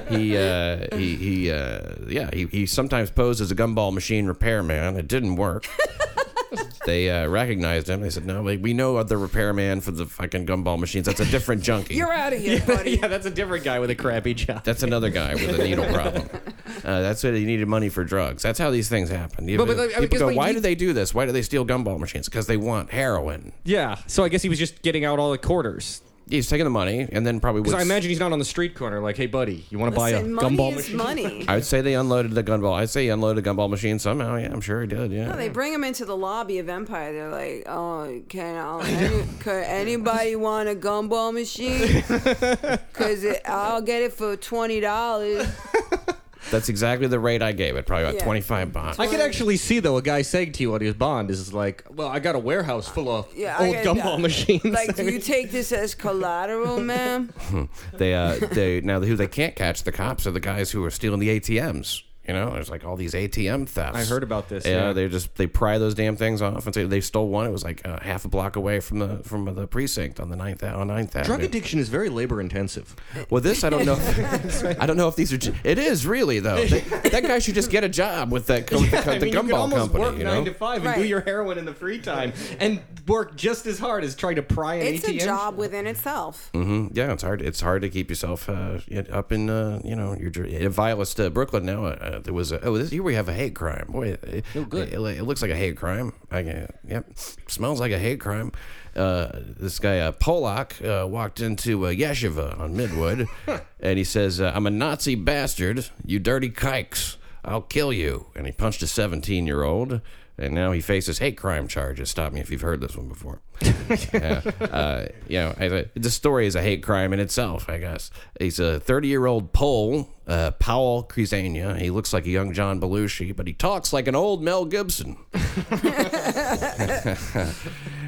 he 0.10 0.36
uh, 0.36 0.88
he 0.98 1.16
he 1.16 1.52
uh, 1.52 1.96
yeah 2.08 2.30
he, 2.34 2.48
he 2.48 2.66
sometimes 2.66 3.10
posed 3.10 3.40
as 3.40 3.52
a 3.52 3.56
gumball 3.56 3.94
machine 3.94 4.26
repairman. 4.26 4.98
It 4.98 5.08
didn't 5.08 5.38
work. 5.38 5.70
they 6.86 7.10
uh, 7.10 7.28
recognized 7.28 7.88
him. 7.90 8.02
They 8.02 8.10
said, 8.10 8.26
"No, 8.26 8.42
we, 8.42 8.58
we 8.58 8.74
know 8.74 9.02
the 9.04 9.18
repairman 9.18 9.82
for 9.82 9.92
the 9.92 10.06
fucking 10.06 10.46
gumball 10.46 10.80
machines. 10.80 11.06
That's 11.06 11.20
a 11.20 11.26
different 11.26 11.64
junkie. 11.64 11.96
You're 11.96 12.12
out 12.14 12.34
of 12.34 12.40
here, 12.40 12.62
buddy. 12.66 12.92
yeah, 12.98 13.08
that's 13.08 13.26
a 13.26 13.32
different 13.32 13.64
guy 13.64 13.80
with 13.80 13.90
a 13.90 13.96
crappy 13.96 14.34
job. 14.34 14.64
That's 14.64 14.84
another 14.84 15.10
guy 15.10 15.36
with 15.36 15.60
a 15.60 15.64
needle 15.64 15.86
problem. 15.94 16.30
Uh, 16.84 17.02
that's 17.02 17.24
it. 17.26 17.36
He 17.36 17.46
needed 17.46 17.68
money 17.68 17.90
for 17.90 18.04
drugs. 18.04 18.42
That's 18.42 18.58
how 18.58 18.72
these 18.72 18.90
things 18.90 19.10
happen. 19.10 19.46
But- 19.58 19.68
but, 19.68 19.78
like, 19.78 19.90
I 19.92 20.00
people 20.00 20.08
guess, 20.08 20.20
go, 20.20 20.28
like, 20.28 20.38
why 20.38 20.48
you- 20.48 20.54
do 20.56 20.60
they 20.62 20.74
do 20.74 20.94
this? 20.94 21.14
Why 21.14 21.26
do 21.28 21.32
they 21.32 21.42
steal 21.44 21.64
gumball 21.66 22.00
machines? 22.00 22.28
Because 22.28 22.48
they 22.48 22.58
want 22.58 22.90
heroin. 22.90 23.52
Yeah. 23.66 23.98
So 24.08 24.24
I 24.24 24.30
guess 24.30 24.42
he 24.42 24.50
was 24.50 24.58
just 24.58 24.82
getting 24.82 25.06
out 25.06 25.20
all 25.20 25.30
the 25.32 25.38
quarters. 25.38 26.02
He's 26.32 26.50
taking 26.50 26.64
the 26.64 26.70
money, 26.72 27.08
and 27.12 27.26
then 27.28 27.40
probably 27.40 27.62
Because 27.62 27.76
I 27.76 27.82
imagine 27.84 28.10
he's 28.10 28.20
not 28.20 28.32
on 28.32 28.40
the 28.40 28.46
street 28.46 28.74
corner 28.74 29.00
like, 29.00 29.18
hey, 29.18 29.28
buddy, 29.28 29.66
you 29.70 29.78
want 29.78 29.94
to 29.94 30.00
buy 30.00 30.10
a 30.12 30.14
Listen, 30.18 30.34
money 30.34 30.58
gumball 30.58 30.70
is 30.72 30.76
machine? 30.78 30.98
money. 30.98 31.46
I 31.48 31.56
would 31.56 31.66
say 31.66 31.82
they 31.82 31.94
unloaded 31.94 32.32
the 32.32 32.44
gunball. 32.44 32.74
I'd 32.74 32.90
say 32.90 33.04
he 33.04 33.10
unloaded 33.10 33.44
the 33.44 33.50
gumball 33.50 33.70
machine 33.70 34.00
somehow. 34.00 34.36
Yeah, 34.38 34.52
I'm 34.52 34.62
sure 34.62 34.82
he 34.82 34.88
did. 34.88 35.12
Yeah. 35.12 35.28
No, 35.28 35.36
they 35.36 35.50
bring 35.50 35.74
him 35.74 35.84
into 35.84 36.06
the 36.06 36.18
lobby 36.18 36.58
of 36.60 36.70
Empire. 36.70 37.14
They're 37.14 37.30
like, 37.30 37.64
"Oh, 37.68 38.22
can, 38.30 38.56
I, 38.58 38.82
any, 38.90 39.24
can 39.40 39.64
anybody 39.64 40.36
want 40.36 40.70
a 40.70 40.76
gumball 40.76 41.34
machine? 41.34 42.02
Cause 42.94 43.26
I'll 43.46 43.82
get 43.82 44.02
it 44.02 44.14
for 44.14 44.36
twenty 44.38 44.80
dollars." 44.80 45.46
That's 46.52 46.70
exactly 46.70 47.08
the 47.08 47.20
rate 47.20 47.42
I 47.42 47.54
gave 47.54 47.76
it. 47.76 47.86
Probably 47.88 48.04
about 48.04 48.16
Yeah. 48.16 48.24
25 48.26 48.74
bucks. 48.74 49.00
I 49.00 49.08
could 49.08 49.20
actually 49.22 49.58
see 49.58 49.80
though 49.80 49.98
a 49.98 50.02
guy 50.02 50.22
saying 50.22 50.52
to 50.54 50.64
you 50.64 50.74
on 50.76 50.82
his 50.82 50.94
bond 50.94 51.32
is 51.32 51.54
like, 51.54 51.84
"Well, 51.90 52.08
I 52.10 52.20
got 52.20 52.36
a 52.36 52.40
warehouse 52.40 52.88
full 52.88 53.10
of 53.10 53.28
Yeah, 53.36 53.56
I 53.58 53.66
old 53.68 53.74
get 53.76 53.86
gumball 53.86 54.16
that. 54.18 54.20
machines." 54.20 54.64
Like, 54.66 54.96
do 54.96 55.06
you 55.10 55.20
take 55.34 55.52
this 55.52 55.72
as 55.72 55.96
collateral, 55.96 56.80
ma'am? 56.82 57.34
They 57.98 58.14
uh 58.14 58.36
they 58.52 58.82
now 58.82 59.00
who 59.00 59.16
they 59.16 59.28
can't 59.28 59.56
catch 59.56 59.84
the 59.84 59.92
cops 59.92 60.28
are 60.28 60.32
the 60.32 60.40
guys 60.40 60.72
who 60.72 60.84
are 60.84 60.92
stealing 60.92 61.20
the 61.20 61.40
ATMs. 61.40 62.04
You 62.28 62.36
know, 62.36 62.52
there's 62.52 62.70
like 62.70 62.86
all 62.86 62.96
these 62.96 63.14
ATM 63.16 63.68
thefts. 63.68 63.98
I 63.98 64.04
heard 64.06 64.22
about 64.22 64.48
this, 64.48 64.64
Yeah, 64.64 64.88
yeah. 64.88 64.94
they 64.94 65.08
just 65.10 65.34
they 65.36 65.48
pry 65.48 65.80
those 65.80 65.96
damn 65.96 66.16
things 66.16 66.40
off 66.42 66.66
and 66.68 66.74
say 66.76 66.84
they 66.86 67.02
stole 67.02 67.30
one. 67.30 67.48
It 67.48 67.52
was 67.52 67.64
like 67.64 67.86
uh, 67.88 68.00
half 68.00 68.26
a 68.26 68.28
block 68.28 68.56
away 68.56 68.80
from 68.80 69.00
the 69.00 69.18
from 69.24 69.46
the 69.56 69.66
precinct 69.68 70.20
on 70.20 70.30
the 70.30 70.36
ninth 70.36 70.64
on 70.64 70.88
Ninth 70.88 71.14
Drug 71.14 71.26
Avenue. 71.28 71.46
addiction 71.46 71.80
is 71.80 71.90
very 71.90 72.10
labor 72.10 72.40
intensive. 72.40 72.96
Well, 73.32 73.42
this 73.42 73.64
I 73.64 73.72
don't 73.72 73.86
know. 73.86 73.96
I 74.80 74.86
don't 74.86 74.98
know 74.98 75.08
if 75.08 75.16
these 75.16 75.34
are. 75.34 75.54
It 75.64 75.80
is 75.80 76.06
really 76.06 76.40
though. 76.40 76.64
They- 76.64 76.82
that 77.10 77.24
guy 77.24 77.40
should 77.40 77.56
just 77.56 77.72
get 77.72 77.84
a 77.84 77.90
job 77.90 78.32
with 78.32 78.46
that 78.48 78.68
co- 78.68 78.80
with 78.80 78.92
the, 78.92 78.98
co- 79.02 79.12
I 79.14 79.18
the 79.18 79.26
mean, 79.26 79.34
you 79.34 79.42
could 79.42 79.50
gumball 79.52 79.58
almost 79.60 79.82
company. 79.92 80.04
work 80.04 80.18
you 80.20 80.24
nine 80.24 80.46
to 80.46 80.54
five 80.54 80.86
and 80.86 80.96
do 81.02 81.08
your 81.08 81.22
heroin 81.22 81.58
in 81.58 81.66
the 81.66 81.74
free 81.74 82.00
time 82.00 82.34
and 82.60 82.80
work 83.08 83.36
just 83.36 83.66
as 83.66 83.80
hard 83.80 84.04
as 84.04 84.16
trying 84.16 84.36
to 84.36 84.42
pry 84.42 84.76
an 84.76 84.94
It's 84.96 85.08
a 85.08 85.12
ATM. 85.14 85.20
job 85.24 85.58
within 85.58 85.88
itself. 85.88 86.50
Mm-hmm. 86.54 86.88
yeah, 86.94 87.12
it's 87.14 87.24
hard. 87.24 87.42
It's 87.42 87.62
hard 87.62 87.82
to 87.84 87.90
keep 87.90 88.10
yourself 88.10 88.50
uh, 88.50 88.80
up 89.12 89.32
in 89.32 89.50
uh, 89.50 89.82
you 89.84 89.96
know 89.96 90.16
your 90.16 90.30
dr- 90.30 90.48
in 90.50 90.70
vilest 90.72 91.20
uh, 91.20 91.30
Brooklyn 91.30 91.66
now. 91.66 91.86
Uh, 91.86 92.20
there 92.20 92.34
was 92.34 92.52
a, 92.52 92.64
oh 92.66 92.78
this, 92.78 92.92
here 92.92 93.04
we 93.04 93.16
have 93.16 93.30
a 93.30 93.34
hate 93.34 93.56
crime. 93.56 93.86
Boy, 93.90 94.18
it, 94.24 94.46
Oh, 94.56 94.64
good. 94.66 94.90
It, 94.94 95.00
it 95.00 95.24
looks 95.24 95.42
like 95.42 95.52
a 95.52 95.56
hate 95.56 95.78
crime. 95.78 96.14
I, 96.32 96.44
uh, 96.44 96.68
yep, 96.88 97.06
smells 97.48 97.80
like 97.80 97.92
a 97.92 98.00
hate 98.00 98.20
crime. 98.20 98.52
Uh, 98.96 99.30
this 99.34 99.80
guy 99.80 100.00
uh, 100.00 100.12
Polak 100.12 100.84
uh, 100.86 101.08
walked 101.08 101.40
into 101.40 101.86
a 101.88 101.96
yeshiva 101.96 102.60
on 102.60 102.76
Midwood, 102.76 103.28
and 103.80 103.98
he 103.98 104.04
says, 104.04 104.42
uh, 104.42 104.52
"I'm 104.54 104.68
a 104.68 104.70
Nazi 104.70 105.16
bastard. 105.16 105.90
You 106.06 106.20
dirty 106.20 106.50
kikes. 106.50 107.18
I'll 107.46 107.62
kill 107.62 107.94
you." 107.94 108.28
And 108.36 108.46
he 108.46 108.52
punched 108.52 108.84
a 108.84 108.88
17 108.88 109.48
year 109.48 109.64
old. 109.64 110.02
And 110.42 110.56
now 110.56 110.72
he 110.72 110.82
faces 110.82 111.20
hate 111.20 111.38
crime 111.38 111.68
charges. 111.68 112.10
Stop 112.10 112.34
me 112.34 112.40
if 112.42 112.50
you've 112.50 112.62
heard 112.62 112.82
this 112.82 112.98
one 112.98 113.08
before. 113.08 113.42
yeah, 114.12 114.42
uh, 114.60 115.06
you 115.28 115.38
know, 115.38 115.54
I- 115.60 115.86
the 115.94 116.10
story 116.10 116.48
is 116.48 116.56
a 116.56 116.64
hate 116.64 116.82
crime 116.82 117.14
in 117.14 117.20
itself, 117.20 117.70
I 117.70 117.78
guess. 117.78 118.10
He's 118.40 118.60
a 118.60 118.80
30 118.80 119.08
year 119.08 119.28
old 119.28 119.54
Pole, 119.54 120.10
uh, 120.26 120.50
Powell 120.52 121.04
Krizania. 121.08 121.78
He 121.80 121.92
looks 121.92 122.12
like 122.12 122.26
a 122.26 122.32
young 122.32 122.54
John 122.54 122.82
Belushi, 122.82 123.36
but 123.36 123.46
he 123.46 123.54
talks 123.54 123.94
like 123.94 124.08
an 124.08 124.16
old 124.16 124.42
Mel 124.42 124.66
Gibson. 124.66 125.16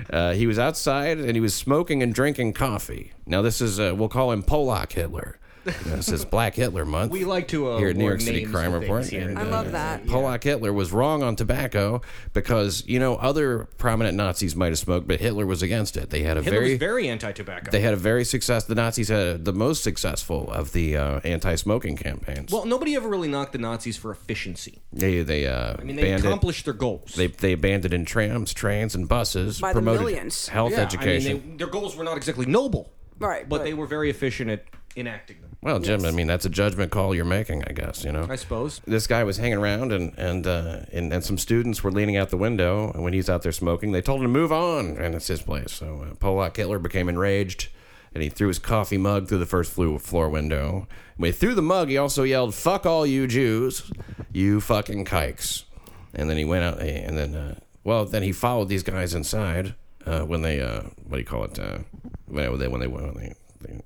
uh, 0.09 0.33
he 0.33 0.47
was 0.47 0.57
outside 0.57 1.19
and 1.19 1.35
he 1.35 1.39
was 1.39 1.53
smoking 1.53 2.01
and 2.01 2.15
drinking 2.15 2.53
coffee. 2.53 3.13
Now, 3.27 3.43
this 3.43 3.61
is, 3.61 3.79
uh, 3.79 3.93
we'll 3.95 4.09
call 4.09 4.31
him 4.31 4.41
Polak 4.41 4.91
Hitler. 4.93 5.37
You 5.65 5.71
know, 5.71 5.95
this 5.95 6.09
is 6.09 6.25
Black 6.25 6.55
Hitler 6.55 6.85
Month. 6.85 7.11
We 7.11 7.23
like 7.25 7.47
to 7.49 7.69
uh, 7.69 7.77
here 7.77 7.89
at 7.89 7.95
New 7.95 8.05
York 8.05 8.21
City 8.21 8.45
Crime 8.45 8.73
Report. 8.73 9.05
here. 9.05 9.29
And, 9.29 9.39
I 9.39 9.43
uh, 9.43 9.49
love 9.49 9.71
that. 9.71 10.05
Polak 10.05 10.43
Hitler 10.43 10.73
was 10.73 10.91
wrong 10.91 11.23
on 11.23 11.35
tobacco 11.35 12.01
because 12.33 12.83
you 12.87 12.99
know 12.99 13.15
other 13.15 13.65
prominent 13.77 14.17
Nazis 14.17 14.55
might 14.55 14.69
have 14.69 14.79
smoked, 14.79 15.07
but 15.07 15.19
Hitler 15.19 15.45
was 15.45 15.61
against 15.61 15.95
it. 15.95 16.09
They 16.09 16.23
had 16.23 16.37
a 16.37 16.43
Hitler 16.43 16.59
very 16.59 16.71
was 16.71 16.79
very 16.79 17.07
anti-tobacco. 17.07 17.71
they 17.71 17.79
had 17.79 17.93
a 17.93 17.97
very 17.97 18.25
success. 18.25 18.65
The 18.65 18.75
Nazis 18.75 19.07
had 19.07 19.45
the 19.45 19.53
most 19.53 19.83
successful 19.83 20.51
of 20.51 20.73
the 20.73 20.97
uh, 20.97 21.19
anti-smoking 21.23 21.97
campaigns. 21.97 22.51
well, 22.51 22.65
nobody 22.65 22.95
ever 22.95 23.07
really 23.07 23.29
knocked 23.29 23.53
the 23.53 23.57
Nazis 23.57 23.95
for 23.95 24.11
efficiency. 24.11 24.81
they 24.91 25.21
they 25.23 25.47
uh, 25.47 25.75
I 25.79 25.83
mean, 25.83 25.95
they 25.95 26.03
banned 26.03 26.25
accomplished 26.25 26.65
their 26.65 26.73
goals. 26.73 27.13
They 27.15 27.27
they 27.27 27.53
abandoned 27.53 27.93
in 27.93 28.05
trams, 28.05 28.53
trains, 28.53 28.95
and 28.95 29.07
buses. 29.07 29.61
By 29.61 29.73
the 29.73 29.81
millions. 29.81 30.47
health 30.47 30.73
yeah, 30.73 30.81
education. 30.81 31.31
I 31.31 31.33
mean, 31.35 31.51
they, 31.51 31.57
their 31.57 31.67
goals 31.67 31.95
were 31.95 32.03
not 32.03 32.17
exactly 32.17 32.45
noble, 32.45 32.91
Right, 33.19 33.47
but 33.47 33.59
but- 33.59 33.63
they 33.63 33.73
were 33.73 33.87
very 33.87 34.09
efficient 34.09 34.49
at 34.49 34.65
enacting 34.95 35.41
them. 35.41 35.57
well, 35.61 35.79
Jim, 35.79 36.05
I 36.05 36.11
mean 36.11 36.27
that's 36.27 36.45
a 36.45 36.49
judgment 36.49 36.91
call 36.91 37.15
you're 37.15 37.25
making, 37.25 37.63
I 37.65 37.73
guess. 37.73 38.03
You 38.03 38.11
know. 38.11 38.27
I 38.29 38.35
suppose. 38.35 38.81
this 38.85 39.07
guy 39.07 39.23
was 39.23 39.37
hanging 39.37 39.57
around 39.57 39.91
and 39.91 40.17
and, 40.17 40.47
uh, 40.47 40.79
and 40.91 41.11
and 41.13 41.23
some 41.23 41.37
students 41.37 41.83
were 41.83 41.91
leaning 41.91 42.17
out 42.17 42.29
the 42.29 42.37
window 42.37 42.91
and 42.93 43.03
when 43.03 43.13
he's 43.13 43.29
out 43.29 43.41
there 43.41 43.51
smoking 43.51 43.91
they 43.91 44.01
told 44.01 44.19
him 44.19 44.25
to 44.25 44.29
move 44.29 44.51
on 44.51 44.97
and 44.97 45.15
it's 45.15 45.27
his 45.27 45.41
place 45.41 45.71
so 45.71 46.05
uh, 46.09 46.13
Polak 46.15 46.55
Hitler 46.55 46.79
became 46.79 47.09
enraged 47.09 47.69
and 48.13 48.21
he 48.21 48.29
threw 48.29 48.47
his 48.47 48.59
coffee 48.59 48.97
mug 48.97 49.27
through 49.27 49.39
the 49.39 49.45
first 49.45 49.71
floor 49.71 50.29
window 50.29 50.87
when 51.17 51.29
he 51.29 51.31
threw 51.31 51.55
the 51.55 51.61
mug 51.61 51.89
he 51.89 51.97
also 51.97 52.23
yelled 52.23 52.53
fuck 52.53 52.85
all 52.85 53.05
you 53.05 53.27
Jews 53.27 53.91
you 54.31 54.61
fucking 54.61 55.05
kikes 55.05 55.65
and 56.13 56.29
then 56.29 56.37
he 56.37 56.45
went 56.45 56.63
out 56.63 56.79
and 56.79 57.17
then 57.17 57.35
uh, 57.35 57.59
well 57.83 58.05
then 58.05 58.23
he 58.23 58.31
followed 58.31 58.69
these 58.69 58.83
guys 58.83 59.13
inside 59.13 59.75
uh, 60.05 60.21
when 60.21 60.41
they 60.41 60.61
uh, 60.61 60.81
what 61.07 61.13
do 61.13 61.19
you 61.19 61.25
call 61.25 61.43
it 61.45 61.57
uh, 61.59 61.79
when 62.27 62.57
they 62.59 62.67
when 62.67 62.79
they 62.79 62.87
when 62.87 63.13
they 63.13 63.27
they, 63.27 63.33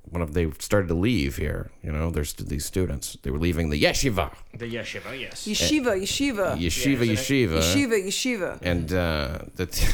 when 0.10 0.32
they 0.32 0.52
started 0.60 0.88
to 0.88 0.94
leave 0.94 1.38
here, 1.38 1.72
you 1.84 1.92
know, 1.92 2.10
there's 2.12 2.34
these 2.34 2.66
students. 2.66 3.18
They 3.22 3.32
were 3.32 3.40
leaving 3.40 3.70
the 3.70 3.82
yeshiva. 3.82 4.34
The 4.54 4.66
yeshiva, 4.66 5.20
yes. 5.20 5.48
Yeshiva, 5.48 6.00
yeshiva, 6.02 6.58
Yeshiva, 6.58 7.08
yeshiva. 7.08 7.60
yeshiva, 7.60 8.08
yeshiva. 8.08 8.60
And 8.62 8.94
uh, 8.94 9.40
the 9.56 9.66
t- 9.66 9.88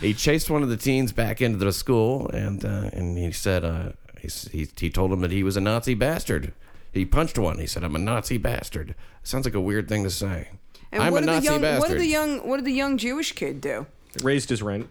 he 0.06 0.14
chased 0.14 0.50
one 0.50 0.62
of 0.62 0.68
the 0.68 0.76
teens 0.76 1.12
back 1.12 1.40
into 1.40 1.58
the 1.58 1.72
school, 1.72 2.28
and 2.28 2.64
uh, 2.64 2.90
and 2.92 3.16
he 3.16 3.32
said 3.32 3.64
uh, 3.64 3.92
he, 4.20 4.28
he 4.50 4.68
he 4.76 4.90
told 4.90 5.12
him 5.12 5.20
that 5.20 5.30
he 5.30 5.42
was 5.42 5.56
a 5.56 5.60
Nazi 5.60 5.94
bastard. 5.94 6.52
He 6.92 7.04
punched 7.06 7.38
one. 7.38 7.58
He 7.58 7.66
said, 7.66 7.84
"I'm 7.84 7.96
a 7.96 7.98
Nazi 7.98 8.38
bastard." 8.38 8.94
Sounds 9.22 9.44
like 9.44 9.54
a 9.54 9.60
weird 9.60 9.88
thing 9.88 10.04
to 10.04 10.10
say. 10.10 10.48
And 10.90 11.02
I'm 11.02 11.12
what 11.12 11.22
a 11.22 11.26
did 11.26 11.32
Nazi 11.32 11.46
the 11.46 11.52
young, 11.52 11.62
bastard. 11.62 11.80
What 11.80 11.88
did 11.88 12.00
the 12.00 12.06
young, 12.06 12.48
what 12.48 12.56
did 12.56 12.64
the 12.66 12.72
young 12.72 12.98
Jewish 12.98 13.32
kid 13.32 13.60
do? 13.60 13.86
Raised 14.22 14.50
his 14.50 14.62
rent. 14.62 14.88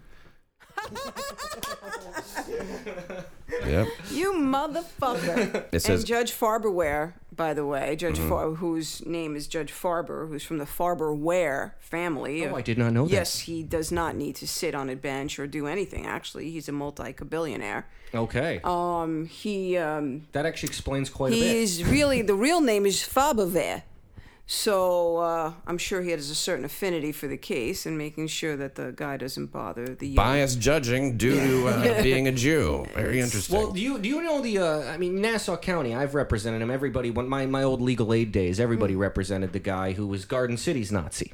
Yep. 3.68 3.88
You 4.12 4.34
motherfucker. 4.34 5.66
It 5.72 5.82
says- 5.82 5.84
Mm-hmm. 5.84 5.92
and 5.94 6.06
Judge 6.06 6.32
Farberware, 6.34 7.14
by 7.36 7.54
the 7.54 7.66
way, 7.66 7.96
Judge 7.96 8.18
Far- 8.20 8.52
whose 8.56 9.06
name 9.06 9.36
is 9.36 9.48
Judge 9.48 9.72
Farber, 9.72 10.28
who's 10.28 10.44
from 10.44 10.58
the 10.58 10.66
Farber 10.66 11.16
Ware 11.16 11.76
family. 11.80 12.46
Oh, 12.48 12.56
I 12.56 12.62
did 12.62 12.78
not 12.78 12.94
know 12.94 13.06
that. 13.06 13.12
Yes, 13.14 13.40
he 13.40 13.62
does 13.64 13.92
not 13.92 14.16
need 14.16 14.36
to 14.38 14.48
sit 14.48 14.74
on 14.74 14.90
a 14.90 14.96
bench 14.96 15.38
or 15.38 15.48
do 15.48 15.68
anything. 15.68 16.06
Actually, 16.06 16.50
he's 16.50 16.68
a 16.70 16.72
multi-billionaire. 16.72 17.88
Okay. 18.14 18.60
Um, 18.64 19.26
he 19.28 19.78
um, 19.78 20.28
that 20.32 20.46
actually 20.46 20.68
explains 20.70 21.10
quite 21.10 21.32
a 21.34 21.36
bit. 21.36 21.42
he 21.44 21.62
is 21.64 21.84
really 21.86 22.22
the 22.22 22.34
real 22.36 22.62
name 22.62 22.86
is 22.86 22.98
Faberware. 22.98 23.84
So 24.46 25.18
uh, 25.18 25.54
I'm 25.66 25.78
sure 25.78 26.02
he 26.02 26.12
has 26.12 26.30
a 26.30 26.36
certain 26.36 26.66
affinity 26.66 27.12
for 27.12 27.28
the 27.28 27.38
case 27.38 27.86
and 27.86 27.98
making 27.98 28.28
sure 28.28 28.58
that 28.58 28.76
the 28.76 28.92
guy 28.92 29.16
doesn't 29.16 29.48
bother 29.48 29.96
the 29.96 30.08
young 30.08 30.16
Bias 30.16 30.56
judging 30.56 31.18
due 31.18 31.40
to 31.40 31.68
uh, 31.68 32.04
being 32.04 32.28
a 32.28 32.32
Jew. 32.32 32.86
Very 32.94 33.22
interesting. 33.22 33.58
Well, 33.58 33.72
do 33.72 33.80
you 33.80 33.98
do 34.00 34.10
you 34.10 34.22
know 34.22 34.42
the? 34.42 34.58
Uh, 34.58 34.80
I 34.92 34.98
mean, 34.98 35.22
Nassau 35.22 35.58
County. 35.58 35.96
I've 35.96 36.16
represented 36.16 36.62
him. 36.62 36.70
Everybody, 36.70 37.12
when 37.12 37.30
my 37.30 37.46
my 37.46 37.64
old 37.64 37.82
legal 37.82 38.14
aid 38.14 38.32
days, 38.32 38.60
everybody 38.60 38.96
represented 38.96 39.54
the 39.54 39.60
guy 39.60 39.94
who 39.94 40.06
was 40.06 40.26
Garden 40.26 40.58
City's 40.58 40.92
Nazi. 40.92 41.34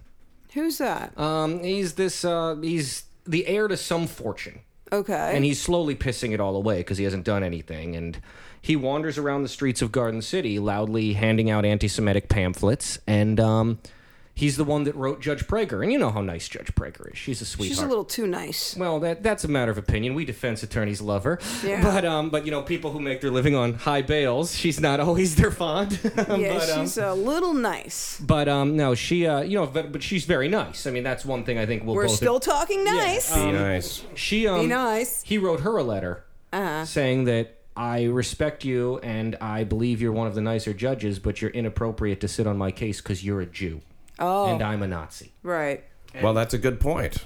Who's 0.53 0.77
that? 0.77 1.17
Um, 1.17 1.63
he's 1.63 1.93
this. 1.93 2.23
Uh, 2.23 2.55
he's 2.61 3.05
the 3.25 3.47
heir 3.47 3.67
to 3.67 3.77
some 3.77 4.07
fortune, 4.07 4.59
okay. 4.91 5.31
and 5.35 5.43
he's 5.43 5.61
slowly 5.61 5.95
pissing 5.95 6.33
it 6.33 6.39
all 6.39 6.55
away 6.55 6.77
because 6.77 6.97
he 6.97 7.03
hasn't 7.03 7.25
done 7.25 7.43
anything. 7.43 7.95
And 7.95 8.19
he 8.61 8.75
wanders 8.75 9.17
around 9.17 9.43
the 9.43 9.49
streets 9.49 9.81
of 9.81 9.91
Garden 9.91 10.21
City, 10.21 10.59
loudly 10.59 11.13
handing 11.13 11.49
out 11.49 11.65
anti-Semitic 11.65 12.27
pamphlets. 12.29 12.99
And 13.07 13.39
um, 13.39 13.79
he's 14.33 14.57
the 14.57 14.63
one 14.65 14.83
that 14.83 14.95
wrote 14.95 15.21
Judge 15.21 15.47
Prager. 15.47 15.81
And 15.81 15.91
you 15.91 15.97
know 15.97 16.11
how 16.11 16.21
nice 16.21 16.49
Judge 16.49 16.73
Prager 16.75 17.11
is. 17.13 17.17
She's 17.17 17.39
a 17.41 17.45
sweetheart. 17.45 17.69
She's 17.77 17.81
a 17.83 17.87
little 17.87 18.03
too 18.03 18.27
nice. 18.27 18.75
Well, 18.75 18.99
that 18.99 19.23
that's 19.23 19.43
a 19.43 19.47
matter 19.47 19.71
of 19.71 19.77
opinion. 19.77 20.15
We 20.15 20.25
defense 20.25 20.63
attorneys 20.63 20.99
love 21.01 21.23
her, 21.23 21.39
Yeah. 21.63 21.81
but 21.81 22.03
um, 22.03 22.29
but 22.29 22.45
you 22.45 22.51
know, 22.51 22.61
people 22.61 22.91
who 22.91 22.99
make 22.99 23.21
their 23.21 23.31
living 23.31 23.55
on 23.55 23.75
high 23.75 24.01
bails, 24.01 24.53
she's 24.55 24.79
not 24.81 24.99
always 24.99 25.35
their 25.35 25.51
fond. 25.51 25.97
Yeah, 26.37 26.57
but, 26.59 26.69
um, 26.71 26.81
she's 26.85 26.97
a 26.97 27.13
little 27.13 27.53
nice. 27.53 28.19
but 28.19 28.47
um, 28.49 28.75
no, 28.75 28.95
she 28.95 29.25
uh, 29.27 29.41
you 29.41 29.57
know, 29.57 29.65
but, 29.65 29.91
but 29.93 30.03
she's 30.03 30.25
very 30.25 30.49
nice. 30.49 30.85
I 30.85 30.91
mean, 30.91 31.03
that's 31.03 31.23
one 31.23 31.43
thing 31.45 31.57
I 31.57 31.65
think 31.65 31.83
we'll 31.85 31.95
We're 31.95 32.07
both. 32.07 32.15
still 32.17 32.39
talking 32.39 32.83
nice. 32.83 33.33
Be 33.33 33.51
nice. 33.51 34.03
she 34.15 34.45
um, 34.47 34.61
Be 34.61 34.67
nice. 34.67 35.23
He 35.23 35.37
wrote 35.37 35.61
her 35.61 35.77
a 35.77 35.83
letter 35.83 36.25
Uh-huh. 36.51 36.83
saying 36.85 37.23
that. 37.25 37.53
I 37.77 38.05
respect 38.05 38.65
you 38.65 38.97
and 38.99 39.35
I 39.39 39.63
believe 39.63 40.01
you're 40.01 40.11
one 40.11 40.27
of 40.27 40.35
the 40.35 40.41
nicer 40.41 40.73
judges, 40.73 41.19
but 41.19 41.41
you're 41.41 41.51
inappropriate 41.51 42.19
to 42.21 42.27
sit 42.27 42.47
on 42.47 42.57
my 42.57 42.71
case 42.71 42.99
because 43.01 43.23
you're 43.23 43.41
a 43.41 43.45
Jew. 43.45 43.81
Oh, 44.19 44.47
And 44.53 44.61
I'm 44.63 44.81
a 44.83 44.87
Nazi. 44.87 45.31
right. 45.43 45.83
Well, 46.21 46.33
that's 46.33 46.53
a 46.55 46.57
good 46.57 46.79
point. 46.79 47.17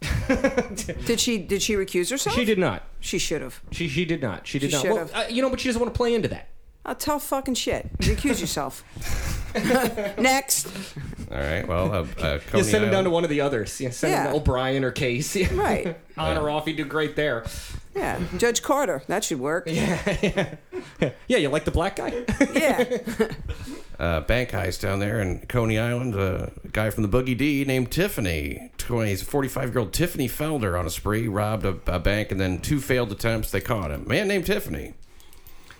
Did 0.28 1.18
she 1.20 1.38
did 1.38 1.60
she 1.60 1.74
recuse 1.74 2.10
herself? 2.10 2.34
She 2.36 2.44
did 2.44 2.58
not. 2.58 2.84
She 3.00 3.18
should 3.18 3.42
have. 3.42 3.60
She 3.72 3.88
she 3.88 4.04
did 4.04 4.22
not. 4.22 4.46
She 4.46 4.58
did 4.58 4.70
She 4.70 4.76
not. 4.76 4.82
should 4.82 4.90
Well, 4.92 5.06
have. 5.08 5.14
uh, 5.14 5.24
you 5.28 5.42
know, 5.42 5.50
but 5.50 5.60
she 5.60 5.68
doesn't 5.68 5.80
want 5.80 5.92
to 5.92 5.96
play 5.96 6.14
into 6.14 6.28
that. 6.28 6.48
Oh, 6.90 6.94
tough 6.94 7.22
fucking 7.24 7.54
shit. 7.54 7.86
Recuse 7.98 8.40
yourself. 8.40 8.82
Next. 10.18 10.66
All 11.30 11.36
right. 11.36 11.68
Well, 11.68 11.92
uh, 11.92 12.06
uh, 12.22 12.38
You 12.54 12.62
send 12.64 12.84
him 12.84 12.90
down 12.90 13.04
to 13.04 13.10
one 13.10 13.24
of 13.24 13.30
the 13.30 13.42
others. 13.42 13.78
You 13.80 13.90
send 13.90 14.14
him 14.14 14.24
Yeah. 14.24 14.30
to 14.30 14.36
O'Brien 14.36 14.84
or 14.84 14.90
Case. 14.90 15.36
Right. 15.52 15.96
On 16.16 16.36
or 16.38 16.48
off, 16.48 16.64
he'd 16.66 16.76
do 16.76 16.84
great 16.86 17.14
there. 17.14 17.44
Yeah, 17.94 18.20
Judge 18.38 18.62
Carter. 18.62 19.02
That 19.06 19.22
should 19.24 19.38
work. 19.38 19.68
Yeah. 19.70 20.54
Yeah, 21.26 21.36
you 21.36 21.48
like 21.50 21.64
the 21.64 21.70
black 21.70 21.96
guy? 21.96 22.24
Yeah. 22.54 22.84
uh, 23.98 24.20
bank 24.22 24.50
heist 24.50 24.80
down 24.80 24.98
there 25.00 25.20
in 25.20 25.40
Coney 25.46 25.78
Island. 25.78 26.14
Uh, 26.14 26.46
a 26.64 26.68
guy 26.68 26.88
from 26.90 27.02
the 27.02 27.08
Boogie 27.08 27.36
D 27.36 27.64
named 27.66 27.90
Tiffany. 27.90 28.70
20, 28.78 29.10
he's 29.10 29.22
a 29.22 29.24
45 29.26 29.70
year 29.70 29.78
old 29.80 29.92
Tiffany 29.92 30.28
Felder 30.28 30.78
on 30.78 30.86
a 30.86 30.90
spree, 30.90 31.28
robbed 31.28 31.64
a, 31.66 31.76
a 31.86 31.98
bank, 31.98 32.32
and 32.32 32.40
then 32.40 32.60
two 32.60 32.80
failed 32.80 33.12
attempts. 33.12 33.50
They 33.50 33.60
caught 33.60 33.90
him. 33.90 34.08
Man 34.08 34.26
named 34.28 34.46
Tiffany. 34.46 34.94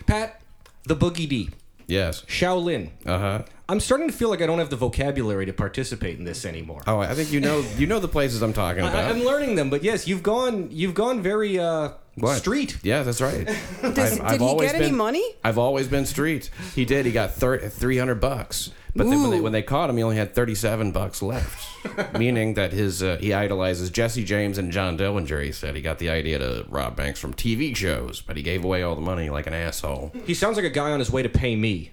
Pat, 0.06 0.40
the 0.88 0.96
Boogie 0.96 1.28
D, 1.28 1.50
Yes. 1.86 2.22
Shaolin. 2.26 2.90
Uh 3.06 3.18
huh. 3.18 3.42
I'm 3.70 3.80
starting 3.80 4.06
to 4.08 4.14
feel 4.14 4.30
like 4.30 4.40
I 4.40 4.46
don't 4.46 4.58
have 4.60 4.70
the 4.70 4.76
vocabulary 4.76 5.44
to 5.46 5.52
participate 5.52 6.18
in 6.18 6.24
this 6.24 6.46
anymore. 6.46 6.82
Oh, 6.86 7.00
I 7.00 7.14
think 7.14 7.30
you 7.32 7.40
know 7.40 7.64
you 7.76 7.86
know 7.86 8.00
the 8.00 8.08
places 8.08 8.40
I'm 8.42 8.54
talking 8.54 8.82
about. 8.86 9.10
I'm 9.10 9.22
learning 9.24 9.56
them, 9.56 9.68
but 9.68 9.82
yes, 9.84 10.08
you've 10.08 10.22
gone 10.22 10.68
you've 10.70 10.94
gone 10.94 11.20
very 11.20 11.58
uh, 11.58 11.90
What? 12.14 12.38
street. 12.38 12.78
Yeah, 12.82 13.02
that's 13.02 13.20
right. 13.20 13.46
Does, 13.82 14.18
did 14.18 14.40
he 14.40 14.56
get 14.58 14.74
any 14.74 14.90
money? 14.90 15.22
I've 15.44 15.58
always 15.58 15.86
been 15.86 16.06
street. 16.06 16.50
He 16.74 16.84
did. 16.86 17.04
He 17.04 17.12
got 17.12 17.34
thir- 17.34 17.58
300 17.68 18.14
bucks. 18.16 18.70
But 18.96 19.10
then 19.10 19.20
when, 19.22 19.30
they, 19.30 19.40
when 19.40 19.52
they 19.52 19.62
caught 19.62 19.90
him, 19.90 19.96
he 19.98 20.02
only 20.02 20.16
had 20.16 20.34
37 20.34 20.90
bucks 20.90 21.22
left. 21.22 21.68
Meaning 22.18 22.54
that 22.54 22.72
his 22.72 23.00
uh, 23.02 23.18
he 23.20 23.32
idolizes 23.34 23.90
Jesse 23.90 24.24
James 24.24 24.58
and 24.58 24.72
John 24.72 24.96
Dillinger. 24.98 25.44
He 25.44 25.52
said 25.52 25.76
he 25.76 25.82
got 25.82 25.98
the 25.98 26.08
idea 26.08 26.38
to 26.38 26.64
rob 26.68 26.96
banks 26.96 27.20
from 27.20 27.32
TV 27.34 27.76
shows, 27.76 28.22
but 28.22 28.36
he 28.38 28.42
gave 28.42 28.64
away 28.64 28.82
all 28.82 28.94
the 28.96 29.00
money 29.02 29.28
like 29.30 29.46
an 29.46 29.52
asshole. 29.54 30.12
He 30.26 30.32
sounds 30.34 30.56
like 30.56 30.64
a 30.64 30.70
guy 30.70 30.90
on 30.90 30.98
his 30.98 31.10
way 31.12 31.22
to 31.22 31.28
pay 31.28 31.54
me. 31.54 31.92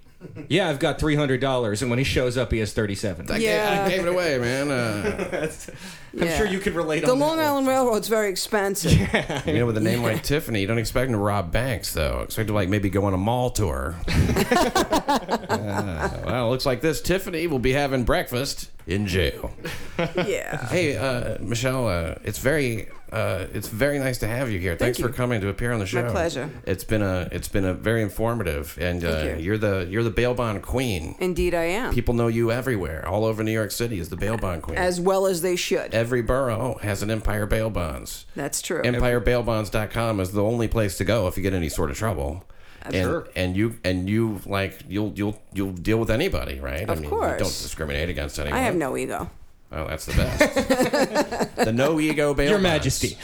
Yeah, 0.50 0.70
I've 0.70 0.80
got 0.80 1.00
three 1.00 1.16
hundred 1.16 1.42
dollars, 1.42 1.82
and 1.82 1.90
when 1.90 2.00
he 2.00 2.06
shows 2.06 2.38
up, 2.38 2.52
he 2.52 2.60
has 2.60 2.74
thirty-seven. 2.74 3.30
I, 3.32 3.38
Yeah. 3.38 3.76
gave, 3.76 3.86
I 3.86 3.90
gave 3.98 4.08
it 4.08 4.10
away, 4.10 4.38
man. 4.38 4.72
Uh, 4.72 5.52
I'm 6.20 6.28
Yeah. 6.28 6.38
sure 6.38 6.46
you 6.48 6.60
could 6.60 6.76
relate. 6.76 7.02
The 7.04 7.12
on 7.12 7.20
that 7.20 7.26
Long 7.26 7.38
one. 7.38 7.46
Island 7.46 7.68
Railroad's 7.68 8.08
very 8.08 8.30
expensive. 8.30 8.94
you 9.46 9.54
know, 9.54 9.66
with 9.66 9.78
a 9.78 9.82
name 9.82 10.02
like 10.02 10.24
Tiffany, 10.24 10.62
you 10.62 10.68
don't 10.68 10.78
expect 10.78 11.08
him 11.08 11.14
to 11.14 11.18
rob 11.20 11.52
banks, 11.52 11.94
though. 11.94 12.22
Expect 12.22 12.44
him 12.50 12.54
to 12.54 12.54
like 12.54 12.70
maybe 12.70 12.90
go 12.90 13.04
on 13.06 13.14
a 13.14 13.18
mall 13.18 13.50
tour. 13.50 13.96
Uh, 15.56 16.10
well, 16.26 16.50
looks 16.50 16.66
like 16.66 16.82
this 16.82 17.02
Tiffany 17.02 17.48
will 17.48 17.60
be 17.60 17.72
having 17.74 18.04
breakfast 18.04 18.70
in 18.88 19.08
jail. 19.08 19.52
yeah. 20.16 20.68
Hey, 20.68 20.98
uh, 20.98 21.38
Michelle, 21.42 21.88
uh, 21.88 22.16
it's 22.24 22.40
very, 22.40 22.90
uh, 23.16 23.48
it's 23.54 23.68
very 23.70 23.98
nice 23.98 24.18
to 24.20 24.28
have 24.28 24.52
you 24.52 24.60
here. 24.60 24.76
Thanks 24.76 25.00
for 25.00 25.10
coming 25.10 25.40
to 25.42 25.48
appear 25.48 25.72
on 25.72 25.80
the 25.80 25.86
show. 25.86 26.04
My 26.04 26.12
pleasure. 26.12 26.50
It's 26.66 26.84
been 26.84 27.02
a, 27.02 27.30
it's 27.32 27.48
been 27.48 27.64
a 27.66 27.74
very 27.74 28.02
informative, 28.02 28.78
and 28.80 29.04
uh, 29.06 29.24
you. 29.24 29.36
you're 29.38 29.58
the, 29.58 29.88
you're 29.90 30.04
the 30.04 30.10
bail 30.10 30.34
bond 30.34 30.62
queen. 30.64 31.16
Indeed, 31.20 31.54
I 31.54 31.64
am. 31.64 31.94
People 31.94 32.14
know 32.14 32.28
you 32.28 32.52
everywhere, 32.52 33.08
all 33.08 33.24
over 33.26 33.44
New 33.44 33.52
York 33.54 33.72
City, 33.72 34.00
as 34.00 34.10
the 34.10 34.18
bail 34.18 34.38
bond 34.38 34.64
queen. 34.64 34.78
As 34.78 35.00
well 35.00 35.26
as 35.28 35.42
they 35.42 35.56
should. 35.56 35.94
Every 35.94 36.22
borough 36.22 36.78
has 36.82 37.02
an 37.02 37.10
Empire 37.10 37.46
Bail 37.46 37.70
Bonds. 37.70 38.26
That's 38.36 38.62
true. 38.62 38.82
EmpireBailBonds.com 38.84 40.20
is 40.20 40.32
the 40.32 40.44
only 40.44 40.68
place 40.68 40.98
to 40.98 41.06
go 41.06 41.28
if 41.28 41.38
you 41.38 41.44
get 41.44 41.54
any 41.54 41.70
sort 41.70 41.92
of 41.92 41.98
trouble. 41.98 42.44
And, 42.84 42.94
Sure. 42.94 43.28
and 43.36 43.58
you 43.58 43.80
and 43.84 44.08
you 44.08 44.42
like 44.46 44.82
you'll 44.88 45.12
you'll 45.16 45.42
you'll 45.54 45.72
deal 45.72 45.98
with 45.98 46.12
anybody, 46.12 46.60
right? 46.60 46.84
Of 46.88 47.00
I 47.00 47.02
mean, 47.02 47.10
course. 47.10 47.32
You 47.32 47.38
don't 47.40 47.48
discriminate 47.48 48.10
against 48.10 48.38
anyone. 48.38 48.60
I 48.60 48.62
have 48.62 48.76
no 48.76 48.96
ego. 48.96 49.32
Oh, 49.78 49.86
that's 49.88 50.06
the 50.06 50.14
best. 50.14 51.56
the 51.58 51.72
no 51.74 52.00
ego 52.00 52.34
bail. 52.34 52.50
Your 52.52 52.58
bonds. 52.60 52.64
Majesty. 52.64 53.18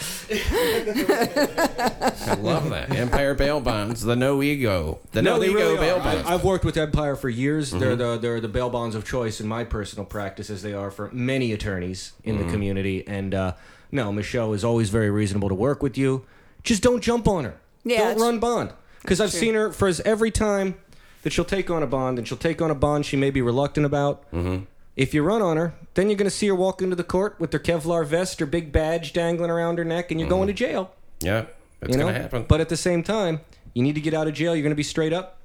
I 0.68 2.36
love 2.40 2.70
that. 2.72 2.92
Empire 2.94 3.34
Bail 3.36 3.60
Bonds, 3.62 4.02
the 4.02 4.16
no 4.16 4.42
ego, 4.44 5.00
the 5.14 5.22
no, 5.22 5.40
they 5.40 5.48
ego 5.48 5.56
really 5.56 5.78
bail 5.78 5.96
are. 5.96 6.02
I, 6.02 6.16
bonds. 6.16 6.30
I've 6.30 6.44
worked 6.44 6.66
with 6.66 6.78
Empire 6.78 7.16
for 7.16 7.30
years. 7.30 7.72
They're 7.72 7.92
Mm-hmm. 7.96 7.98
the 8.14 8.18
they're 8.18 8.42
the 8.42 8.48
bail 8.48 8.70
bonds 8.70 8.96
of 8.96 9.06
choice 9.06 9.40
in 9.40 9.48
my 9.48 9.64
personal 9.64 10.06
practice, 10.06 10.50
as 10.50 10.62
they 10.62 10.74
are 10.74 10.92
for 10.92 11.10
many 11.12 11.52
attorneys 11.54 12.14
in 12.24 12.36
Mm-hmm. 12.36 12.46
the 12.48 12.52
community. 12.52 13.08
And 13.08 13.34
uh, 13.34 13.54
no, 13.92 14.12
Michelle 14.12 14.54
is 14.54 14.64
always 14.64 14.90
very 14.90 15.10
reasonable 15.10 15.50
to 15.50 15.56
work 15.56 15.82
with 15.82 15.98
you. 15.98 16.26
Just 16.64 16.84
don't 16.84 17.02
jump 17.02 17.28
on 17.28 17.46
her. 17.46 17.56
Yeah, 17.84 18.10
don't 18.14 18.20
run 18.22 18.40
bond. 18.40 18.74
Because 19.02 19.20
I've 19.20 19.32
seen 19.32 19.56
her 19.56 19.72
for 19.72 19.92
every 20.06 20.30
time 20.32 20.76
that 21.24 21.32
she'll 21.34 21.46
take 21.46 21.70
on 21.72 21.82
a 21.82 21.88
bond, 21.88 22.18
and 22.20 22.28
she'll 22.28 22.38
take 22.38 22.62
on 22.62 22.70
a 22.72 22.76
bond 22.76 23.06
she 23.06 23.16
may 23.18 23.32
be 23.32 23.42
reluctant 23.42 23.86
about. 23.86 24.30
Mm-hmm. 24.32 24.66
If 24.96 25.14
you 25.14 25.24
run 25.24 25.42
on 25.42 25.58
her, 25.58 25.74
then 25.94 26.10
you're 26.10 26.18
going 26.18 26.30
to 26.30 26.36
see 26.36 26.48
her 26.48 26.56
walk 26.56 26.82
into 26.82 26.96
the 26.96 27.04
court 27.04 27.40
with 27.40 27.54
her 27.54 27.60
Kevlar 27.60 28.06
vest, 28.06 28.42
or 28.42 28.46
big 28.46 28.72
badge 28.72 29.14
dangling 29.14 29.50
around 29.50 29.78
her 29.78 29.86
neck, 29.86 30.12
and 30.12 30.20
you're 30.20 30.30
going 30.30 30.48
to 30.48 30.54
mm-hmm. 30.54 30.58
jail. 30.74 30.92
yeah, 31.22 31.46
it's 31.82 31.92
You 31.92 31.98
know, 31.98 32.08
gonna 32.08 32.20
happen. 32.20 32.46
but 32.48 32.60
at 32.62 32.70
the 32.70 32.78
same 32.78 33.02
time, 33.04 33.40
you 33.74 33.84
need 33.84 33.96
to 33.96 34.02
get 34.02 34.14
out 34.14 34.28
of 34.28 34.34
jail. 34.34 34.56
You're 34.56 34.64
going 34.64 34.72
to 34.72 34.76
be 34.76 34.84
straight 34.84 35.14
up. 35.14 35.38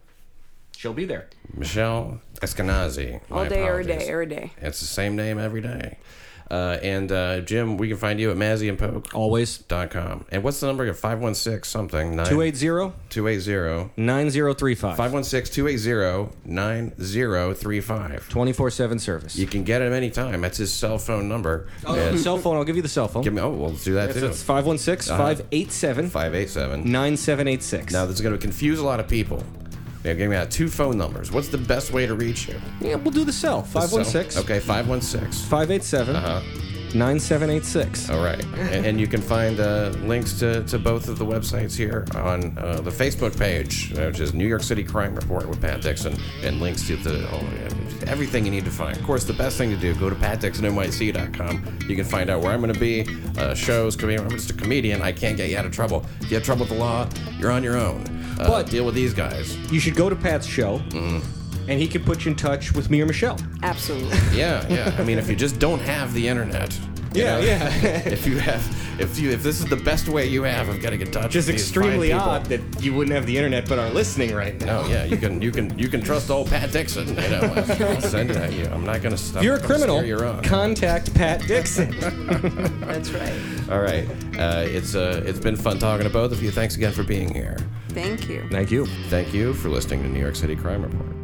She'll 0.76 0.92
be 0.92 1.04
there. 1.06 1.28
Michelle 1.54 2.20
Esquenazi. 2.42 3.20
All 3.30 3.38
my 3.44 3.48
day, 3.48 3.66
every 3.66 3.84
day, 3.84 3.92
apologies. 3.92 4.08
every 4.10 4.26
day. 4.26 4.52
It's 4.60 4.80
the 4.80 4.86
same 4.86 5.16
name 5.16 5.38
every 5.38 5.62
day. 5.62 5.96
Uh, 6.50 6.78
and 6.82 7.10
uh, 7.10 7.40
Jim, 7.40 7.76
we 7.76 7.88
can 7.88 7.96
find 7.96 8.20
you 8.20 8.30
at 8.30 8.36
Mazzy 8.36 8.68
and 8.68 8.78
Polk. 8.78 9.14
Always 9.14 9.58
dot 9.58 9.90
com. 9.90 10.24
And 10.30 10.42
what's 10.42 10.60
the 10.60 10.66
number? 10.68 10.92
516 10.92 11.64
something. 11.64 12.12
280 12.16 12.92
280 13.10 13.90
9035. 13.96 14.96
516 14.96 15.54
280 15.54 16.36
9035. 16.44 18.28
24 18.28 18.70
7 18.70 18.98
service. 18.98 19.36
You 19.36 19.46
can 19.46 19.64
get 19.64 19.82
him 19.82 19.92
anytime. 19.92 20.40
That's 20.40 20.58
his 20.58 20.72
cell 20.72 20.98
phone 20.98 21.28
number. 21.28 21.66
Oh, 21.84 21.94
And 21.98 22.18
cell 22.18 22.38
phone, 22.38 22.56
I'll 22.56 22.64
give 22.64 22.76
you 22.76 22.82
the 22.82 22.88
cell 22.88 23.08
phone. 23.08 23.22
give 23.22 23.32
me, 23.32 23.40
oh, 23.42 23.50
well, 23.50 23.70
do 23.70 23.94
that 23.94 24.10
It's, 24.10 24.20
too. 24.20 24.26
it's 24.26 24.42
516 24.42 25.16
587 25.16 26.10
587. 26.10 26.90
9786. 26.90 27.92
Now, 27.92 28.06
this 28.06 28.16
is 28.16 28.20
going 28.20 28.34
to 28.34 28.40
confuse 28.40 28.78
a 28.78 28.84
lot 28.84 29.00
of 29.00 29.08
people. 29.08 29.42
They're 30.06 30.14
giving 30.14 30.30
me 30.30 30.36
out 30.36 30.52
two 30.52 30.68
phone 30.68 30.96
numbers. 30.96 31.32
What's 31.32 31.48
the 31.48 31.58
best 31.58 31.90
way 31.92 32.06
to 32.06 32.14
reach 32.14 32.46
you? 32.46 32.54
Yeah, 32.80 32.94
we'll 32.94 33.10
do 33.10 33.24
the 33.24 33.32
cell. 33.32 33.64
So- 33.64 33.80
516 33.80 34.40
okay, 34.44 34.60
516. 34.60 35.48
587 35.50 36.14
Uh-huh. 36.14 36.40
9786. 36.94 38.08
All 38.10 38.22
right. 38.24 38.42
and, 38.72 38.86
and 38.86 39.00
you 39.00 39.08
can 39.08 39.20
find 39.20 39.58
uh, 39.58 39.88
links 40.04 40.38
to, 40.38 40.62
to 40.64 40.78
both 40.78 41.08
of 41.08 41.18
the 41.18 41.26
websites 41.26 41.76
here 41.76 42.06
on 42.14 42.56
uh, 42.56 42.80
the 42.80 42.90
Facebook 42.90 43.36
page, 43.36 43.92
uh, 43.98 44.06
which 44.06 44.20
is 44.20 44.32
New 44.32 44.46
York 44.46 44.62
City 44.62 44.84
Crime 44.84 45.14
Report 45.16 45.48
with 45.48 45.60
Pat 45.60 45.82
Dixon, 45.82 46.16
and 46.44 46.60
links 46.60 46.86
to 46.86 46.94
the 46.96 47.28
oh, 47.32 47.44
everything 48.06 48.44
you 48.44 48.52
need 48.52 48.64
to 48.64 48.70
find. 48.70 48.96
Of 48.96 49.02
course, 49.04 49.24
the 49.24 49.32
best 49.32 49.58
thing 49.58 49.70
to 49.70 49.76
do, 49.76 49.92
go 49.96 50.08
to 50.08 50.14
patdixonnyc.com. 50.16 51.78
You 51.88 51.96
can 51.96 52.04
find 52.04 52.30
out 52.30 52.40
where 52.42 52.52
I'm 52.52 52.60
going 52.60 52.72
to 52.72 52.78
be, 52.80 53.06
uh, 53.36 53.54
shows, 53.54 53.96
comedian. 53.96 54.24
I'm 54.24 54.30
just 54.30 54.50
a 54.50 54.54
comedian. 54.54 55.02
I 55.02 55.10
can't 55.10 55.36
get 55.36 55.50
you 55.50 55.58
out 55.58 55.66
of 55.66 55.72
trouble. 55.72 56.06
If 56.20 56.30
you 56.30 56.36
have 56.36 56.44
trouble 56.44 56.60
with 56.60 56.70
the 56.70 56.78
law, 56.78 57.08
you're 57.38 57.50
on 57.50 57.64
your 57.64 57.76
own. 57.76 58.15
Uh, 58.38 58.46
But- 58.48 58.70
deal 58.70 58.84
with 58.84 58.94
these 58.94 59.14
guys. 59.14 59.56
You 59.72 59.80
should 59.80 59.94
go 59.96 60.08
to 60.10 60.16
Pat's 60.16 60.46
show, 60.46 60.80
and 61.68 61.80
he 61.80 61.86
can 61.88 62.02
put 62.04 62.24
you 62.24 62.30
in 62.32 62.36
touch 62.36 62.72
with 62.72 62.90
me 62.90 63.00
or 63.00 63.06
Michelle. 63.06 63.38
Absolutely. 63.62 64.16
Yeah, 64.38 64.64
yeah. 64.68 64.94
I 64.98 65.02
mean, 65.04 65.18
if 65.18 65.28
you 65.28 65.36
just 65.36 65.58
don't 65.58 65.80
have 65.80 66.12
the 66.14 66.26
internet. 66.28 66.78
You 67.16 67.24
Yeah, 67.24 67.38
know, 67.38 67.44
yeah. 67.44 67.68
if 68.08 68.26
you 68.26 68.38
have, 68.38 69.00
if 69.00 69.18
you, 69.18 69.30
if 69.30 69.42
this 69.42 69.58
is 69.60 69.66
the 69.66 69.76
best 69.76 70.08
way 70.08 70.26
you 70.26 70.42
have 70.44 70.68
of 70.68 70.80
getting 70.80 71.00
in 71.00 71.10
touch, 71.10 71.30
Just 71.32 71.48
with 71.48 71.56
fine 71.56 71.62
extremely 71.62 72.12
odd 72.12 72.46
that 72.46 72.60
you 72.82 72.94
wouldn't 72.94 73.14
have 73.14 73.26
the 73.26 73.36
internet 73.36 73.68
but 73.68 73.78
are 73.78 73.90
listening 73.90 74.34
right 74.34 74.58
now. 74.60 74.82
No, 74.82 74.88
yeah, 74.88 75.04
you 75.04 75.16
can, 75.16 75.40
you 75.42 75.50
can, 75.50 75.76
you 75.78 75.88
can 75.88 76.02
trust 76.02 76.30
old 76.30 76.48
Pat 76.48 76.72
Dixon. 76.72 77.08
You 77.08 77.14
know, 77.14 77.40
I'll 77.56 78.00
send 78.00 78.30
it 78.30 78.36
at 78.36 78.52
you. 78.52 78.64
I'm 78.66 78.84
not 78.84 79.02
gonna. 79.02 79.16
If 79.16 79.42
you're 79.42 79.56
a 79.56 79.60
criminal, 79.60 80.04
You're 80.04 80.40
contact 80.42 81.14
Pat 81.14 81.46
Dixon. 81.46 81.90
That's 82.80 83.10
right. 83.10 83.34
All 83.70 83.80
right, 83.80 84.08
uh, 84.38 84.64
it's 84.66 84.94
uh, 84.94 85.22
it's 85.26 85.40
been 85.40 85.56
fun 85.56 85.78
talking 85.78 86.04
to 86.04 86.12
both 86.12 86.32
of 86.32 86.42
you. 86.42 86.50
Thanks 86.50 86.76
again 86.76 86.92
for 86.92 87.02
being 87.02 87.32
here. 87.32 87.56
Thank 87.88 88.28
you. 88.28 88.46
Thank 88.50 88.70
you. 88.70 88.86
Thank 89.08 89.32
you 89.32 89.54
for 89.54 89.68
listening 89.68 90.02
to 90.02 90.08
New 90.08 90.20
York 90.20 90.36
City 90.36 90.54
Crime 90.54 90.82
Report. 90.82 91.15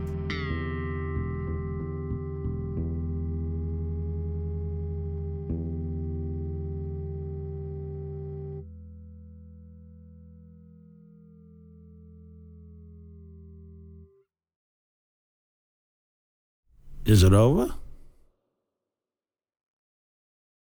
Is 17.05 17.24
it 17.24 17.32
over? 17.32 17.74